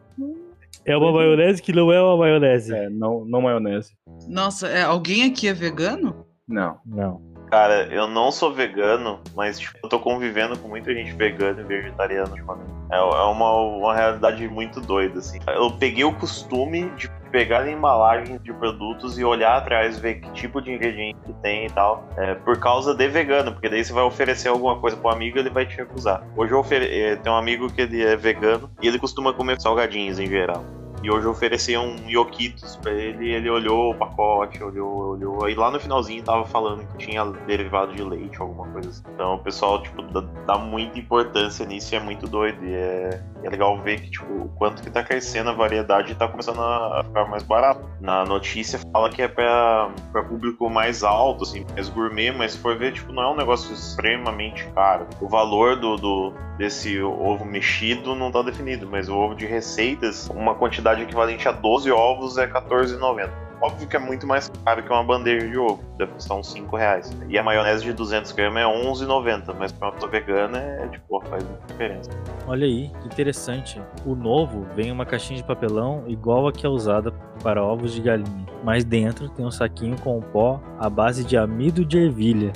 É 0.85 0.95
uma 0.97 1.11
maionese 1.11 1.61
que 1.61 1.71
não 1.73 1.91
é 1.91 2.01
uma 2.01 2.17
maionese. 2.17 2.73
é, 2.75 2.89
não, 2.89 3.25
não 3.25 3.41
maionese. 3.41 3.93
Nossa, 4.27 4.67
é, 4.67 4.83
alguém 4.83 5.23
aqui 5.23 5.47
é 5.47 5.53
vegano? 5.53 6.25
Não. 6.47 6.77
Não. 6.85 7.21
Cara, 7.53 7.87
eu 7.91 8.07
não 8.07 8.31
sou 8.31 8.51
vegano, 8.51 9.19
mas 9.35 9.59
tipo, 9.59 9.77
eu 9.83 9.87
tô 9.87 9.99
convivendo 9.99 10.57
com 10.57 10.67
muita 10.67 10.91
gente 10.91 11.11
vegana 11.11 11.61
e 11.61 11.63
vegetariana 11.63 12.27
ultimamente. 12.31 12.71
É, 12.91 12.95
é 12.95 13.01
uma, 13.01 13.51
uma 13.53 13.95
realidade 13.95 14.47
muito 14.47 14.81
doida, 14.81 15.19
assim. 15.19 15.37
Eu 15.45 15.69
peguei 15.69 16.03
o 16.03 16.11
costume 16.15 16.89
de 16.97 17.07
pegar 17.29 17.69
embalagens 17.69 18.41
de 18.41 18.51
produtos 18.53 19.19
e 19.19 19.23
olhar 19.23 19.55
atrás, 19.55 19.99
ver 19.99 20.15
que 20.15 20.31
tipo 20.31 20.59
de 20.63 20.71
ingrediente 20.71 21.19
que 21.23 21.33
tem 21.43 21.67
e 21.67 21.69
tal, 21.69 22.09
é, 22.17 22.33
por 22.33 22.57
causa 22.59 22.95
de 22.95 23.07
vegano, 23.07 23.51
porque 23.51 23.69
daí 23.69 23.85
você 23.85 23.93
vai 23.93 24.03
oferecer 24.03 24.47
alguma 24.47 24.79
coisa 24.79 24.97
pro 24.97 25.11
amigo 25.11 25.37
ele 25.37 25.51
vai 25.51 25.67
te 25.67 25.77
recusar. 25.77 26.23
Hoje 26.35 26.53
eu 26.53 26.57
ofere... 26.57 26.85
eh, 26.87 27.17
tenho 27.17 27.35
um 27.35 27.37
amigo 27.37 27.71
que 27.71 27.81
ele 27.81 28.03
é 28.03 28.15
vegano 28.15 28.67
e 28.81 28.87
ele 28.87 28.97
costuma 28.97 29.31
comer 29.31 29.61
salgadinhos 29.61 30.17
em 30.17 30.25
geral. 30.25 30.65
E 31.03 31.11
hoje 31.11 31.25
eu 31.25 31.31
ofereci 31.31 31.77
um 31.77 32.09
Yokitos 32.09 32.77
pra 32.77 32.93
ele, 32.93 33.29
ele 33.29 33.49
olhou 33.49 33.91
o 33.91 33.93
pacote, 33.93 34.63
olhou, 34.63 35.09
olhou. 35.09 35.43
Aí 35.43 35.53
lá 35.53 35.69
no 35.69 35.77
finalzinho 35.77 36.23
tava 36.23 36.45
falando 36.45 36.87
que 36.87 36.97
tinha 36.97 37.25
derivado 37.45 37.93
de 37.93 38.01
leite, 38.01 38.39
alguma 38.39 38.65
coisa 38.69 38.89
assim. 38.89 39.03
Então 39.13 39.35
o 39.35 39.39
pessoal, 39.39 39.83
tipo, 39.83 40.01
dá, 40.01 40.21
dá 40.47 40.57
muita 40.57 40.97
importância 40.97 41.65
nisso 41.65 41.93
e 41.93 41.97
é 41.97 41.99
muito 41.99 42.25
doido. 42.25 42.65
E 42.65 42.73
é, 42.73 43.21
é 43.43 43.49
legal 43.49 43.77
ver 43.81 43.99
que, 43.99 44.11
tipo, 44.11 44.31
o 44.33 44.49
quanto 44.55 44.81
que 44.81 44.89
tá 44.89 45.03
crescendo 45.03 45.49
a 45.49 45.53
variedade 45.53 46.13
e 46.13 46.15
tá 46.15 46.25
começando 46.25 46.61
a 46.61 47.03
ficar 47.03 47.25
mais 47.25 47.43
barato. 47.43 47.83
Na 47.99 48.23
notícia 48.23 48.79
fala 48.93 49.09
que 49.09 49.21
é 49.21 49.27
pra, 49.27 49.91
pra 50.13 50.23
público 50.23 50.69
mais 50.69 51.03
alto, 51.03 51.43
assim, 51.43 51.65
mais 51.73 51.89
gourmet, 51.89 52.31
mas 52.31 52.53
se 52.53 52.59
for 52.59 52.77
ver, 52.77 52.93
tipo, 52.93 53.11
não 53.11 53.23
é 53.23 53.29
um 53.29 53.35
negócio 53.35 53.73
extremamente 53.73 54.65
caro. 54.73 55.05
O 55.19 55.27
valor 55.27 55.75
do, 55.75 55.97
do 55.97 56.33
desse 56.57 57.01
ovo 57.01 57.45
mexido 57.45 58.15
não 58.15 58.31
tá 58.31 58.41
definido, 58.41 58.87
mas 58.89 59.09
o 59.09 59.15
ovo 59.15 59.35
de 59.35 59.45
receitas, 59.45 60.29
uma 60.29 60.53
quantidade 60.55 60.92
equivalente 61.01 61.47
a 61.47 61.51
12 61.51 61.91
ovos 61.91 62.37
é 62.37 62.45
R$14,90. 62.45 63.29
Óbvio 63.61 63.87
que 63.87 63.95
é 63.95 63.99
muito 63.99 64.27
mais 64.27 64.51
caro 64.65 64.83
que 64.83 64.89
uma 64.89 65.03
bandeja 65.03 65.47
de 65.47 65.57
ovo, 65.57 65.81
deve 65.97 66.11
custar 66.11 66.37
uns 66.37 66.51
5 66.51 66.75
reais. 66.75 67.09
E 67.29 67.37
a 67.37 67.43
maionese 67.43 67.85
de 67.85 67.93
200 67.93 68.33
gramas 68.33 68.61
é 68.61 68.65
R$11,90, 68.65 69.55
mas 69.57 69.71
pra 69.71 69.87
uma 69.87 69.93
pessoa 69.93 70.11
vegana 70.11 70.57
é 70.57 70.87
tipo, 70.89 71.23
faz 71.29 71.45
muita 71.45 71.65
diferença. 71.67 72.11
Olha 72.45 72.65
aí, 72.65 72.91
que 73.01 73.07
interessante. 73.07 73.81
O 74.05 74.15
novo 74.15 74.67
vem 74.75 74.89
em 74.89 74.91
uma 74.91 75.05
caixinha 75.05 75.37
de 75.37 75.47
papelão 75.47 76.03
igual 76.07 76.45
a 76.47 76.51
que 76.51 76.65
é 76.65 76.69
usada 76.69 77.11
para 77.41 77.63
ovos 77.63 77.93
de 77.93 78.01
galinha, 78.01 78.45
mas 78.65 78.83
dentro 78.83 79.29
tem 79.29 79.45
um 79.45 79.51
saquinho 79.51 79.95
com 80.01 80.19
pó 80.19 80.61
à 80.77 80.89
base 80.89 81.23
de 81.23 81.37
amido 81.37 81.85
de 81.85 81.97
ervilha. 81.97 82.51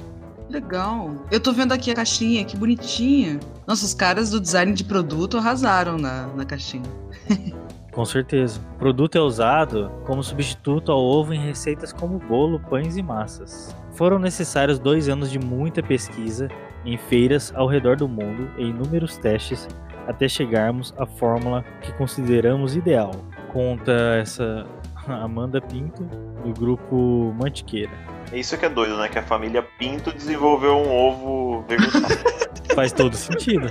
Legal. 0.50 1.12
Eu 1.32 1.40
tô 1.40 1.52
vendo 1.52 1.74
aqui 1.74 1.92
a 1.92 1.96
caixinha, 1.96 2.44
que 2.44 2.56
bonitinha. 2.56 3.40
Nossa, 3.66 3.86
os 3.86 3.94
caras 3.94 4.30
do 4.30 4.40
design 4.40 4.74
de 4.74 4.84
produto 4.84 5.38
arrasaram 5.38 5.98
na, 5.98 6.28
na 6.28 6.46
caixinha. 6.46 6.90
Com 7.98 8.06
certeza. 8.06 8.62
O 8.76 8.78
produto 8.78 9.18
é 9.18 9.22
usado 9.22 9.92
como 10.06 10.22
substituto 10.22 10.92
ao 10.92 11.00
ovo 11.00 11.34
em 11.34 11.40
receitas 11.40 11.92
como 11.92 12.20
bolo, 12.20 12.60
pães 12.60 12.96
e 12.96 13.02
massas. 13.02 13.76
Foram 13.94 14.20
necessários 14.20 14.78
dois 14.78 15.10
anos 15.10 15.32
de 15.32 15.40
muita 15.40 15.82
pesquisa 15.82 16.48
em 16.86 16.96
feiras 16.96 17.52
ao 17.56 17.66
redor 17.66 17.96
do 17.96 18.08
mundo 18.08 18.52
e 18.56 18.66
inúmeros 18.66 19.18
testes 19.18 19.68
até 20.06 20.30
chegarmos 20.30 20.94
à 20.96 21.08
fórmula 21.08 21.66
que 21.82 21.92
consideramos 21.94 22.76
ideal. 22.76 23.10
Conta 23.52 23.92
essa 24.22 24.68
Amanda 25.10 25.60
Pinto, 25.60 26.04
do 26.44 26.54
grupo 26.54 27.34
Mantiqueira. 27.34 27.94
É 28.32 28.38
isso 28.38 28.56
que 28.60 28.66
é 28.68 28.70
doido, 28.70 28.96
né? 28.98 29.10
Que 29.10 29.18
a 29.18 29.24
família 29.24 29.64
Pinto 29.80 30.14
desenvolveu 30.14 30.76
um 30.76 30.96
ovo 30.96 31.66
vegetal. 31.68 32.12
Faz 32.76 32.94
todo 32.94 33.16
sentido. 33.16 33.68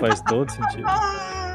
Faz 0.00 0.22
todo 0.22 0.50
sentido. 0.50 0.88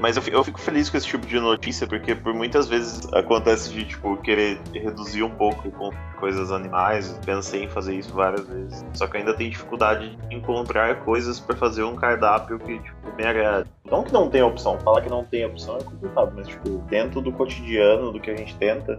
Mas 0.00 0.16
eu 0.16 0.22
fi- 0.22 0.32
eu 0.32 0.42
fico 0.42 0.58
feliz 0.58 0.88
com 0.88 0.96
esse 0.96 1.06
tipo 1.06 1.26
de 1.26 1.38
notícia, 1.38 1.86
porque 1.86 2.14
por 2.14 2.32
muitas 2.32 2.66
vezes 2.66 3.06
acontece 3.12 3.70
de, 3.70 3.84
tipo, 3.84 4.16
querer 4.16 4.58
reduzir 4.72 5.22
um 5.22 5.30
pouco 5.30 5.70
com 5.72 5.90
coisas 6.18 6.50
animais. 6.50 7.18
Pensei 7.24 7.64
em 7.64 7.68
fazer 7.68 7.94
isso 7.96 8.12
várias 8.14 8.48
vezes. 8.48 8.84
Só 8.94 9.06
que 9.06 9.18
ainda 9.18 9.34
tenho 9.34 9.50
dificuldade 9.50 10.16
de 10.16 10.34
encontrar 10.34 10.96
coisas 11.04 11.38
pra 11.38 11.54
fazer 11.54 11.82
um 11.82 11.96
cardápio 11.96 12.58
que, 12.58 12.78
tipo, 12.78 13.16
me 13.16 13.26
agrade. 13.26 13.68
Não 13.90 14.02
que 14.02 14.12
não 14.12 14.30
tenha 14.30 14.46
opção, 14.46 14.78
falar 14.80 15.02
que 15.02 15.10
não 15.10 15.22
tem 15.24 15.44
opção 15.44 15.76
é 15.76 15.82
complicado, 15.82 16.32
mas, 16.34 16.48
tipo, 16.48 16.68
dentro 16.88 17.20
do 17.20 17.30
cotidiano, 17.32 18.10
do 18.10 18.18
que 18.18 18.30
a 18.30 18.36
gente 18.36 18.56
tenta, 18.56 18.98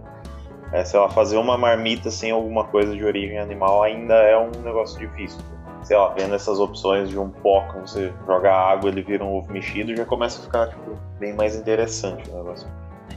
é, 0.72 0.84
sei 0.84 1.00
lá, 1.00 1.08
fazer 1.08 1.36
uma 1.36 1.58
marmita 1.58 2.10
sem 2.10 2.30
alguma 2.30 2.64
coisa 2.64 2.94
de 2.94 3.04
origem 3.04 3.38
animal 3.38 3.82
ainda 3.82 4.14
é 4.14 4.38
um 4.38 4.50
negócio 4.62 4.98
difícil. 5.00 5.40
Sei 5.82 5.96
lá, 5.96 6.08
vendo 6.10 6.34
essas 6.34 6.60
opções 6.60 7.08
de 7.08 7.18
um 7.18 7.28
pó 7.28 7.66
que 7.68 7.80
você 7.80 8.12
joga 8.26 8.52
água, 8.52 8.88
ele 8.88 9.02
vira 9.02 9.24
um 9.24 9.34
ovo 9.34 9.52
mexido, 9.52 9.94
já 9.96 10.04
começa 10.04 10.40
a 10.40 10.44
ficar, 10.44 10.68
tipo, 10.68 10.96
bem 11.18 11.34
mais 11.34 11.56
interessante 11.56 12.28
o 12.30 12.36
negócio. 12.36 12.68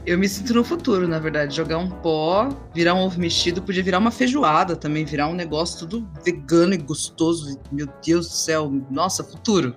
Eu 0.06 0.20
me 0.20 0.30
sinto 0.30 0.54
no 0.54 0.64
futuro, 0.64 1.08
na 1.08 1.18
verdade. 1.18 1.56
Jogar 1.56 1.80
um 1.80 1.90
pó, 1.90 2.50
virar 2.74 2.94
um 2.94 3.06
ovo 3.06 3.20
mexido, 3.20 3.62
podia 3.62 3.84
virar 3.84 3.98
uma 3.98 4.12
feijoada 4.12 4.76
também, 4.76 5.04
virar 5.04 5.28
um 5.28 5.34
negócio 5.34 5.80
tudo 5.80 6.08
vegano 6.24 6.76
e 6.76 6.78
gostoso. 6.78 7.60
Meu 7.72 7.88
Deus 8.06 8.28
do 8.28 8.34
céu, 8.34 8.72
nossa, 8.92 9.24
futuro. 9.24 9.76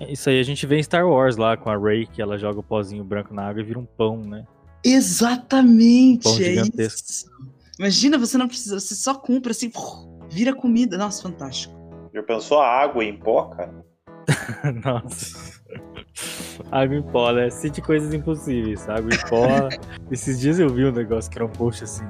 É 0.00 0.12
Isso 0.12 0.28
aí 0.30 0.40
a 0.40 0.42
gente 0.42 0.66
vê 0.66 0.78
em 0.78 0.82
Star 0.82 1.06
Wars 1.08 1.36
lá 1.36 1.56
com 1.56 1.70
a 1.70 1.76
Rey, 1.76 2.06
que 2.06 2.20
ela 2.20 2.38
joga 2.38 2.58
o 2.58 2.62
pozinho 2.62 3.04
branco 3.04 3.32
na 3.32 3.48
água 3.48 3.62
e 3.62 3.64
vira 3.64 3.78
um 3.78 3.84
pão, 3.84 4.20
né? 4.20 4.44
Exatamente, 4.84 6.22
Pão 6.22 6.34
é 6.34 6.36
gigantesco. 6.36 7.10
isso. 7.10 7.26
Imagina, 7.78 8.18
você 8.18 8.36
não 8.36 8.48
precisa, 8.48 8.80
você 8.80 8.94
só 8.94 9.14
compra 9.14 9.52
assim, 9.52 9.70
vira 10.28 10.54
comida. 10.54 10.98
Nossa, 10.98 11.22
fantástico. 11.22 11.77
Já 12.18 12.22
pensou 12.24 12.60
a 12.60 12.66
água 12.66 13.04
em 13.04 13.16
pó, 13.16 13.44
cara? 13.44 13.72
Nossa. 14.84 15.62
Água 16.72 16.96
em 16.96 17.02
pó, 17.02 17.30
né? 17.30 17.48
Cite 17.48 17.80
coisas 17.80 18.12
impossíveis. 18.12 18.88
Água 18.88 19.10
em 19.14 19.28
pó. 19.28 19.46
Esses 20.10 20.40
dias 20.40 20.58
eu 20.58 20.68
vi 20.68 20.84
um 20.84 20.90
negócio 20.90 21.30
que 21.30 21.38
era 21.38 21.46
um 21.46 21.48
post 21.48 21.84
assim. 21.84 22.04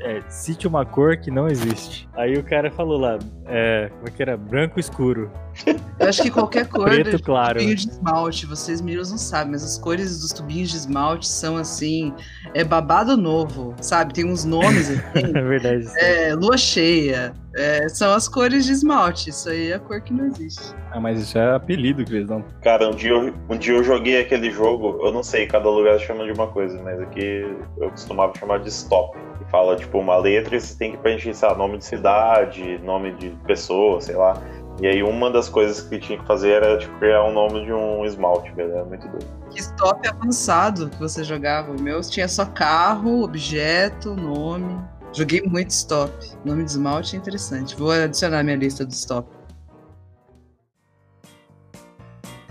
É, 0.00 0.20
cite 0.28 0.68
uma 0.68 0.84
cor 0.84 1.16
que 1.16 1.30
não 1.30 1.48
existe. 1.48 2.06
Aí 2.12 2.36
o 2.36 2.44
cara 2.44 2.70
falou 2.70 2.98
lá, 2.98 3.18
é, 3.46 3.88
como 3.94 4.08
é 4.08 4.10
que 4.10 4.22
era? 4.22 4.36
Branco 4.36 4.78
escuro. 4.78 5.32
Eu 5.98 6.08
acho 6.08 6.22
que 6.22 6.30
qualquer 6.30 6.66
cor 6.68 6.84
Preto 6.84 7.16
de 7.16 7.22
claro. 7.22 7.58
tubinho 7.58 7.74
de 7.74 7.88
esmalte, 7.88 8.44
vocês 8.46 8.80
meninos 8.82 9.10
não 9.10 9.16
sabem, 9.18 9.52
mas 9.52 9.64
as 9.64 9.78
cores 9.78 10.20
dos 10.20 10.32
tubinhos 10.32 10.70
de 10.70 10.76
esmalte 10.76 11.26
são 11.26 11.56
assim, 11.56 12.12
é 12.52 12.62
babado 12.62 13.16
novo, 13.16 13.74
sabe? 13.80 14.12
Tem 14.12 14.24
uns 14.24 14.44
nomes 14.44 14.90
assim, 15.14 15.32
É 15.34 15.42
verdade. 15.42 15.86
é, 15.98 16.34
lua 16.34 16.58
cheia, 16.58 17.32
é, 17.56 17.88
são 17.88 18.12
as 18.12 18.28
cores 18.28 18.66
de 18.66 18.72
esmalte, 18.72 19.30
isso 19.30 19.48
aí 19.48 19.70
é 19.70 19.74
a 19.76 19.78
cor 19.78 20.00
que 20.02 20.12
não 20.12 20.26
existe. 20.26 20.74
Ah, 20.92 21.00
mas 21.00 21.18
isso 21.20 21.38
é 21.38 21.54
apelido 21.54 22.04
que 22.04 22.14
eles 22.14 22.28
dão. 22.28 22.44
Cara, 22.62 22.88
um 22.88 22.94
dia, 22.94 23.10
eu, 23.12 23.34
um 23.48 23.56
dia 23.56 23.74
eu 23.74 23.82
joguei 23.82 24.20
aquele 24.20 24.50
jogo, 24.50 24.98
eu 25.02 25.10
não 25.12 25.22
sei, 25.22 25.46
cada 25.46 25.68
lugar 25.70 25.98
chama 25.98 26.24
de 26.26 26.32
uma 26.32 26.46
coisa, 26.48 26.78
mas 26.82 27.00
aqui 27.00 27.46
eu 27.78 27.90
costumava 27.90 28.32
chamar 28.38 28.58
de 28.60 28.68
stop. 28.68 29.16
Que 29.38 29.50
fala, 29.50 29.76
tipo, 29.76 29.98
uma 29.98 30.16
letra 30.16 30.56
e 30.56 30.60
você 30.60 30.76
tem 30.78 30.92
que 30.92 30.98
preencher, 30.98 31.34
sei 31.34 31.48
lá, 31.48 31.54
nome 31.54 31.78
de 31.78 31.84
cidade, 31.84 32.78
nome 32.82 33.12
de 33.12 33.28
pessoa, 33.46 34.00
sei 34.00 34.14
lá. 34.16 34.34
E 34.80 34.86
aí 34.86 35.02
uma 35.02 35.30
das 35.30 35.48
coisas 35.48 35.80
que 35.80 35.98
tinha 35.98 36.18
que 36.18 36.26
fazer 36.26 36.50
era, 36.50 36.78
tipo, 36.78 36.98
criar 36.98 37.24
um 37.24 37.32
nome 37.32 37.64
de 37.64 37.72
um 37.72 38.04
esmalte, 38.04 38.50
velho. 38.52 38.72
Era 38.72 38.84
muito 38.84 39.08
doido. 39.08 39.26
Que 39.50 39.60
stop 39.60 40.06
avançado 40.06 40.90
que 40.90 40.98
você 40.98 41.24
jogava, 41.24 41.72
o 41.72 41.80
meu 41.80 42.00
tinha 42.02 42.28
só 42.28 42.44
carro, 42.44 43.22
objeto, 43.22 44.14
nome. 44.14 44.78
Joguei 45.14 45.40
muito 45.42 45.70
stop. 45.70 46.12
Nome 46.44 46.62
de 46.64 46.72
esmalte 46.72 47.16
é 47.16 47.18
interessante. 47.18 47.74
Vou 47.74 47.90
adicionar 47.90 48.42
minha 48.42 48.56
lista 48.56 48.84
do 48.84 48.92
stop. 48.92 49.26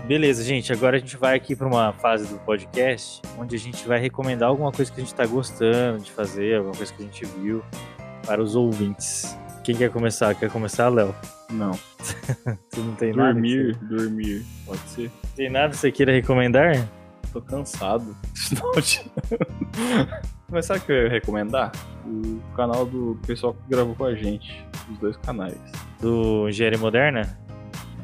Beleza, 0.04 0.42
gente. 0.42 0.72
Agora 0.72 0.96
a 0.96 1.00
gente 1.00 1.16
vai 1.16 1.36
aqui 1.36 1.54
para 1.54 1.66
uma 1.66 1.92
fase 1.92 2.26
do 2.26 2.40
podcast 2.40 3.22
onde 3.38 3.54
a 3.54 3.58
gente 3.58 3.86
vai 3.86 4.00
recomendar 4.00 4.48
alguma 4.48 4.72
coisa 4.72 4.90
que 4.90 5.00
a 5.00 5.04
gente 5.04 5.14
tá 5.14 5.26
gostando 5.26 6.00
de 6.00 6.10
fazer, 6.10 6.56
alguma 6.56 6.74
coisa 6.74 6.92
que 6.92 7.02
a 7.02 7.06
gente 7.06 7.24
viu 7.24 7.62
para 8.24 8.42
os 8.42 8.56
ouvintes. 8.56 9.36
Quem 9.66 9.74
quer 9.74 9.90
começar? 9.90 10.32
Quer 10.36 10.48
começar, 10.48 10.88
Léo? 10.88 11.12
Não. 11.50 11.72
Tu 12.70 12.80
não 12.80 12.94
tem 12.94 13.12
nada? 13.12 13.32
Dormir, 13.32 13.76
dormir. 13.78 14.46
Pode 14.64 14.78
ser. 14.82 15.10
Tem 15.34 15.50
nada 15.50 15.70
que 15.70 15.78
você 15.78 15.90
queira 15.90 16.12
recomendar? 16.12 16.86
Tô 17.32 17.42
cansado. 17.42 18.16
Mas 20.48 20.66
sabe 20.66 20.78
o 20.78 20.82
que 20.84 20.92
eu 20.92 21.02
ia 21.02 21.08
recomendar? 21.08 21.72
O 22.06 22.40
canal 22.54 22.86
do 22.86 23.18
pessoal 23.26 23.54
que 23.54 23.68
gravou 23.68 23.96
com 23.96 24.04
a 24.04 24.14
gente. 24.14 24.64
Os 24.88 24.98
dois 24.98 25.16
canais. 25.16 25.58
Do 26.00 26.48
Engenharia 26.48 26.78
Moderna? 26.78 27.36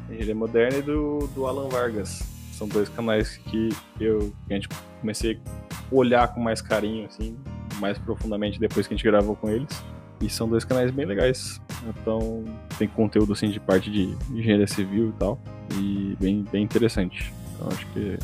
É 0.09 0.33
moderno 0.33 0.79
e 0.79 0.81
do, 0.81 1.19
do 1.33 1.47
Alan 1.47 1.69
Vargas. 1.69 2.23
São 2.51 2.67
dois 2.67 2.89
canais 2.89 3.37
que 3.37 3.69
eu 4.01 4.33
que 4.47 4.53
a 4.53 4.55
gente 4.55 4.67
comecei 4.99 5.39
a 5.41 5.95
olhar 5.95 6.27
com 6.27 6.41
mais 6.41 6.61
carinho, 6.61 7.05
assim, 7.05 7.39
mais 7.79 7.97
profundamente 7.97 8.59
depois 8.59 8.85
que 8.85 8.93
a 8.93 8.97
gente 8.97 9.05
gravou 9.05 9.37
com 9.37 9.49
eles. 9.49 9.81
E 10.23 10.29
são 10.29 10.47
dois 10.47 10.63
canais 10.63 10.89
bem 10.89 11.05
legais. 11.05 11.59
Então 11.85 12.45
tem 12.77 12.87
conteúdo 12.87 13.33
assim 13.33 13.49
de 13.49 13.59
parte 13.59 13.91
de 13.91 14.15
engenharia 14.31 14.67
civil 14.67 15.09
e 15.09 15.19
tal. 15.19 15.37
E 15.75 16.15
bem, 16.17 16.45
bem 16.49 16.63
interessante. 16.63 17.33
Então 17.53 17.67
acho 17.67 17.85
que 17.87 18.17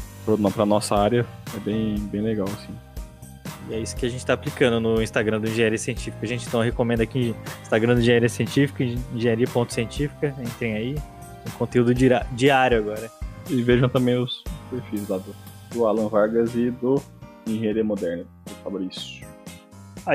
pra 0.54 0.66
nossa 0.66 0.96
área 0.96 1.26
é 1.56 1.60
bem, 1.60 1.98
bem 1.98 2.22
legal, 2.22 2.48
assim. 2.48 2.74
E 3.70 3.74
é 3.74 3.80
isso 3.80 3.96
que 3.96 4.06
a 4.06 4.10
gente 4.10 4.20
está 4.20 4.34
aplicando 4.34 4.80
no 4.80 5.02
Instagram 5.02 5.42
do 5.42 5.48
Engenharia 5.48 5.78
Científica. 5.78 6.18
A 6.26 6.28
gente 6.28 6.48
então 6.48 6.62
recomenda 6.62 7.04
aqui 7.04 7.36
Instagram 7.62 7.96
do 7.96 8.02
Engenharia 8.02 8.30
Científica, 8.30 8.84
engenharia.científica. 9.14 10.34
Entrem 10.40 10.74
aí. 10.74 10.96
Tem 11.44 11.54
conteúdo 11.58 11.94
diário 11.94 12.78
agora. 12.78 13.12
E 13.50 13.62
vejam 13.62 13.90
também 13.90 14.18
os 14.18 14.42
perfis 14.70 15.08
lá 15.10 15.18
do, 15.18 15.36
do 15.72 15.86
Alan 15.86 16.08
Vargas 16.08 16.56
e 16.56 16.72
do 16.72 17.02
Engenharia 17.46 17.84
Moderna, 17.84 18.24
do 18.46 18.54
Fabrício. 18.64 19.19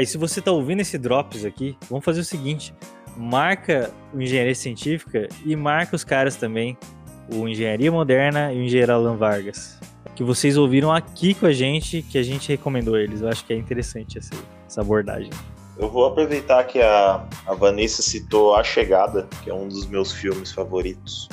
E 0.00 0.06
se 0.06 0.18
você 0.18 0.40
está 0.40 0.50
ouvindo 0.50 0.80
esse 0.80 0.98
Drops 0.98 1.44
aqui, 1.44 1.76
vamos 1.88 2.04
fazer 2.04 2.20
o 2.20 2.24
seguinte: 2.24 2.74
marca 3.16 3.90
o 4.12 4.20
Engenharia 4.20 4.54
Científica 4.54 5.28
e 5.44 5.54
marca 5.54 5.94
os 5.94 6.04
caras 6.04 6.36
também, 6.36 6.76
o 7.32 7.48
Engenharia 7.48 7.90
Moderna 7.90 8.52
e 8.52 8.58
o 8.58 8.62
Engenheiro 8.62 8.92
Alan 8.92 9.16
Vargas. 9.16 9.78
Que 10.14 10.22
vocês 10.22 10.56
ouviram 10.56 10.92
aqui 10.92 11.34
com 11.34 11.46
a 11.46 11.52
gente, 11.52 12.02
que 12.02 12.18
a 12.18 12.22
gente 12.22 12.48
recomendou 12.48 12.96
eles. 12.96 13.20
Eu 13.20 13.28
acho 13.28 13.44
que 13.44 13.52
é 13.52 13.56
interessante 13.56 14.18
essa, 14.18 14.34
essa 14.66 14.80
abordagem. 14.80 15.30
Eu 15.76 15.90
vou 15.90 16.06
aproveitar 16.06 16.62
que 16.64 16.80
a, 16.80 17.26
a 17.46 17.54
Vanessa 17.54 18.00
citou 18.00 18.54
A 18.54 18.62
Chegada, 18.62 19.28
que 19.42 19.50
é 19.50 19.54
um 19.54 19.66
dos 19.66 19.86
meus 19.86 20.12
filmes 20.12 20.52
favoritos 20.52 21.28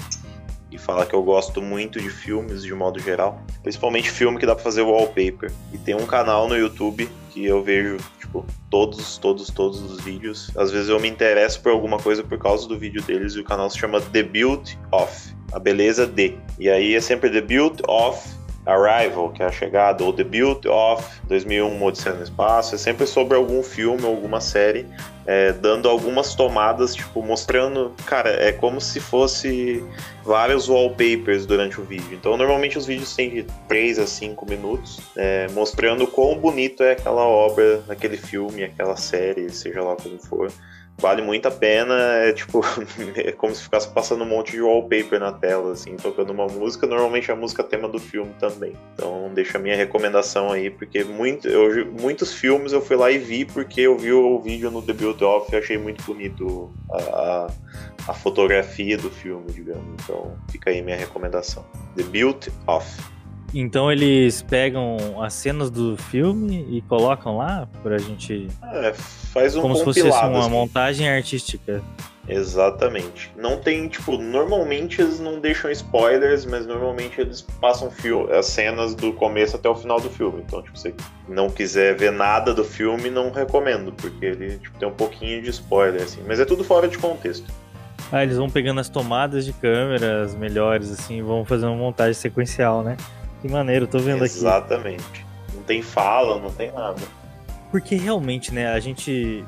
e 0.71 0.77
falar 0.77 1.05
que 1.05 1.13
eu 1.13 1.21
gosto 1.21 1.61
muito 1.61 1.99
de 1.99 2.09
filmes 2.09 2.63
de 2.63 2.73
modo 2.73 2.99
geral, 2.99 3.41
principalmente 3.61 4.09
filme 4.09 4.39
que 4.39 4.45
dá 4.45 4.55
para 4.55 4.63
fazer 4.63 4.81
wallpaper. 4.81 5.51
E 5.73 5.77
tem 5.77 5.93
um 5.93 6.05
canal 6.05 6.47
no 6.47 6.55
YouTube 6.55 7.09
que 7.31 7.45
eu 7.45 7.63
vejo, 7.63 7.97
tipo, 8.19 8.45
todos, 8.69 9.17
todos, 9.17 9.49
todos 9.49 9.81
os 9.81 10.01
vídeos. 10.01 10.51
Às 10.55 10.71
vezes 10.71 10.89
eu 10.89 10.99
me 10.99 11.07
interesso 11.07 11.61
por 11.61 11.71
alguma 11.71 11.97
coisa 11.97 12.23
por 12.23 12.37
causa 12.37 12.67
do 12.67 12.77
vídeo 12.77 13.01
deles 13.01 13.33
e 13.33 13.39
o 13.39 13.43
canal 13.43 13.69
se 13.69 13.77
chama 13.77 14.01
The 14.01 14.23
Build 14.23 14.77
Of, 14.91 15.33
a 15.53 15.59
beleza 15.59 16.05
de. 16.05 16.37
E 16.59 16.69
aí 16.69 16.93
é 16.93 17.01
sempre 17.01 17.29
The 17.29 17.41
Build 17.41 17.81
Of 17.87 18.40
Arrival, 18.65 19.29
que 19.31 19.41
é 19.41 19.45
a 19.45 19.51
chegada, 19.51 20.03
ou 20.03 20.13
The 20.13 20.23
Build 20.23 20.67
of 20.67 21.03
2001, 21.27 21.83
Odisseia 21.83 22.15
no 22.15 22.23
Espaço, 22.23 22.75
é 22.75 22.77
sempre 22.77 23.07
sobre 23.07 23.35
algum 23.35 23.63
filme 23.63 24.03
ou 24.03 24.11
alguma 24.11 24.39
série, 24.39 24.85
é, 25.25 25.51
dando 25.51 25.89
algumas 25.89 26.35
tomadas, 26.35 26.95
tipo, 26.95 27.23
mostrando, 27.23 27.93
cara, 28.05 28.29
é 28.29 28.51
como 28.51 28.79
se 28.79 28.99
fosse 28.99 29.83
vários 30.23 30.69
wallpapers 30.69 31.45
durante 31.45 31.81
o 31.81 31.83
vídeo. 31.83 32.13
Então, 32.13 32.37
normalmente 32.37 32.77
os 32.77 32.85
vídeos 32.85 33.15
têm 33.15 33.29
de 33.29 33.43
3 33.67 33.99
a 33.99 34.07
5 34.07 34.45
minutos, 34.49 34.99
é, 35.15 35.47
mostrando 35.53 36.05
quão 36.05 36.37
bonito 36.37 36.83
é 36.83 36.91
aquela 36.91 37.23
obra, 37.23 37.83
aquele 37.89 38.17
filme, 38.17 38.63
aquela 38.63 38.95
série, 38.95 39.49
seja 39.49 39.81
lá 39.83 39.95
como 39.95 40.19
for 40.19 40.51
vale 41.01 41.21
muito 41.21 41.47
a 41.47 41.51
pena. 41.51 41.93
É 41.93 42.31
tipo, 42.31 42.61
é 43.15 43.31
como 43.31 43.53
se 43.53 43.63
ficasse 43.63 43.89
passando 43.89 44.23
um 44.23 44.27
monte 44.27 44.51
de 44.51 44.61
wallpaper 44.61 45.19
na 45.19 45.31
tela, 45.31 45.73
assim, 45.73 45.95
tocando 45.97 46.31
uma 46.31 46.47
música. 46.47 46.85
Normalmente 46.87 47.29
é 47.29 47.33
a 47.33 47.37
música 47.37 47.63
tema 47.63 47.89
do 47.89 47.99
filme 47.99 48.33
também. 48.39 48.73
Então 48.93 49.31
deixa 49.33 49.57
a 49.57 49.61
minha 49.61 49.75
recomendação 49.75 50.51
aí, 50.51 50.69
porque 50.69 51.03
muito, 51.03 51.47
eu, 51.47 51.91
muitos 51.91 52.33
filmes 52.33 52.71
eu 52.71 52.81
fui 52.81 52.95
lá 52.95 53.11
e 53.11 53.17
vi 53.17 53.43
porque 53.43 53.81
eu 53.81 53.97
vi 53.97 54.13
o 54.13 54.39
vídeo 54.39 54.69
no 54.69 54.81
The 54.81 54.93
Build 54.93 55.23
Off 55.23 55.51
e 55.51 55.57
achei 55.57 55.77
muito 55.77 56.03
bonito 56.03 56.71
a, 56.91 56.97
a, 56.97 57.47
a 58.09 58.13
fotografia 58.13 58.97
do 58.97 59.09
filme, 59.09 59.51
digamos. 59.51 59.85
Então 60.03 60.37
fica 60.49 60.69
aí 60.69 60.81
minha 60.81 60.97
recomendação. 60.97 61.65
The 61.95 62.03
Build 62.03 62.51
Off. 62.67 63.01
Então 63.53 63.91
eles 63.91 64.41
pegam 64.41 65.21
as 65.21 65.33
cenas 65.33 65.69
do 65.69 65.97
filme 65.97 66.65
e 66.69 66.81
colocam 66.83 67.37
lá 67.37 67.67
pra 67.83 67.97
gente. 67.97 68.47
É, 68.71 68.93
faz 68.93 69.55
um 69.55 69.61
Como 69.61 69.75
se 69.75 69.83
fosse 69.83 69.99
assim, 70.01 70.27
uma 70.27 70.39
assim. 70.39 70.49
montagem 70.49 71.09
artística. 71.09 71.83
Exatamente. 72.27 73.31
Não 73.35 73.57
tem, 73.57 73.89
tipo, 73.89 74.17
normalmente 74.17 75.01
eles 75.01 75.19
não 75.19 75.39
deixam 75.39 75.69
spoilers, 75.71 76.45
mas 76.45 76.65
normalmente 76.65 77.19
eles 77.19 77.41
passam 77.41 77.91
fio, 77.91 78.31
as 78.33 78.45
cenas 78.45 78.95
do 78.95 79.11
começo 79.11 79.57
até 79.57 79.67
o 79.67 79.75
final 79.75 79.99
do 79.99 80.09
filme. 80.09 80.41
Então, 80.45 80.61
tipo, 80.61 80.77
se 80.77 80.93
não 81.27 81.49
quiser 81.49 81.95
ver 81.97 82.11
nada 82.11 82.53
do 82.53 82.63
filme, 82.63 83.09
não 83.09 83.31
recomendo, 83.31 83.91
porque 83.91 84.25
ele 84.25 84.59
tipo, 84.59 84.77
tem 84.77 84.87
um 84.87 84.93
pouquinho 84.93 85.41
de 85.41 85.49
spoiler, 85.49 86.01
assim. 86.03 86.21
Mas 86.25 86.39
é 86.39 86.45
tudo 86.45 86.63
fora 86.63 86.87
de 86.87 86.97
contexto. 86.97 87.51
Ah, 88.11 88.23
eles 88.23 88.37
vão 88.37 88.49
pegando 88.49 88.79
as 88.79 88.89
tomadas 88.89 89.45
de 89.45 89.53
câmeras 89.53 90.35
melhores, 90.35 90.91
assim, 90.91 91.21
vão 91.21 91.43
fazer 91.43 91.65
uma 91.65 91.75
montagem 91.75 92.13
sequencial, 92.13 92.83
né? 92.83 92.97
Que 93.41 93.49
maneiro, 93.49 93.87
tô 93.87 93.99
vendo 93.99 94.23
Exatamente. 94.23 94.99
aqui. 95.03 95.17
Exatamente. 95.17 95.25
Não 95.55 95.63
tem 95.63 95.81
fala, 95.81 96.39
não 96.39 96.51
tem 96.51 96.71
nada. 96.71 97.01
Porque 97.71 97.95
realmente, 97.95 98.53
né, 98.53 98.67
a 98.67 98.79
gente, 98.79 99.43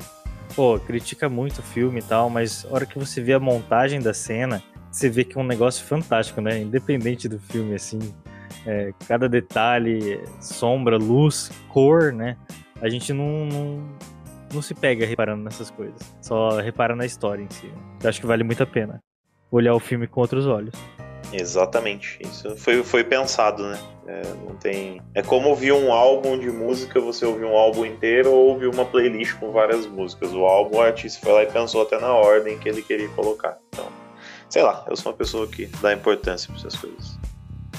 pô, 0.56 0.80
critica 0.80 1.30
muito 1.30 1.60
o 1.60 1.64
filme 1.64 2.00
e 2.00 2.04
tal, 2.04 2.30
mas 2.30 2.66
a 2.66 2.74
hora 2.74 2.86
que 2.86 2.98
você 2.98 3.22
vê 3.22 3.34
a 3.34 3.40
montagem 3.40 4.02
da 4.02 4.14
cena, 4.14 4.64
você 4.92 5.10
vê 5.10 5.24
que 5.24 5.38
é 5.38 5.42
um 5.42 5.46
negócio 5.46 5.86
fantástico, 5.86 6.40
né? 6.42 6.60
Independente 6.60 7.28
do 7.28 7.40
filme, 7.40 7.76
assim. 7.76 8.00
É, 8.66 8.94
cada 9.08 9.28
detalhe, 9.28 10.24
sombra, 10.40 10.98
luz, 10.98 11.52
cor, 11.70 12.14
né? 12.14 12.38
A 12.82 12.90
gente 12.90 13.12
não, 13.12 13.46
não, 13.46 13.84
não 14.54 14.62
se 14.62 14.74
pega 14.74 15.06
reparando 15.06 15.44
nessas 15.44 15.70
coisas. 15.70 16.00
Só 16.22 16.60
repara 16.60 16.96
na 16.96 17.06
história 17.06 17.44
em 17.44 17.50
si. 17.50 17.72
Eu 18.02 18.10
acho 18.10 18.22
que 18.22 18.28
vale 18.28 18.44
muito 18.44 18.64
a 18.64 18.66
pena 18.66 19.02
olhar 19.52 19.76
o 19.76 19.80
filme 19.80 20.08
com 20.08 20.20
outros 20.20 20.48
olhos. 20.48 20.74
Exatamente. 21.34 22.20
Isso 22.22 22.56
foi, 22.56 22.84
foi 22.84 23.04
pensado, 23.04 23.64
né? 23.64 23.80
É, 24.06 24.22
não 24.46 24.56
tem. 24.56 25.02
É 25.16 25.22
como 25.22 25.50
ouvir 25.50 25.72
um 25.72 25.92
álbum 25.92 26.38
de 26.38 26.52
música, 26.52 27.00
você 27.00 27.26
ouvir 27.26 27.46
um 27.46 27.58
álbum 27.58 27.86
inteiro 27.86 28.32
ou 28.32 28.50
ouvir 28.50 28.68
uma 28.68 28.86
playlist 28.86 29.36
com 29.40 29.52
várias 29.52 29.88
músicas. 29.88 30.32
O 30.34 30.46
álbum, 30.46 30.78
o 30.78 30.82
artista 30.82 31.20
foi 31.22 31.34
lá 31.34 31.44
e 31.44 31.48
pensou 31.48 31.82
até 31.82 32.00
na 32.00 32.14
ordem 32.14 32.58
que 32.60 32.70
ele 32.70 32.82
queria 32.82 33.08
colocar. 33.10 33.58
Então, 33.70 33.88
sei 34.50 34.62
lá, 34.62 34.86
eu 34.90 34.96
sou 34.96 35.12
uma 35.12 35.18
pessoa 35.18 35.48
que 35.48 35.66
dá 35.82 35.94
importância 35.94 36.48
para 36.50 36.60
essas 36.60 36.76
coisas. 36.76 37.18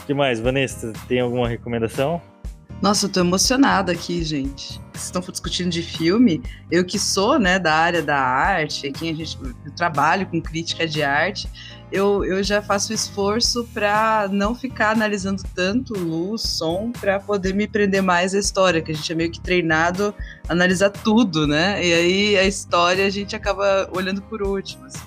O 0.03 0.07
que 0.07 0.15
mais, 0.15 0.41
Vanessa? 0.41 0.93
Tem 1.07 1.21
alguma 1.21 1.49
recomendação? 1.49 2.21
Nossa, 2.83 3.07
eu 3.07 3.11
tô 3.11 3.21
emocionada 3.21 3.93
aqui, 3.93 4.23
gente. 4.23 4.81
Vocês 4.93 5.05
estão 5.05 5.23
discutindo 5.23 5.71
de 5.71 5.83
filme. 5.83 6.43
Eu 6.71 6.85
que 6.85 6.99
sou, 6.99 7.39
né, 7.39 7.59
da 7.59 7.73
área 7.73 8.03
da 8.03 8.19
arte, 8.19 8.87
aqui 8.87 9.11
a 9.11 9.15
gente 9.15 9.39
eu 9.43 9.75
trabalho 9.75 10.27
com 10.27 10.41
crítica 10.41 10.87
de 10.87 11.03
arte 11.03 11.49
eu, 11.95 12.25
eu 12.25 12.43
já 12.43 12.61
faço 12.61 12.93
esforço 12.93 13.69
para 13.73 14.29
não 14.29 14.53
ficar 14.53 14.91
analisando 14.91 15.45
tanto 15.55 15.97
luz, 15.97 16.43
som, 16.43 16.91
para 16.91 17.21
poder 17.21 17.55
me 17.55 17.69
prender 17.69 18.03
mais 18.03 18.35
à 18.35 18.39
história, 18.39 18.83
que 18.83 18.91
a 18.91 18.95
gente 18.95 19.13
é 19.13 19.15
meio 19.15 19.31
que 19.31 19.39
treinado 19.39 20.13
a 20.49 20.53
analisar 20.53 20.91
tudo, 20.91 21.47
né? 21.47 21.87
E 21.87 21.95
aí 21.95 22.37
a 22.37 22.45
história 22.45 23.07
a 23.07 23.11
gente 23.11 23.37
acaba 23.37 23.89
olhando 23.93 24.21
por 24.23 24.43
último. 24.43 24.85
Assim. 24.87 25.07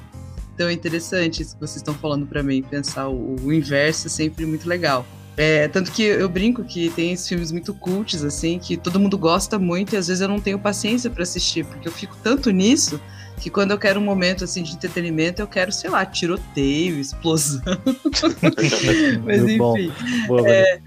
Então 0.56 0.70
é 0.70 0.74
interessante 0.74 1.42
isso 1.42 1.56
que 1.56 1.60
vocês 1.60 1.78
estão 1.78 1.94
falando 1.94 2.26
para 2.26 2.42
mim, 2.42 2.64
pensar 2.64 3.10
o, 3.10 3.36
o 3.44 3.52
inverso 3.52 4.08
é 4.08 4.10
sempre 4.10 4.46
muito 4.46 4.68
legal. 4.68 5.06
É, 5.36 5.68
tanto 5.68 5.92
que 5.92 6.04
eu 6.04 6.30
brinco 6.30 6.64
que 6.64 6.90
tem 6.92 7.12
esses 7.12 7.28
filmes 7.28 7.52
muito 7.52 7.74
cults, 7.74 8.24
assim, 8.24 8.58
que 8.58 8.78
todo 8.78 8.98
mundo 8.98 9.18
gosta 9.18 9.60
muito 9.60 9.94
e 9.94 9.98
às 9.98 10.08
vezes 10.08 10.22
eu 10.22 10.30
não 10.30 10.40
tenho 10.40 10.58
paciência 10.58 11.10
para 11.10 11.24
assistir, 11.24 11.66
porque 11.66 11.88
eu 11.88 11.92
fico 11.92 12.16
tanto 12.24 12.50
nisso 12.50 13.00
que 13.40 13.50
quando 13.50 13.72
eu 13.72 13.78
quero 13.78 14.00
um 14.00 14.04
momento 14.04 14.44
assim 14.44 14.64
de 14.64 14.74
entretenimento, 14.74 15.42
eu 15.42 15.48
quero, 15.48 15.72
sei 15.72 15.90
lá, 15.90 16.06
tiroteio, 16.06 17.00
explosão. 17.00 17.62
Mas 19.24 19.42
enfim. 19.44 19.94
Boa, 20.28 20.50
é, 20.50 20.82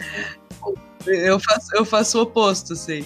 eu, 1.07 1.39
faço, 1.39 1.77
eu 1.77 1.85
faço 1.85 2.19
o 2.19 2.23
oposto, 2.23 2.73
assim. 2.73 3.05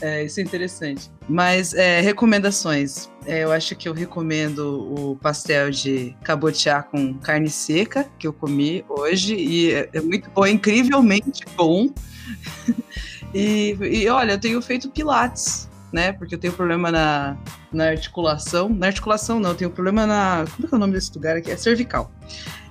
É, 0.00 0.24
isso 0.24 0.40
é 0.40 0.42
interessante. 0.42 1.10
Mas 1.28 1.74
é, 1.74 2.00
recomendações. 2.00 3.10
É, 3.26 3.44
eu 3.44 3.52
acho 3.52 3.74
que 3.76 3.88
eu 3.88 3.92
recomendo 3.92 4.92
o 4.94 5.16
pastel 5.16 5.70
de 5.70 6.14
cabotiá 6.22 6.82
com 6.82 7.14
carne 7.14 7.50
seca 7.50 8.08
que 8.18 8.26
eu 8.26 8.32
comi 8.32 8.84
hoje 8.88 9.34
e 9.34 9.72
é, 9.72 9.88
é 9.92 10.00
muito 10.00 10.30
bom, 10.30 10.44
é 10.44 10.50
incrivelmente 10.50 11.44
bom. 11.56 11.88
e, 13.34 13.76
e 13.80 14.08
olha, 14.08 14.32
eu 14.32 14.40
tenho 14.40 14.60
feito 14.60 14.90
pilates 14.90 15.68
né? 15.96 16.12
Porque 16.12 16.34
eu 16.34 16.38
tenho 16.38 16.52
problema 16.52 16.92
na, 16.92 17.38
na 17.72 17.88
articulação. 17.88 18.68
Na 18.68 18.86
articulação 18.86 19.40
não, 19.40 19.50
eu 19.50 19.56
tenho 19.56 19.70
problema 19.70 20.06
na. 20.06 20.44
Como 20.54 20.68
é, 20.68 20.70
é 20.70 20.76
o 20.76 20.78
nome 20.78 20.92
desse 20.92 21.10
lugar 21.14 21.36
aqui? 21.36 21.50
É 21.50 21.56
cervical. 21.56 22.12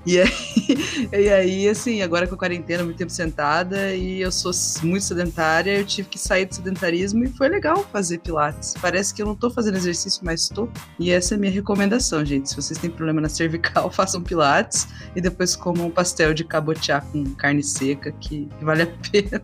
E 0.06 0.20
aí, 0.20 0.30
e 1.12 1.30
aí, 1.30 1.68
assim, 1.68 2.02
agora 2.02 2.28
com 2.28 2.36
a 2.36 2.38
quarentena, 2.38 2.84
muito 2.84 2.98
tempo 2.98 3.12
sentada 3.12 3.94
e 3.96 4.22
eu 4.22 4.32
sou 4.32 4.52
muito 4.84 5.04
sedentária, 5.04 5.80
eu 5.80 5.86
tive 5.86 6.08
que 6.10 6.20
sair 6.20 6.46
do 6.46 6.54
sedentarismo 6.54 7.24
e 7.24 7.28
foi 7.28 7.50
legal 7.50 7.84
fazer 7.92 8.20
pilates. 8.20 8.76
Parece 8.80 9.14
que 9.14 9.22
eu 9.22 9.26
não 9.26 9.36
tô 9.36 9.50
fazendo 9.50 9.78
exercício, 9.78 10.22
mas 10.24 10.44
estou. 10.44 10.70
E 11.00 11.12
essa 11.12 11.34
é 11.34 11.38
a 11.38 11.40
minha 11.40 11.52
recomendação, 11.52 12.24
gente. 12.24 12.50
Se 12.50 12.56
vocês 12.56 12.78
têm 12.78 12.90
problema 12.90 13.20
na 13.20 13.30
cervical, 13.30 13.92
façam 13.92 14.22
pilates 14.22 14.88
e 15.16 15.22
depois 15.22 15.56
comam 15.56 15.88
um 15.88 15.92
pastel 15.92 16.34
de 16.34 16.44
cabotiá 16.44 17.02
com 17.02 17.24
carne 17.36 17.64
seca, 17.64 18.12
que, 18.12 18.48
vale 18.62 18.84
a 18.84 18.88
pena. 19.12 19.42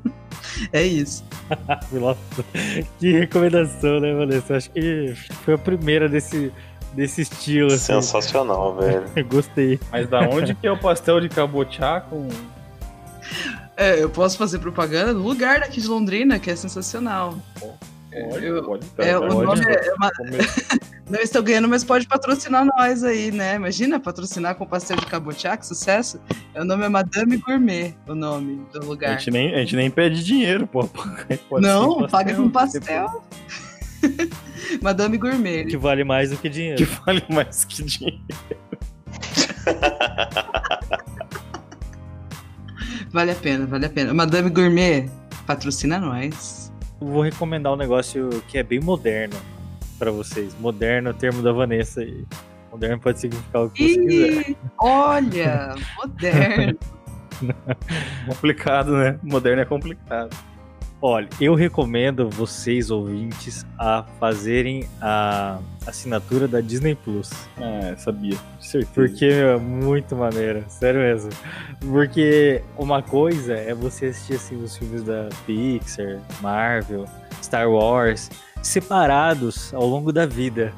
É 0.71 0.83
isso. 0.83 1.23
que 2.99 3.11
recomendação, 3.11 3.99
né, 3.99 4.13
Vanessa? 4.13 4.57
Acho 4.57 4.69
que 4.71 5.13
foi 5.43 5.55
a 5.55 5.57
primeira 5.57 6.07
desse 6.07 6.51
desse 6.93 7.21
estilo. 7.21 7.67
Assim. 7.67 7.93
Sensacional, 7.93 8.75
velho. 8.75 9.03
Gostei. 9.29 9.79
Mas 9.91 10.07
da 10.07 10.21
onde 10.21 10.55
que 10.55 10.67
é 10.67 10.71
o 10.71 10.77
pastel 10.77 11.19
de 11.19 11.29
cabotiá 11.29 12.01
com. 12.01 12.27
É, 13.77 14.01
eu 14.01 14.09
posso 14.09 14.37
fazer 14.37 14.59
propaganda 14.59 15.13
no 15.13 15.23
lugar 15.23 15.61
daqui 15.61 15.81
de 15.81 15.87
Londrina, 15.87 16.37
que 16.37 16.51
é 16.51 16.55
sensacional. 16.55 17.37
Pode, 18.29 18.45
eu, 18.45 18.63
pode, 18.63 18.85
é, 18.97 19.17
o 19.17 19.43
nome 19.43 19.65
é, 19.65 19.87
é 19.87 19.93
uma... 19.93 20.11
Não 21.09 21.19
estou 21.19 21.41
ganhando, 21.41 21.67
mas 21.67 21.83
pode 21.83 22.07
patrocinar 22.07 22.65
nós 22.65 23.03
aí, 23.03 23.31
né? 23.31 23.55
Imagina 23.55 23.99
patrocinar 23.99 24.55
com 24.55 24.65
pastel 24.65 24.97
de 24.97 25.05
cabotiá, 25.05 25.57
que 25.57 25.65
sucesso. 25.65 26.21
O 26.55 26.63
nome 26.63 26.85
é 26.85 26.89
Madame 26.89 27.37
Gourmet, 27.37 27.93
o 28.07 28.15
nome 28.15 28.65
do 28.71 28.81
A 28.81 28.85
lugar. 28.85 29.19
gente, 29.19 29.31
nem, 29.31 29.53
a 29.53 29.59
gente 29.59 29.75
nem 29.75 29.89
pede 29.89 30.23
dinheiro, 30.23 30.67
pô. 30.67 30.87
Pode 31.49 31.65
não, 31.65 32.07
paga 32.07 32.33
com 32.33 32.43
não 32.43 32.49
pastel. 32.49 33.23
Madame 34.81 35.17
Gourmet. 35.17 35.65
Que 35.65 35.77
vale 35.77 36.03
mais 36.03 36.31
do 36.31 36.37
que 36.37 36.49
dinheiro. 36.49 36.77
Que 36.77 36.85
vale 36.85 37.23
mais 37.29 37.65
que 37.65 37.83
dinheiro. 37.83 38.21
Vale 43.13 43.31
a 43.31 43.35
pena, 43.35 43.65
vale 43.65 43.85
a 43.85 43.89
pena. 43.89 44.13
Madame 44.13 44.49
Gourmet, 44.49 45.09
patrocina 45.45 45.99
nós. 45.99 46.71
Vou 46.99 47.21
recomendar 47.21 47.73
um 47.73 47.75
negócio 47.75 48.29
que 48.47 48.57
é 48.57 48.63
bem 48.63 48.79
moderno 48.79 49.35
pra 49.99 50.11
vocês. 50.11 50.55
Moderno 50.59 51.09
é 51.09 51.11
o 51.11 51.13
termo 51.13 51.41
da 51.41 51.51
Vanessa 51.51 52.01
aí. 52.01 52.23
Moderno 52.71 52.99
pode 52.99 53.19
significar 53.19 53.63
o 53.63 53.69
que 53.69 53.95
você 53.95 53.99
quiser. 53.99 54.49
Ih, 54.51 54.57
olha, 54.79 55.75
moderno. 55.97 56.79
Complicado, 58.27 58.95
né? 58.95 59.19
Moderno 59.21 59.61
é 59.61 59.65
complicado. 59.65 60.29
Olha, 61.03 61.27
eu 61.39 61.55
recomendo 61.55 62.29
vocês, 62.29 62.91
ouvintes, 62.91 63.65
a 63.75 64.03
fazerem 64.19 64.87
a 65.01 65.57
assinatura 65.87 66.47
da 66.47 66.61
Disney 66.61 66.93
Plus. 66.93 67.31
É, 67.57 67.95
sabia. 67.97 68.37
Certeza. 68.59 68.91
Porque, 68.93 69.27
meu, 69.27 69.49
é 69.49 69.57
muito 69.57 70.15
maneiro, 70.15 70.63
sério 70.67 71.01
mesmo. 71.01 71.31
Porque 71.79 72.61
uma 72.77 73.01
coisa 73.01 73.55
é 73.55 73.73
você 73.73 74.07
assistir 74.07 74.35
assim, 74.35 74.63
os 74.63 74.77
filmes 74.77 75.01
da 75.01 75.29
Pixar, 75.43 76.19
Marvel, 76.39 77.05
Star 77.41 77.67
Wars, 77.67 78.29
separados 78.61 79.73
ao 79.73 79.87
longo 79.87 80.13
da 80.13 80.27
vida. 80.27 80.71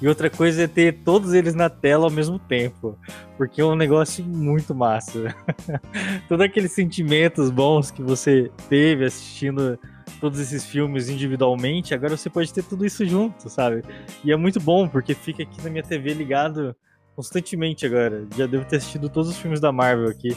E 0.00 0.06
outra 0.06 0.30
coisa 0.30 0.62
é 0.62 0.66
ter 0.68 0.98
todos 1.04 1.34
eles 1.34 1.54
na 1.54 1.68
tela 1.68 2.04
ao 2.04 2.10
mesmo 2.10 2.38
tempo. 2.38 2.96
Porque 3.36 3.60
é 3.60 3.64
um 3.64 3.74
negócio 3.74 4.24
muito 4.24 4.74
massa. 4.74 5.34
Todos 6.28 6.44
aqueles 6.44 6.72
sentimentos 6.72 7.50
bons 7.50 7.90
que 7.90 8.02
você 8.02 8.50
teve 8.68 9.04
assistindo 9.04 9.78
todos 10.20 10.40
esses 10.40 10.64
filmes 10.64 11.08
individualmente, 11.08 11.94
agora 11.94 12.16
você 12.16 12.28
pode 12.28 12.52
ter 12.52 12.64
tudo 12.64 12.84
isso 12.84 13.06
junto, 13.06 13.48
sabe? 13.48 13.82
E 14.24 14.32
é 14.32 14.36
muito 14.36 14.58
bom, 14.58 14.88
porque 14.88 15.14
fica 15.14 15.42
aqui 15.42 15.62
na 15.62 15.70
minha 15.70 15.82
TV 15.82 16.12
ligado 16.12 16.74
constantemente 17.14 17.86
agora. 17.86 18.26
Já 18.36 18.46
devo 18.46 18.64
ter 18.64 18.76
assistido 18.76 19.08
todos 19.08 19.30
os 19.30 19.36
filmes 19.36 19.60
da 19.60 19.70
Marvel 19.70 20.08
aqui. 20.08 20.36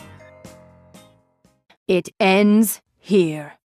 It 1.89 2.13
ends 2.19 2.81
here. 2.99 3.51